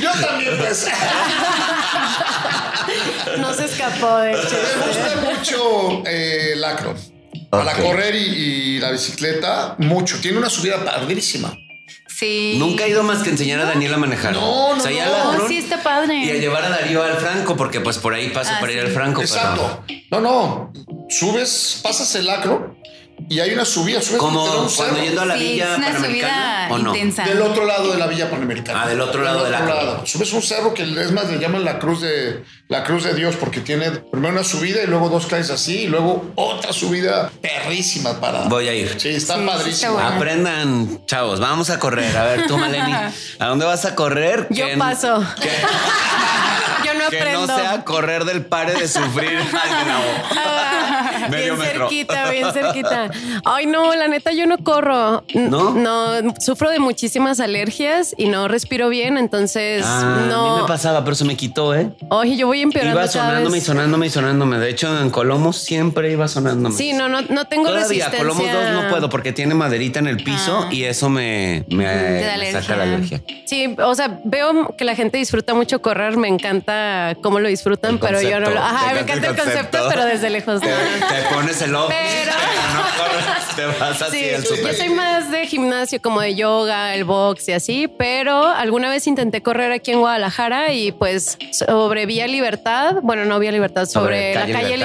Yo 0.00 0.10
también, 0.20 0.58
pues. 0.58 0.86
No 3.38 3.54
se 3.54 3.64
escapó 3.64 4.18
de 4.18 4.32
hecho. 4.32 4.56
Me 4.78 4.86
gusta 4.86 5.16
mucho 5.22 6.02
eh, 6.06 6.50
el 6.52 6.64
acro. 6.64 6.94
Para 7.50 7.72
correr 7.74 8.14
y, 8.14 8.18
y, 8.18 8.78
la 8.80 8.90
bicicleta, 8.90 9.76
mucho. 9.78 10.18
Tiene 10.20 10.38
una 10.38 10.50
subida 10.50 10.84
padrísima. 10.84 11.56
Sí. 12.24 12.56
Nunca 12.58 12.84
he 12.84 12.88
ido 12.88 13.02
más 13.02 13.22
que 13.22 13.30
enseñar 13.30 13.60
a 13.60 13.66
Daniel 13.66 13.94
a 13.94 13.98
manejar. 13.98 14.32
No, 14.32 14.74
no, 14.74 14.78
o 14.78 14.80
sea, 14.80 14.90
ya 14.90 15.06
no. 15.06 15.46
sí, 15.46 15.58
está 15.58 15.82
padre. 15.82 16.24
Y 16.24 16.30
a 16.30 16.34
llevar 16.34 16.64
a 16.64 16.70
Darío 16.70 17.02
al 17.02 17.16
Franco, 17.16 17.56
porque 17.56 17.80
pues 17.80 17.98
por 17.98 18.14
ahí 18.14 18.30
paso 18.30 18.52
ah, 18.54 18.60
para 18.60 18.72
ir 18.72 18.80
al 18.80 18.88
Franco. 18.88 19.20
Exacto. 19.20 19.84
No, 20.10 20.20
no. 20.20 20.72
Subes, 21.10 21.80
pasas 21.82 22.14
el 22.14 22.30
acro 22.30 22.76
y 23.28 23.40
hay 23.40 23.52
una 23.52 23.64
subida, 23.64 24.02
subes 24.02 24.18
Como 24.18 24.44
cuando 24.76 25.02
yendo 25.02 25.22
a 25.22 25.24
la 25.24 25.38
sí, 25.38 25.44
Villa 25.44 25.72
es 25.72 25.78
una 25.78 25.86
Panamericana. 25.86 26.68
Subida 26.68 26.88
intensa. 26.90 27.24
Del 27.24 27.42
otro 27.42 27.64
lado 27.64 27.92
de 27.92 27.98
la 27.98 28.06
Villa 28.06 28.30
Panamericana. 28.30 28.82
Ah, 28.82 28.88
del 28.88 29.00
otro 29.00 29.22
lado 29.22 29.44
del 29.44 29.54
acro. 29.54 29.74
lado. 29.74 30.06
Subes 30.06 30.32
un 30.32 30.42
cerro 30.42 30.74
que 30.74 30.82
es 30.82 31.12
más 31.12 31.30
le 31.30 31.38
llaman 31.38 31.64
la 31.64 31.78
cruz 31.78 32.02
de 32.02 32.44
la 32.68 32.84
cruz 32.84 33.04
de 33.04 33.14
Dios 33.14 33.36
porque 33.36 33.60
tiene 33.60 33.90
primero 33.90 34.32
una 34.34 34.44
subida 34.44 34.82
y 34.82 34.86
luego 34.86 35.08
dos 35.08 35.26
calles 35.26 35.50
así 35.50 35.82
y 35.82 35.86
luego 35.86 36.32
otra 36.34 36.72
subida 36.72 37.30
perrísima 37.40 38.20
para. 38.20 38.42
Voy 38.42 38.68
a 38.68 38.74
ir. 38.74 38.94
Sí, 38.98 39.08
está 39.08 39.44
padrísimo. 39.44 39.98
Aprendan, 39.98 41.06
chavos, 41.06 41.40
vamos 41.40 41.70
a 41.70 41.78
correr. 41.78 42.16
A 42.16 42.24
ver, 42.24 42.46
tú, 42.46 42.58
Maleni, 42.58 42.92
¿a 43.38 43.46
dónde 43.46 43.64
vas 43.64 43.84
a 43.84 43.94
correr? 43.94 44.46
Yo 44.50 44.66
paso. 44.78 45.20
Yo 45.40 45.50
no 47.04 47.10
Que 47.10 47.18
aprendo. 47.20 47.46
no 47.46 47.56
sea 47.56 47.84
correr 47.84 48.24
del 48.24 48.44
pare 48.46 48.74
de 48.74 48.88
sufrir. 48.88 49.38
No. 49.84 50.40
Ah, 50.40 51.26
Medio 51.30 51.54
bien 51.56 51.58
metro. 51.58 51.80
cerquita, 51.88 52.30
bien 52.30 52.52
cerquita. 52.52 53.10
Ay, 53.44 53.66
no, 53.66 53.94
la 53.94 54.08
neta, 54.08 54.32
yo 54.32 54.46
no 54.46 54.58
corro. 54.58 55.24
¿No? 55.34 55.70
No, 55.72 56.34
sufro 56.40 56.70
de 56.70 56.78
muchísimas 56.78 57.40
alergias 57.40 58.14
y 58.16 58.28
no 58.28 58.48
respiro 58.48 58.88
bien, 58.88 59.16
entonces 59.18 59.84
Ah, 59.86 60.00
A 60.00 60.20
mí 60.20 60.28
no. 60.28 60.62
me 60.62 60.68
pasaba, 60.68 61.02
pero 61.04 61.14
se 61.14 61.24
me 61.24 61.36
quitó, 61.36 61.74
¿eh? 61.74 61.90
Oye, 62.10 62.36
yo 62.36 62.46
voy 62.46 62.62
empeorando 62.62 62.98
Iba 63.00 63.08
sonándome 63.08 63.58
y 63.58 63.60
sonándome 63.60 64.06
y 64.06 64.10
sonándome. 64.10 64.58
De 64.58 64.70
hecho, 64.70 65.00
en 65.00 65.10
Colomos 65.10 65.56
siempre 65.58 66.10
iba 66.12 66.28
sonándome. 66.28 66.74
Sí, 66.76 66.92
no, 66.92 67.08
no, 67.08 67.20
no 67.22 67.46
tengo 67.46 67.64
Todavía, 67.68 67.84
resistencia. 67.88 68.18
Colomos 68.18 68.46
2 68.52 68.70
no 68.82 68.88
puedo 68.90 69.08
porque 69.10 69.32
tiene 69.32 69.54
maderita 69.54 69.98
en 69.98 70.06
el 70.08 70.22
piso 70.22 70.64
Ah. 70.64 70.68
y 70.72 70.84
eso 70.84 71.08
me, 71.08 71.64
me, 71.68 71.84
me 71.84 72.52
saca 72.52 72.76
la 72.76 72.82
alergia. 72.84 73.22
Sí, 73.46 73.74
o 73.78 73.94
sea, 73.94 74.20
veo 74.24 74.74
que 74.76 74.84
la 74.84 74.94
gente 74.94 75.18
disfruta 75.18 75.54
mucho 75.54 75.80
correr, 75.82 76.16
me 76.16 76.28
encanta 76.28 76.93
cómo 77.22 77.40
lo 77.40 77.48
disfrutan, 77.48 77.98
pero 77.98 78.20
yo 78.20 78.40
no 78.40 78.50
lo. 78.50 78.60
Ajá, 78.60 78.94
me 78.94 79.00
encanta 79.00 79.28
el 79.28 79.36
concepto, 79.36 79.86
pero 79.88 80.04
desde 80.04 80.30
lejos. 80.30 80.60
Te, 80.60 81.34
pones 81.34 81.60
el 81.62 81.74
ojo, 81.74 81.88
Pero- 81.88 82.32
te 83.56 83.64
vas 83.66 84.02
así 84.02 84.18
Sí, 84.18 84.24
el 84.24 84.42
yo 84.44 84.72
soy 84.76 84.88
más 84.90 85.30
de 85.30 85.46
gimnasio, 85.46 86.00
como 86.00 86.20
de 86.20 86.34
yoga, 86.34 86.94
el 86.94 87.04
box 87.04 87.48
y 87.48 87.52
así, 87.52 87.88
pero 87.88 88.46
alguna 88.46 88.88
vez 88.90 89.06
intenté 89.06 89.42
correr 89.42 89.72
aquí 89.72 89.90
en 89.92 90.00
Guadalajara 90.00 90.72
y 90.72 90.92
pues 90.92 91.38
sobre 91.52 92.06
Vía 92.06 92.26
Libertad, 92.26 92.96
bueno, 93.02 93.24
no 93.24 93.38
Vía 93.38 93.52
Libertad, 93.52 93.86
sobre, 93.86 94.32
Sobre 94.32 94.34
la 94.34 94.40
Calle 94.42 94.52
calle 94.52 94.76
Libertad. 94.78 94.84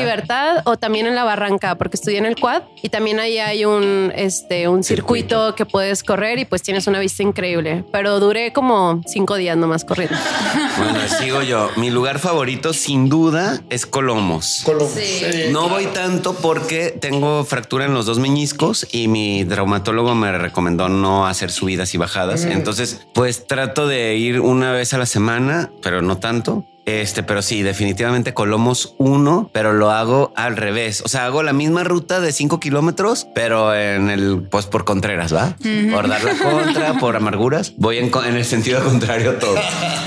Libertad. 0.54 0.62
o 0.66 0.78
también 0.78 1.06
en 1.08 1.16
la 1.16 1.24
Barranca, 1.24 1.76
porque 1.76 1.96
estudié 1.96 2.18
en 2.18 2.26
el 2.26 2.36
Quad 2.36 2.64
y 2.82 2.90
también 2.90 3.20
ahí 3.20 3.38
hay 3.40 3.66
un, 3.66 4.12
este, 4.16 4.68
un 4.68 4.84
circuito, 4.84 5.36
Circuito. 5.50 5.56
que 5.56 5.66
puedes 5.66 6.04
correr 6.04 6.40
y 6.40 6.46
pues 6.46 6.62
tienes 6.62 6.88
una 6.88 7.00
vista 7.00 7.24
increíble, 7.24 7.84
pero 7.92 8.20
duré 8.20 8.52
como 8.54 9.02
cinco 9.06 9.36
días 9.36 9.58
nomás 9.58 9.86
corriendo. 9.86 10.16
Bueno, 10.78 11.00
sigo 11.20 11.42
yo. 11.42 11.70
Mi 11.76 11.90
lugar 11.90 12.20
favorito, 12.20 12.74
sin 12.74 13.10
duda, 13.10 13.62
es 13.70 13.86
Colomos. 13.86 14.62
Colomos. 14.66 14.92
Sí. 14.92 15.02
Sí, 15.32 15.44
No 15.52 15.62
claro. 15.68 15.76
voy 15.76 15.86
tanto 15.88 16.34
porque 16.36 16.92
tengo 17.00 17.44
fractura 17.44 17.86
en 17.86 17.94
los 17.94 18.06
dos 18.06 18.20
meñiscos 18.20 18.59
y 18.92 19.08
mi 19.08 19.46
traumatólogo 19.46 20.16
me 20.16 20.38
recomendó 20.38 20.90
no 20.90 21.28
hacer 21.28 21.52
subidas 21.52 21.94
y 21.94 21.98
bajadas. 21.98 22.46
Entonces, 22.46 23.08
pues 23.14 23.48
trato 23.48 23.88
de 23.88 24.16
ir 24.16 24.42
una 24.42 24.72
vez 24.72 24.94
a 24.94 24.98
la 24.98 25.06
semana, 25.06 25.72
pero 25.82 26.02
no 26.02 26.18
tanto. 26.18 26.66
Este, 26.90 27.22
pero 27.22 27.44
sí, 27.44 27.62
definitivamente 27.62 28.34
Colomos 28.34 28.96
1, 28.98 29.52
pero 29.54 29.74
lo 29.74 29.92
hago 29.92 30.34
al 30.36 30.58
revés. 30.58 31.02
O 31.06 31.08
sea, 31.08 31.26
hago 31.26 31.44
la 31.44 31.54
misma 31.54 31.84
ruta 31.84 32.20
de 32.20 32.32
5 32.32 32.60
kilómetros, 32.60 33.28
pero 33.36 33.76
en 33.76 34.10
el, 34.10 34.48
pues 34.50 34.66
por 34.66 34.86
Contreras, 34.86 35.32
¿va? 35.32 35.56
Por 35.92 36.08
dar 36.08 36.24
la 36.24 36.34
contra, 36.34 36.94
por 36.96 37.16
amarguras. 37.16 37.74
Voy 37.78 38.00
en, 38.00 38.12
en 38.26 38.36
el 38.36 38.44
sentido 38.44 38.84
contrario 38.84 39.36
todo. 39.36 39.56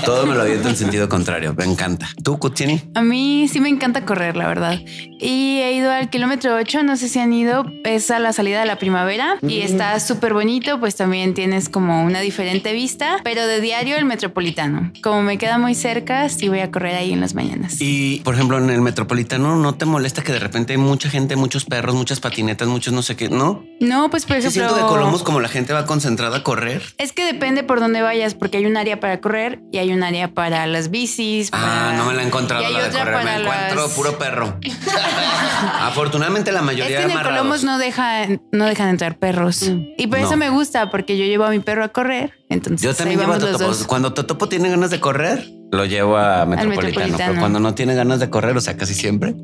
Todo 0.05 0.25
me 0.25 0.35
lo 0.35 0.41
aviento 0.41 0.67
en 0.67 0.75
sentido 0.75 1.07
contrario. 1.07 1.53
Me 1.57 1.63
encanta. 1.63 2.09
¿Tú, 2.21 2.37
Kutsini? 2.37 2.81
A 2.95 3.01
mí 3.01 3.47
sí 3.47 3.61
me 3.61 3.69
encanta 3.69 4.03
correr, 4.03 4.35
la 4.35 4.47
verdad. 4.47 4.77
Y 4.85 5.61
he 5.61 5.71
ido 5.71 5.89
al 5.89 6.09
kilómetro 6.09 6.53
8, 6.55 6.83
no 6.83 6.97
sé 6.97 7.07
si 7.07 7.19
han 7.19 7.31
ido, 7.31 7.65
es 7.85 8.11
a 8.11 8.19
la 8.19 8.33
salida 8.33 8.59
de 8.59 8.65
la 8.65 8.77
primavera 8.77 9.37
y 9.41 9.61
está 9.61 9.97
súper 10.01 10.33
bonito, 10.33 10.81
pues 10.81 10.97
también 10.97 11.33
tienes 11.33 11.69
como 11.69 12.03
una 12.03 12.19
diferente 12.19 12.73
vista, 12.73 13.17
pero 13.23 13.47
de 13.47 13.61
diario 13.61 13.95
el 13.95 14.03
metropolitano. 14.03 14.91
Como 15.01 15.21
me 15.21 15.37
queda 15.37 15.57
muy 15.57 15.75
cerca, 15.75 16.27
sí 16.27 16.49
voy 16.49 16.59
a 16.59 16.71
correr 16.73 16.95
ahí 16.95 17.13
en 17.13 17.21
las 17.21 17.33
mañanas. 17.35 17.77
Y 17.79 18.19
por 18.25 18.33
ejemplo, 18.35 18.57
en 18.57 18.69
el 18.69 18.81
metropolitano 18.81 19.55
no 19.55 19.75
te 19.75 19.85
molesta 19.85 20.21
que 20.23 20.33
de 20.33 20.39
repente 20.39 20.73
hay 20.73 20.77
mucha 20.77 21.09
gente, 21.09 21.37
muchos 21.37 21.63
perros, 21.63 21.95
muchas 21.95 22.19
patinetas, 22.19 22.67
muchos 22.67 22.91
no 22.93 23.01
sé 23.01 23.15
qué, 23.15 23.29
no? 23.29 23.63
No, 23.79 24.09
pues 24.09 24.25
por 24.25 24.35
ejemplo... 24.35 24.51
siento 24.51 24.75
que 24.75 24.81
Colomos 24.81 25.23
como 25.23 25.39
la 25.39 25.47
gente 25.47 25.71
va 25.71 25.85
concentrada 25.85 26.37
a 26.39 26.43
correr. 26.43 26.81
Es 26.97 27.13
que 27.13 27.23
depende 27.25 27.63
por 27.63 27.79
dónde 27.79 28.01
vayas, 28.01 28.33
porque 28.35 28.57
hay 28.57 28.65
un 28.65 28.75
área 28.75 28.99
para 28.99 29.21
correr 29.21 29.61
y 29.71 29.77
hay 29.77 29.93
un 29.93 30.03
área 30.03 30.33
para 30.33 30.67
las 30.67 30.89
bicis. 30.91 31.49
Ah, 31.53 31.93
no 31.95 32.05
me 32.05 32.13
la 32.13 32.23
he 32.23 32.27
encontrado 32.27 32.67
la 32.69 32.83
de 32.89 32.89
correr, 32.97 33.23
me 33.23 33.35
encuentro 33.37 33.83
las- 33.83 33.91
puro 33.93 34.17
perro. 34.17 34.59
Afortunadamente 35.81 36.51
la 36.51 36.59
Es 36.59 36.65
mayoría 36.65 36.97
que 36.97 37.03
en 37.03 37.11
el 37.11 37.17
amarrados. 37.17 37.37
Colomos 37.39 37.63
no 37.63 37.77
dejan, 37.77 38.41
no 38.51 38.65
dejan 38.65 38.89
entrar 38.89 39.17
perros. 39.17 39.71
Y 39.97 40.07
por 40.07 40.19
No. 40.19 40.27
eso 40.27 40.37
me 40.37 40.49
gusta, 40.49 40.89
porque 40.89 41.17
yo 41.17 41.25
llevo 41.25 41.45
a 41.45 41.49
mi 41.49 41.59
perro 41.59 41.83
a 41.83 41.89
correr. 41.89 42.33
Entonces 42.49 42.81
Yo 42.81 42.93
también 42.93 43.19
llevo 43.19 43.33
a 43.33 43.39
Totopo. 43.39 43.73
Cuando 43.87 44.13
Totopo 44.13 44.47
tiene 44.49 44.69
ganas 44.69 44.89
de 44.91 44.99
correr, 44.99 45.47
lo 45.73 45.85
llevo 45.85 46.17
a 46.17 46.45
metropolitano. 46.45 46.87
Metropolitano. 46.87 47.31
Pero 47.31 47.39
cuando 47.39 47.59
no 47.59 47.73
tiene 47.73 47.95
ganas 47.95 48.19
de 48.19 48.29
correr, 48.29 48.55
o 48.55 48.61
sea, 48.61 48.77
casi 48.77 48.93
siempre. 48.93 49.33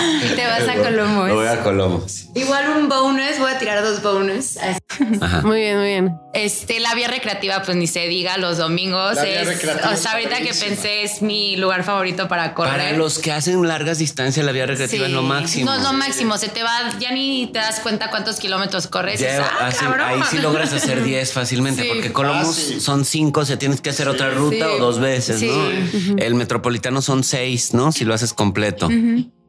Te 0.36 0.46
vas 0.46 0.68
a 0.68 0.74
Colomos. 0.82 1.28
Lo 1.28 1.34
voy 1.36 1.46
a 1.48 1.62
Colomos. 1.62 2.26
Igual 2.34 2.76
un 2.78 2.88
bonus, 2.88 3.38
voy 3.38 3.50
a 3.50 3.58
tirar 3.58 3.82
dos 3.82 4.02
bonus. 4.02 4.56
Ajá. 5.20 5.42
Muy 5.42 5.60
bien, 5.60 5.76
muy 5.78 5.86
bien. 5.86 6.16
Este, 6.34 6.78
la 6.80 6.94
vía 6.94 7.08
recreativa, 7.08 7.62
pues 7.62 7.76
ni 7.76 7.86
se 7.86 8.06
diga, 8.06 8.36
los 8.38 8.58
domingos 8.58 9.16
La 9.16 9.24
vía 9.24 9.40
es, 9.42 9.48
recreativa 9.48 9.90
o 9.92 9.96
sea, 9.96 10.12
ahorita 10.12 10.38
que 10.38 10.52
pensé 10.54 11.02
es 11.02 11.22
mi 11.22 11.56
lugar 11.56 11.82
favorito 11.84 12.28
para 12.28 12.54
correr. 12.54 12.72
Para 12.72 12.92
los 12.92 13.18
que 13.18 13.32
hacen 13.32 13.66
largas 13.66 13.98
distancias, 13.98 14.44
la 14.46 14.52
vía 14.52 14.66
recreativa 14.66 15.06
Sí. 15.06 15.10
es 15.10 15.14
lo 15.16 15.22
máximo. 15.22 15.66
No 15.70 15.76
es 15.76 15.82
lo 15.82 15.92
máximo, 15.92 16.36
se 16.38 16.48
te 16.48 16.62
va, 16.62 16.70
ya 17.00 17.10
ni 17.12 17.48
te 17.52 17.58
das 17.58 17.80
cuenta 17.80 18.10
cuántos 18.10 18.36
kilómetros 18.38 18.86
corres. 18.86 19.20
y 19.20 19.24
Lleva- 19.24 19.48
dices, 19.66 19.82
ah, 19.82 20.06
ahí 20.08 20.20
sí 20.30 20.38
logras 20.38 20.72
hacer 20.72 21.02
10 21.04 21.32
fácilmente, 21.32 21.82
Sí. 21.82 21.88
porque 21.88 22.12
Colomos 22.12 22.46
Fácil. 22.56 22.80
son 22.80 23.04
5, 23.04 23.40
o 23.40 23.44
sea, 23.44 23.58
tienes 23.58 23.80
que 23.80 23.90
hacer 23.90 24.08
otra 24.08 24.30
ruta 24.30 24.56
Sí. 24.56 24.62
o 24.62 24.78
dos 24.78 25.00
veces, 25.00 25.40
Sí. 25.40 25.48
¿no? 25.50 26.16
El 26.18 26.34
metropolitano 26.34 27.02
son 27.02 27.24
6, 27.24 27.74
¿no? 27.74 27.90
Si 27.92 28.04
lo 28.04 28.14
haces 28.14 28.32
completo. 28.34 28.88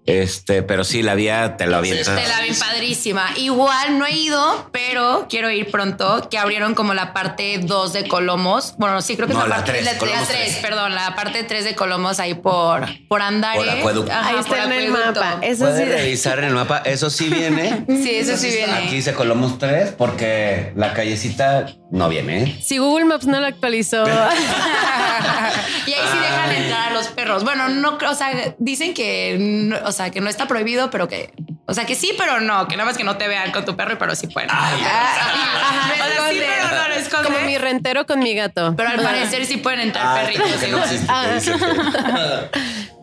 Este, 0.08 0.64
pero 0.64 0.84
sí, 0.84 1.04
la 1.04 1.14
vía 1.14 1.58
te 1.58 1.68
lo 1.68 1.78
avientas. 1.78 2.16
Te 2.16 2.28
la 2.28 2.42
ven 2.42 2.56
padrísima. 2.58 3.30
Igual 3.38 4.00
no 4.00 4.08
he 4.08 4.12
ido, 4.14 4.70
pero 4.72 5.28
quiero 5.30 5.52
ir 5.52 5.70
pronto, 5.70 6.28
que 6.30 6.40
abrieron 6.40 6.74
como 6.74 6.96
la 6.96 7.14
parte 7.14 7.60
2 7.62 7.94
de 7.94 8.08
Colomos. 8.08 8.74
Bueno, 8.80 9.02
sí, 9.02 9.16
creo 9.16 9.28
que 9.28 9.34
No, 9.36 9.44
es 9.44 9.50
la, 9.50 9.58
la 9.58 9.64
parte 9.64 9.72
tres, 9.74 9.86
la, 9.86 9.98
Colomos 10.00 10.28
3, 10.28 10.40
tres. 10.44 10.56
perdón, 10.58 10.96
la 10.96 11.16
parte 11.16 11.44
3 11.44 11.64
de 11.64 11.76
Colomos 11.76 12.20
ahí 12.20 12.34
por, 12.34 12.88
por 13.08 13.22
Andare. 13.22 13.60
Por 13.60 13.70
Acueducto. 13.70 14.12
Ajá, 14.12 14.28
Ahí 14.30 14.34
por 14.38 14.42
está 14.58 14.64
en 14.64 14.72
el 14.72 14.88
Acueducto. 14.90 15.20
mapa. 15.22 15.46
Eso 15.46 15.66
Puedes 15.66 15.88
sí. 15.88 15.96
revisar 15.96 16.40
en 16.40 16.46
el 16.46 16.54
mapa, 16.56 16.78
eso 16.86 17.10
sí 17.10 17.30
viene. 17.30 17.86
Sí, 18.02 18.16
eso 18.16 18.36
sí 18.38 18.48
viene. 18.50 18.74
Aquí 18.74 18.96
dice 18.96 19.14
Colomos 19.14 19.60
3 19.60 19.92
porque 19.98 20.72
la 20.76 20.94
callecita 20.94 21.68
no 21.92 22.10
viene. 22.10 22.44
¿eh? 22.44 22.58
Si 22.62 22.78
Google 22.78 23.06
Maps 23.06 23.28
no 23.28 23.40
lo 23.40 23.46
actualizó. 23.48 24.04
Y 25.88 25.94
ahí 25.94 26.08
sí 26.12 26.18
dejan 26.20 26.52
entrar 26.52 26.90
a 26.90 26.94
los 26.94 27.08
perros. 27.08 27.44
Bueno, 27.44 27.68
no, 27.68 27.98
creo, 27.98 28.12
o 28.12 28.16
sea, 28.16 28.32
dicen 28.60 28.94
que, 28.94 29.36
no, 29.40 29.78
o 29.84 29.92
sea, 29.92 30.12
que 30.12 30.22
no 30.22 30.30
está 30.30 30.48
prohibido, 30.48 30.92
pero 30.92 31.08
que, 31.08 31.34
o 31.66 31.74
sea, 31.74 31.86
que 31.86 31.96
sí, 31.96 32.14
pero 32.18 32.40
no, 32.40 32.68
que 32.68 32.76
nada 32.78 32.86
más 32.88 32.98
que 32.98 33.04
no 33.04 33.18
te 33.18 33.28
vean 33.28 33.52
con 33.52 33.66
tu 33.66 33.76
perro, 33.76 33.98
pero 33.98 34.16
sí 34.16 34.28
pueden. 34.28 34.50
Ay. 34.54 34.80
Ajá, 34.84 35.92
o 35.94 35.98
sea, 35.98 36.30
sí, 36.30 36.40
pero 36.40 36.82
no 36.82 36.88
lo 36.88 36.94
esconde. 36.94 37.30
Como 37.30 37.42
mi 37.46 37.58
rentero 37.58 38.06
con 38.06 38.20
mi 38.20 38.36
gato. 38.36 38.76
Pero 38.78 38.90
al 38.90 39.02
parecer 39.02 39.46
sí 39.46 39.58
pueden 39.58 39.80
entrar 39.82 40.06
Ah, 40.08 40.22
perritos. 40.22 40.46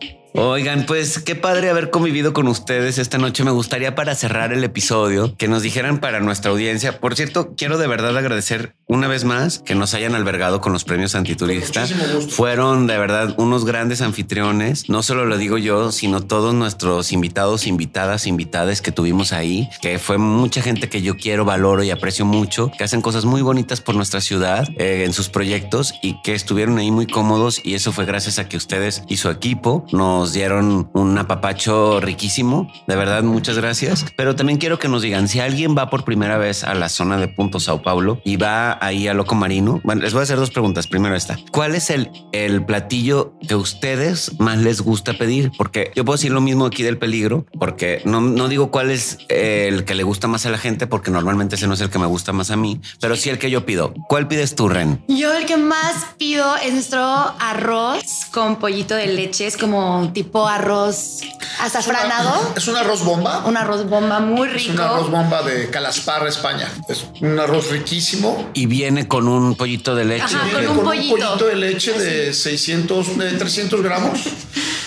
Oigan, 0.59 0.85
pues 0.85 1.19
qué 1.19 1.35
padre 1.35 1.69
haber 1.69 1.89
convivido 1.89 2.31
con 2.31 2.47
ustedes 2.47 2.97
esta 2.97 3.17
noche. 3.17 3.43
Me 3.43 3.51
gustaría 3.51 3.93
para 3.93 4.15
cerrar 4.15 4.53
el 4.53 4.63
episodio 4.63 5.35
que 5.35 5.49
nos 5.49 5.63
dijeran 5.63 5.99
para 5.99 6.21
nuestra 6.21 6.51
audiencia. 6.51 7.01
Por 7.01 7.17
cierto, 7.17 7.55
quiero 7.57 7.77
de 7.77 7.87
verdad 7.87 8.17
agradecer 8.17 8.73
una 8.87 9.09
vez 9.09 9.25
más 9.25 9.59
que 9.59 9.75
nos 9.75 9.93
hayan 9.93 10.15
albergado 10.15 10.61
con 10.61 10.71
los 10.71 10.85
premios 10.85 11.13
antiturista. 11.13 11.85
Fueron 12.29 12.87
de 12.87 12.97
verdad 12.97 13.35
unos 13.37 13.65
grandes 13.65 14.01
anfitriones. 14.01 14.87
No 14.87 15.03
solo 15.03 15.25
lo 15.25 15.37
digo 15.37 15.57
yo, 15.57 15.91
sino 15.91 16.21
todos 16.21 16.53
nuestros 16.53 17.11
invitados, 17.11 17.67
invitadas, 17.67 18.25
invitades 18.25 18.81
que 18.81 18.93
tuvimos 18.93 19.33
ahí, 19.33 19.69
que 19.81 19.99
fue 19.99 20.17
mucha 20.17 20.61
gente 20.61 20.87
que 20.87 21.01
yo 21.01 21.17
quiero, 21.17 21.43
valoro 21.43 21.83
y 21.83 21.91
aprecio 21.91 22.23
mucho, 22.23 22.71
que 22.77 22.85
hacen 22.85 23.01
cosas 23.01 23.25
muy 23.25 23.41
bonitas 23.41 23.81
por 23.81 23.95
nuestra 23.95 24.21
ciudad 24.21 24.69
eh, 24.77 25.03
en 25.05 25.11
sus 25.11 25.27
proyectos 25.27 25.95
y 26.01 26.21
que 26.21 26.33
estuvieron 26.33 26.77
ahí 26.77 26.91
muy 26.91 27.07
cómodos. 27.07 27.59
Y 27.61 27.73
eso 27.73 27.91
fue 27.91 28.05
gracias 28.05 28.39
a 28.39 28.47
que 28.47 28.55
ustedes 28.55 29.03
y 29.09 29.17
su 29.17 29.29
equipo 29.29 29.85
nos 29.91 30.28
dieron 30.33 30.89
un 30.93 31.17
apapacho 31.17 31.99
riquísimo. 31.99 32.71
De 32.87 32.95
verdad, 32.95 33.23
muchas 33.23 33.57
gracias. 33.57 34.05
Pero 34.15 34.35
también 34.35 34.59
quiero 34.59 34.79
que 34.79 34.87
nos 34.87 35.01
digan 35.01 35.27
si 35.27 35.39
alguien 35.39 35.75
va 35.77 35.89
por 35.89 36.03
primera 36.03 36.37
vez 36.37 36.63
a 36.63 36.73
la 36.73 36.89
zona 36.89 37.17
de 37.17 37.27
Punto 37.27 37.59
Sao 37.59 37.81
Paulo 37.81 38.21
y 38.23 38.37
va 38.37 38.77
ahí 38.83 39.07
a 39.07 39.13
Loco 39.13 39.35
Marino. 39.35 39.81
Bueno, 39.83 40.01
les 40.01 40.13
voy 40.13 40.21
a 40.21 40.23
hacer 40.23 40.37
dos 40.37 40.51
preguntas. 40.51 40.87
Primero 40.87 41.15
esta. 41.15 41.37
¿Cuál 41.51 41.75
es 41.75 41.89
el, 41.89 42.11
el 42.31 42.65
platillo 42.65 43.33
que 43.47 43.55
ustedes 43.55 44.39
más 44.39 44.57
les 44.57 44.81
gusta 44.81 45.13
pedir? 45.17 45.51
Porque 45.57 45.91
yo 45.95 46.05
puedo 46.05 46.17
decir 46.17 46.31
lo 46.31 46.41
mismo 46.41 46.65
aquí 46.65 46.83
del 46.83 46.97
peligro, 46.97 47.45
porque 47.59 48.01
no, 48.05 48.21
no 48.21 48.47
digo 48.47 48.71
cuál 48.71 48.91
es 48.91 49.17
el 49.29 49.85
que 49.85 49.95
le 49.95 50.03
gusta 50.03 50.27
más 50.27 50.45
a 50.45 50.49
la 50.49 50.57
gente, 50.57 50.87
porque 50.87 51.11
normalmente 51.11 51.55
ese 51.55 51.67
no 51.67 51.73
es 51.73 51.81
el 51.81 51.89
que 51.89 51.99
me 51.99 52.05
gusta 52.05 52.33
más 52.33 52.51
a 52.51 52.55
mí, 52.55 52.79
pero 52.99 53.15
sí 53.15 53.29
el 53.29 53.39
que 53.39 53.49
yo 53.49 53.65
pido. 53.65 53.93
¿Cuál 54.07 54.27
pides 54.27 54.55
tú, 54.55 54.69
Ren? 54.69 55.03
Yo 55.07 55.33
el 55.33 55.45
que 55.45 55.57
más 55.57 56.05
pido 56.17 56.55
es 56.57 56.73
nuestro 56.73 57.01
arroz 57.39 58.03
con 58.31 58.57
pollito 58.57 58.95
de 58.95 59.07
leche. 59.07 59.47
Es 59.47 59.57
como 59.57 60.08
tipo 60.13 60.47
arroz 60.47 61.21
azafranado. 61.59 62.53
Es 62.55 62.67
un 62.67 62.75
arroz 62.77 63.03
bomba. 63.03 63.43
Un 63.45 63.57
arroz 63.57 63.87
bomba 63.87 64.19
muy 64.19 64.47
Es 64.47 64.53
rico. 64.53 64.73
un 64.73 64.79
arroz 64.79 65.09
bomba 65.11 65.41
de 65.43 65.69
Calasparra, 65.69 66.29
España. 66.29 66.67
Es 66.87 67.05
un 67.21 67.39
arroz 67.39 67.69
riquísimo. 67.69 68.49
Y 68.53 68.65
viene 68.65 69.07
con 69.07 69.27
un 69.27 69.55
pollito 69.55 69.95
de 69.95 70.05
leche. 70.05 70.23
Ajá, 70.23 70.49
con 70.51 70.61
un 70.67 70.75
con 70.77 70.85
pollito. 70.85 71.15
un 71.15 71.21
pollito 71.21 71.45
de 71.47 71.55
leche 71.55 71.93
de 71.93 72.33
600, 72.33 73.17
de 73.17 73.31
300 73.33 73.81
gramos. 73.81 74.19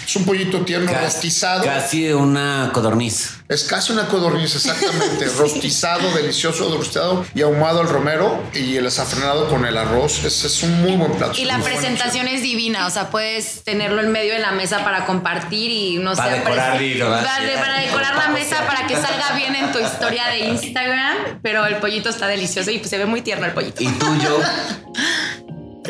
Es 0.07 0.17
un 0.17 0.25
pollito 0.25 0.61
tierno 0.63 0.93
rostizado. 0.93 1.65
Casi 1.65 2.13
una 2.13 2.71
codorniz. 2.73 3.39
Es 3.49 3.65
casi 3.65 3.93
una 3.93 4.07
codorniz, 4.09 4.55
exactamente. 4.55 5.27
rostizado, 5.39 6.11
delicioso, 6.15 6.75
rostizado 6.77 7.25
y 7.35 7.43
ahumado 7.43 7.81
al 7.81 7.89
romero 7.89 8.43
y 8.55 8.77
el 8.77 8.87
azafranado 8.87 9.49
con 9.49 9.65
el 9.65 9.77
arroz. 9.77 10.25
Es, 10.25 10.45
es 10.45 10.63
un 10.63 10.81
muy 10.83 10.97
buen 10.97 11.13
plato. 11.13 11.39
Y 11.41 11.45
la 11.45 11.59
presentación 11.59 12.29
es 12.29 12.43
divina, 12.43 12.87
o 12.87 12.91
sea, 12.91 13.11
puedes 13.11 13.63
tenerlo 13.65 14.01
en 14.01 14.11
medio 14.11 14.33
de 14.33 14.39
la 14.41 14.53
mesa 14.53 14.83
para 14.85 15.05
compartir 15.07 15.71
y 15.71 15.99
no 15.99 16.15
Para 16.15 16.33
sé, 16.33 16.39
decorar, 16.41 16.73
parece- 16.73 17.59
para, 17.59 17.79
decorar 17.81 18.17
la 18.17 18.29
mesa 18.29 18.67
para 18.67 18.87
que 18.87 18.95
salga 18.95 19.33
bien 19.37 19.55
en 19.55 19.73
tu 19.73 19.79
historia 19.79 20.27
de 20.29 20.39
Instagram, 20.49 21.41
pero 21.43 21.65
el 21.67 21.77
pollito 21.77 22.09
está 22.09 22.27
delicioso 22.27 22.71
y 22.71 22.79
pues 22.79 22.91
se 22.91 22.99
ve 22.99 23.07
muy 23.07 23.23
tierno 23.23 23.47
el 23.47 23.53
pollito. 23.53 23.83
Y 23.83 23.87
tuyo, 23.89 24.39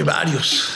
varios. 0.02 0.68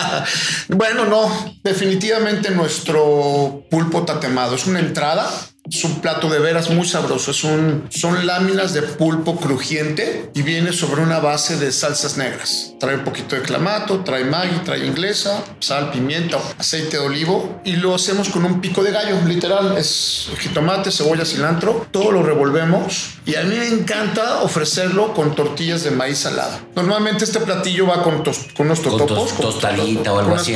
bueno, 0.68 1.04
no, 1.06 1.54
definitivamente 1.62 2.50
nuestro 2.50 3.64
pulpo 3.70 4.04
tatemado 4.04 4.56
es 4.56 4.66
una 4.66 4.80
entrada. 4.80 5.30
Es 5.72 5.84
un 5.84 6.00
plato 6.00 6.28
de 6.28 6.40
veras 6.40 6.68
muy 6.70 6.84
sabroso. 6.86 7.30
Es 7.30 7.44
un, 7.44 7.86
son 7.90 8.26
láminas 8.26 8.74
de 8.74 8.82
pulpo 8.82 9.36
crujiente 9.36 10.28
y 10.34 10.42
viene 10.42 10.72
sobre 10.72 11.00
una 11.02 11.20
base 11.20 11.56
de 11.58 11.70
salsas 11.70 12.16
negras. 12.16 12.72
Trae 12.80 12.96
un 12.96 13.04
poquito 13.04 13.36
de 13.36 13.42
clamato, 13.42 14.00
trae 14.00 14.24
maggi, 14.24 14.56
trae 14.64 14.84
inglesa, 14.84 15.44
sal, 15.60 15.92
pimienta, 15.92 16.38
aceite 16.58 16.96
de 16.98 17.04
olivo 17.06 17.60
y 17.64 17.76
lo 17.76 17.94
hacemos 17.94 18.30
con 18.30 18.44
un 18.44 18.60
pico 18.60 18.82
de 18.82 18.90
gallo. 18.90 19.16
Literal, 19.28 19.76
es 19.78 20.28
jitomate, 20.38 20.90
cebolla, 20.90 21.24
cilantro. 21.24 21.86
Todo 21.92 22.10
lo 22.10 22.24
revolvemos 22.24 23.10
y 23.24 23.36
a 23.36 23.42
mí 23.44 23.54
me 23.54 23.68
encanta 23.68 24.42
ofrecerlo 24.42 25.14
con 25.14 25.36
tortillas 25.36 25.84
de 25.84 25.92
maíz 25.92 26.18
salado. 26.18 26.58
Normalmente 26.74 27.24
este 27.24 27.38
platillo 27.38 27.86
va 27.86 28.02
con, 28.02 28.24
tos- 28.24 28.48
con 28.56 28.66
unos 28.66 28.80
Con 28.80 28.98
totopos, 28.98 29.30
tos- 29.36 29.40
tostadita 29.40 30.12
o 30.12 30.18
algo 30.18 30.30
con 30.32 30.40
así, 30.40 30.52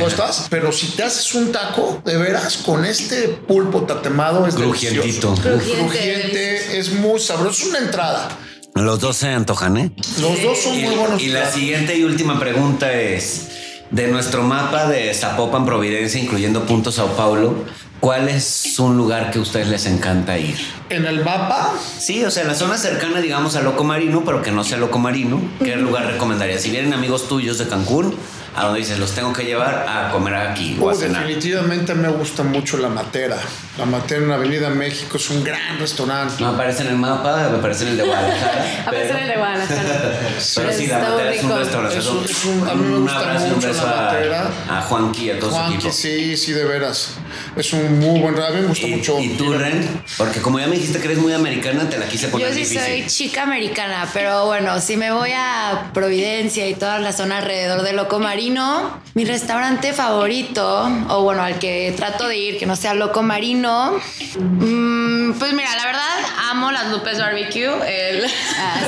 pero 0.51 0.73
si 0.73 0.89
te 0.89 1.05
haces 1.05 1.35
un 1.35 1.53
taco, 1.53 2.03
de 2.05 2.17
veras, 2.17 2.57
con 2.57 2.85
este 2.85 3.29
pulpo 3.29 3.83
tatemado 3.83 4.47
es 4.49 4.55
Crujientito. 4.57 5.04
Crujiente, 5.13 5.75
Crujiente, 5.77 6.79
es 6.79 6.93
muy 6.93 7.21
sabroso, 7.21 7.63
es 7.63 7.69
una 7.69 7.79
entrada. 7.79 8.29
los 8.75 9.01
dos 9.01 9.17
se 9.17 9.29
antojan, 9.29 9.77
¿eh? 9.77 9.93
Los 10.21 10.43
dos 10.43 10.59
son 10.59 10.81
muy 10.81 10.95
buenos. 10.97 11.23
Y 11.23 11.29
la 11.29 11.51
siguiente 11.51 11.97
y 11.97 12.05
última 12.05 12.39
pregunta 12.41 12.93
es, 12.93 13.49
de 13.91 14.09
nuestro 14.09 14.43
mapa 14.43 14.87
de 14.87 15.13
Zapopan, 15.15 15.65
Providencia, 15.67 16.21
incluyendo 16.21 16.65
Punto 16.67 16.91
Sao 16.91 17.09
Paulo, 17.17 17.55
¿cuál 18.01 18.29
es 18.29 18.79
un 18.79 18.97
lugar 18.97 19.31
que 19.31 19.39
a 19.39 19.43
ustedes 19.43 19.69
les 19.69 19.87
encanta 19.87 20.39
ir? 20.39 20.57
En 20.91 21.07
el 21.07 21.25
mapa, 21.25 21.73
Sí, 21.99 22.25
o 22.25 22.31
sea, 22.31 22.45
la 22.45 22.55
zona 22.55 22.77
cercana, 22.77 23.21
digamos, 23.21 23.57
a 23.57 23.63
Loco 23.63 23.85
Marino, 23.85 24.23
pero 24.25 24.43
que 24.43 24.51
no 24.51 24.65
sea 24.65 24.79
Loco 24.79 24.99
Marino, 24.99 25.41
¿qué 25.63 25.77
lugar 25.77 26.07
recomendarías? 26.07 26.63
Si 26.63 26.71
vienen 26.71 26.93
amigos 26.93 27.29
tuyos 27.29 27.59
de 27.59 27.69
Cancún, 27.69 28.15
a 28.57 28.65
donde 28.65 28.81
dices, 28.81 28.99
los 28.99 29.13
tengo 29.15 29.33
que 29.33 29.45
llevar 29.45 29.85
a 29.89 30.11
comer 30.13 30.35
aquí 30.35 30.77
o 30.81 30.89
a 30.91 30.93
uh, 30.93 30.97
cenar. 30.97 31.23
definitivamente 31.27 31.95
me 31.95 32.09
gusta 32.09 32.43
mucho 32.43 32.77
La 32.77 32.89
Matera. 32.89 33.37
La 33.79 33.85
Matera 33.87 34.23
en 34.25 34.31
Avenida 34.31 34.71
México 34.71 35.17
es 35.17 35.29
un 35.31 35.43
gran 35.43 35.79
restaurante. 35.81 36.37
No 36.41 36.51
aparece 36.51 36.83
en 36.83 36.89
el 36.91 36.97
mapa, 36.97 37.49
me 37.51 37.59
aparece 37.59 37.83
en 37.85 37.91
el 37.91 37.97
de 37.97 38.05
Guadalajara. 38.05 38.65
A 38.87 38.91
pero- 38.91 39.11
en 39.11 39.23
el 39.23 39.29
de 39.29 39.37
Guadalajara. 39.37 39.85
Pero 40.57 40.73
sí, 40.73 40.87
la 40.87 40.99
Matera 40.99 41.35
es 41.35 41.43
un 41.43 41.59
restaurante. 41.59 41.99
Es 41.99 42.07
un- 42.07 42.25
es 42.25 42.45
un- 42.45 42.69
a 42.69 42.75
mí 42.75 42.85
me 42.87 42.99
gusta 42.99 43.19
abrazo 43.19 43.47
y 43.47 43.49
un 43.49 43.55
mucho 43.57 43.69
beso 43.69 43.87
La 43.87 43.93
a, 43.93 44.03
Matera. 44.13 44.51
a 44.71 44.81
Juanqui 44.83 45.25
y 45.25 45.31
a 45.31 45.39
todo 45.41 45.51
su 45.51 45.57
Juanqui, 45.57 45.75
equipo. 45.77 45.93
sí, 45.93 46.37
sí, 46.37 46.53
de 46.53 46.65
veras. 46.65 47.11
Es 47.57 47.73
un 47.73 47.99
muy 47.99 48.21
buen 48.21 48.39
A 48.41 48.51
mí 48.51 48.61
me 48.61 48.67
gusta 48.69 48.87
Y, 48.87 48.91
mucho. 48.97 49.19
y 49.21 49.31
tú, 49.31 49.53
Ren, 49.53 50.03
porque 50.17 50.41
como 50.41 50.61
ya 50.61 50.67
me 50.69 50.77
dijiste 50.77 50.99
que 51.01 51.07
eres 51.07 51.19
muy 51.19 51.33
americana, 51.33 51.89
te 51.89 51.99
la 51.99 52.07
quise 52.07 52.29
poner 52.29 52.49
Yo 52.49 52.55
sí 52.55 52.61
difícil. 52.61 52.81
soy 52.81 53.07
chica 53.07 53.43
americana, 53.43 54.09
pero 54.13 54.47
bueno, 54.47 54.81
si 54.81 54.97
me 54.97 55.11
voy 55.11 55.33
a 55.35 55.91
Providencia 55.93 56.69
y 56.69 56.75
toda 56.75 56.99
la 57.01 57.13
zona 57.13 57.39
alrededor 57.39 57.83
de 57.83 57.93
Loco 57.95 58.19
Marino, 58.45 59.01
mi 59.15 59.25
restaurante 59.25 59.95
favorito, 59.95 60.87
o 61.09 61.23
bueno, 61.23 61.43
al 61.43 61.59
que 61.59 61.95
trato 61.97 62.29
de 62.29 62.37
ir, 62.37 62.59
que 62.59 62.67
no 62.67 62.77
sea 62.77 62.93
Loco 62.93 63.23
Marino, 63.23 63.99
mm, 64.39 65.33
pues 65.39 65.55
mira, 65.55 65.75
la 65.77 65.87
verdad, 65.87 66.19
amo 66.51 66.71
las 66.71 66.89
Lupes 66.91 67.19
Barbecue, 67.19 67.65
el, 67.65 68.27
Ah, 68.59 68.81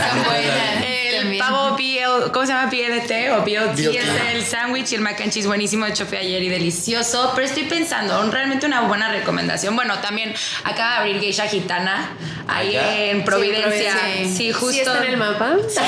el 0.87 1.39
pavo 1.39 1.75
BL, 1.75 2.31
¿cómo 2.33 2.45
se 2.45 2.53
llama? 2.53 2.69
PLT 2.69 3.31
o 3.33 3.43
BLT. 3.45 3.79
es 3.97 4.35
el 4.35 4.45
sándwich 4.45 4.93
y 4.93 4.97
el 4.97 5.01
mac 5.01 5.19
and 5.23 5.33
cheese 5.33 5.47
buenísimo, 5.47 5.87
de 5.87 5.93
hecho 5.93 6.05
fui 6.05 6.19
ayer 6.19 6.43
y 6.43 6.51
delicioso, 6.51 7.33
pero 7.35 7.47
estoy 7.47 7.63
pensando, 7.65 8.31
realmente 8.31 8.67
una 8.67 8.83
buena 8.83 9.11
recomendación, 9.11 9.75
bueno, 9.75 9.99
también 10.01 10.35
acaba 10.65 10.91
de 10.91 10.97
abrir 10.99 11.21
Geisha 11.21 11.47
Gitana, 11.47 12.11
ahí 12.47 12.77
en 12.77 13.25
Providencia, 13.25 13.95
Sí, 14.23 14.37
sí, 14.37 14.53
justo. 14.53 14.71
¿Sí 14.73 14.81
está 14.81 14.99
en 14.99 15.13
el 15.13 15.17
mapa? 15.17 15.55
Sí. 15.67 15.81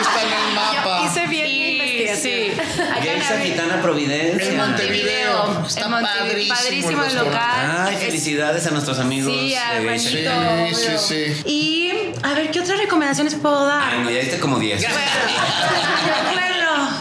Está 0.00 0.22
en 0.22 0.32
el 0.48 0.54
mapa. 0.54 1.02
Hice 1.06 1.26
bien 1.28 1.46
mi 1.46 1.67
Sí. 2.16 2.52
Acá 2.80 3.12
en 3.12 3.22
Abril- 3.22 3.52
Gitana 3.52 3.82
Providencia. 3.82 4.48
En 4.48 4.56
Montevideo. 4.56 5.64
Está 5.66 5.84
en 5.86 5.90
Montevideo, 5.90 6.24
padrísimo 6.54 6.54
padrísimo 6.54 7.04
el 7.04 7.14
local. 7.16 7.86
Ay, 7.88 7.94
Es- 7.96 8.00
felicidades 8.04 8.66
a 8.66 8.70
nuestros 8.70 8.98
amigos. 8.98 9.32
Sí, 9.32 9.54
a 9.54 9.80
de. 9.80 10.74
Sí, 10.74 10.74
sí, 10.74 11.34
sí. 11.34 11.42
Y 11.44 11.92
a 12.22 12.34
ver, 12.34 12.50
¿qué 12.50 12.60
otras 12.60 12.78
recomendaciones 12.78 13.34
puedo 13.34 13.66
dar? 13.66 13.82
Ay, 13.82 14.00
no, 14.02 14.10
ya 14.10 14.18
diste 14.20 14.38
como 14.38 14.58
10. 14.58 14.80
bueno, 14.80 14.98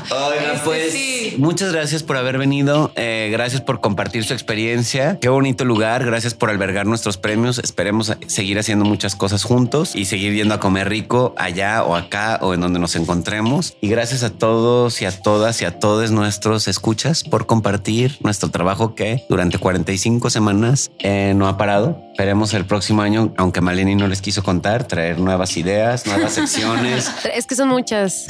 Oigan, 0.27 0.51
este, 0.55 0.59
pues 0.65 0.91
sí. 0.93 1.16
Muchas 1.37 1.71
gracias 1.71 2.03
por 2.03 2.17
haber 2.17 2.37
venido. 2.37 2.91
eh, 2.95 3.29
gracias 3.31 3.61
por 3.61 3.81
compartir 3.81 4.23
su 4.23 4.33
experiencia. 4.33 5.17
Qué 5.19 5.29
bonito 5.29 5.65
lugar. 5.65 6.05
Gracias 6.05 6.33
por 6.33 6.49
albergar 6.49 6.85
nuestros 6.85 7.17
premios. 7.17 7.59
Esperemos 7.59 8.13
seguir 8.27 8.59
haciendo 8.59 8.85
muchas 8.85 9.15
cosas 9.15 9.43
juntos 9.43 9.95
y 9.95 10.05
seguir 10.05 10.33
yendo 10.33 10.53
a 10.53 10.59
comer 10.59 10.89
rico 10.89 11.33
allá 11.37 11.83
o 11.83 11.95
acá 11.95 12.39
o 12.41 12.53
en 12.53 12.61
donde 12.61 12.79
nos 12.79 12.95
encontremos. 12.95 13.75
Y 13.81 13.89
gracias 13.89 14.23
a 14.23 14.29
todos 14.29 15.01
y 15.01 15.05
a 15.05 15.11
todas 15.11 15.61
y 15.61 15.65
a 15.65 15.79
todos 15.79 16.11
nuestros 16.11 16.67
escuchas 16.67 17.23
por 17.23 17.45
compartir 17.45 18.17
nuestro 18.21 18.49
trabajo 18.49 18.95
que 18.95 19.25
durante 19.29 19.57
45 19.57 20.29
semanas 20.29 20.91
eh, 20.99 21.33
no 21.35 21.47
ha 21.47 21.57
parado. 21.57 22.03
Esperemos 22.11 22.55
el 22.55 22.65
próximo 22.65 23.03
año, 23.03 23.31
aunque 23.37 23.61
Maleni 23.61 23.93
no 23.93 24.07
les 24.07 24.23
quiso 24.23 24.41
contar, 24.41 24.85
traer 24.87 25.19
nuevas 25.19 25.55
ideas, 25.55 26.07
nuevas 26.07 26.33
secciones. 26.33 27.11
Es 27.37 27.45
que 27.45 27.55
son 27.55 27.69
muchas. 27.69 28.25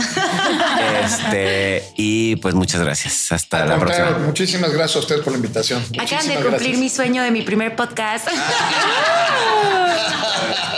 Este, 1.06 1.84
y 1.96 2.36
pues 2.38 2.54
muchas 2.54 2.82
gracias. 2.82 2.97
Hasta 3.06 3.64
Al 3.64 3.70
la 3.70 3.78
próxima. 3.78 4.12
Muchísimas 4.20 4.72
gracias 4.72 4.96
a 4.96 5.00
ustedes 5.00 5.22
por 5.22 5.34
la 5.34 5.38
invitación. 5.38 5.84
Acaban 6.00 6.28
de 6.28 6.36
cumplir 6.36 6.52
gracias. 6.52 6.80
mi 6.80 6.90
sueño 6.90 7.24
de 7.24 7.32
mi 7.32 7.42
primer 7.44 7.76
podcast. 7.76 8.28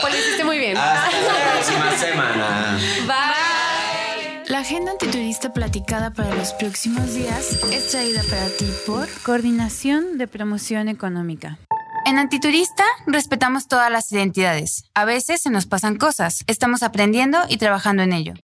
Pues 0.01 0.13
lo 0.13 0.19
hiciste 0.19 0.43
muy 0.43 0.57
bien. 0.57 0.77
Hasta 0.77 1.11
la 1.21 1.51
próxima 1.53 1.97
semana. 1.97 2.79
Bye. 3.05 4.43
La 4.47 4.59
agenda 4.59 4.91
antiturista 4.91 5.53
platicada 5.53 6.11
para 6.11 6.33
los 6.33 6.53
próximos 6.53 7.13
días 7.13 7.59
es 7.71 7.91
traída 7.91 8.23
para 8.23 8.47
ti 8.47 8.65
por 8.85 9.07
Coordinación 9.23 10.17
de 10.17 10.27
Promoción 10.27 10.89
Económica. 10.89 11.59
En 12.05 12.17
Antiturista 12.17 12.83
respetamos 13.05 13.67
todas 13.67 13.91
las 13.91 14.11
identidades. 14.11 14.85
A 14.95 15.05
veces 15.05 15.41
se 15.41 15.51
nos 15.51 15.67
pasan 15.67 15.97
cosas. 15.97 16.43
Estamos 16.47 16.81
aprendiendo 16.81 17.37
y 17.47 17.57
trabajando 17.57 18.01
en 18.01 18.13
ello. 18.13 18.33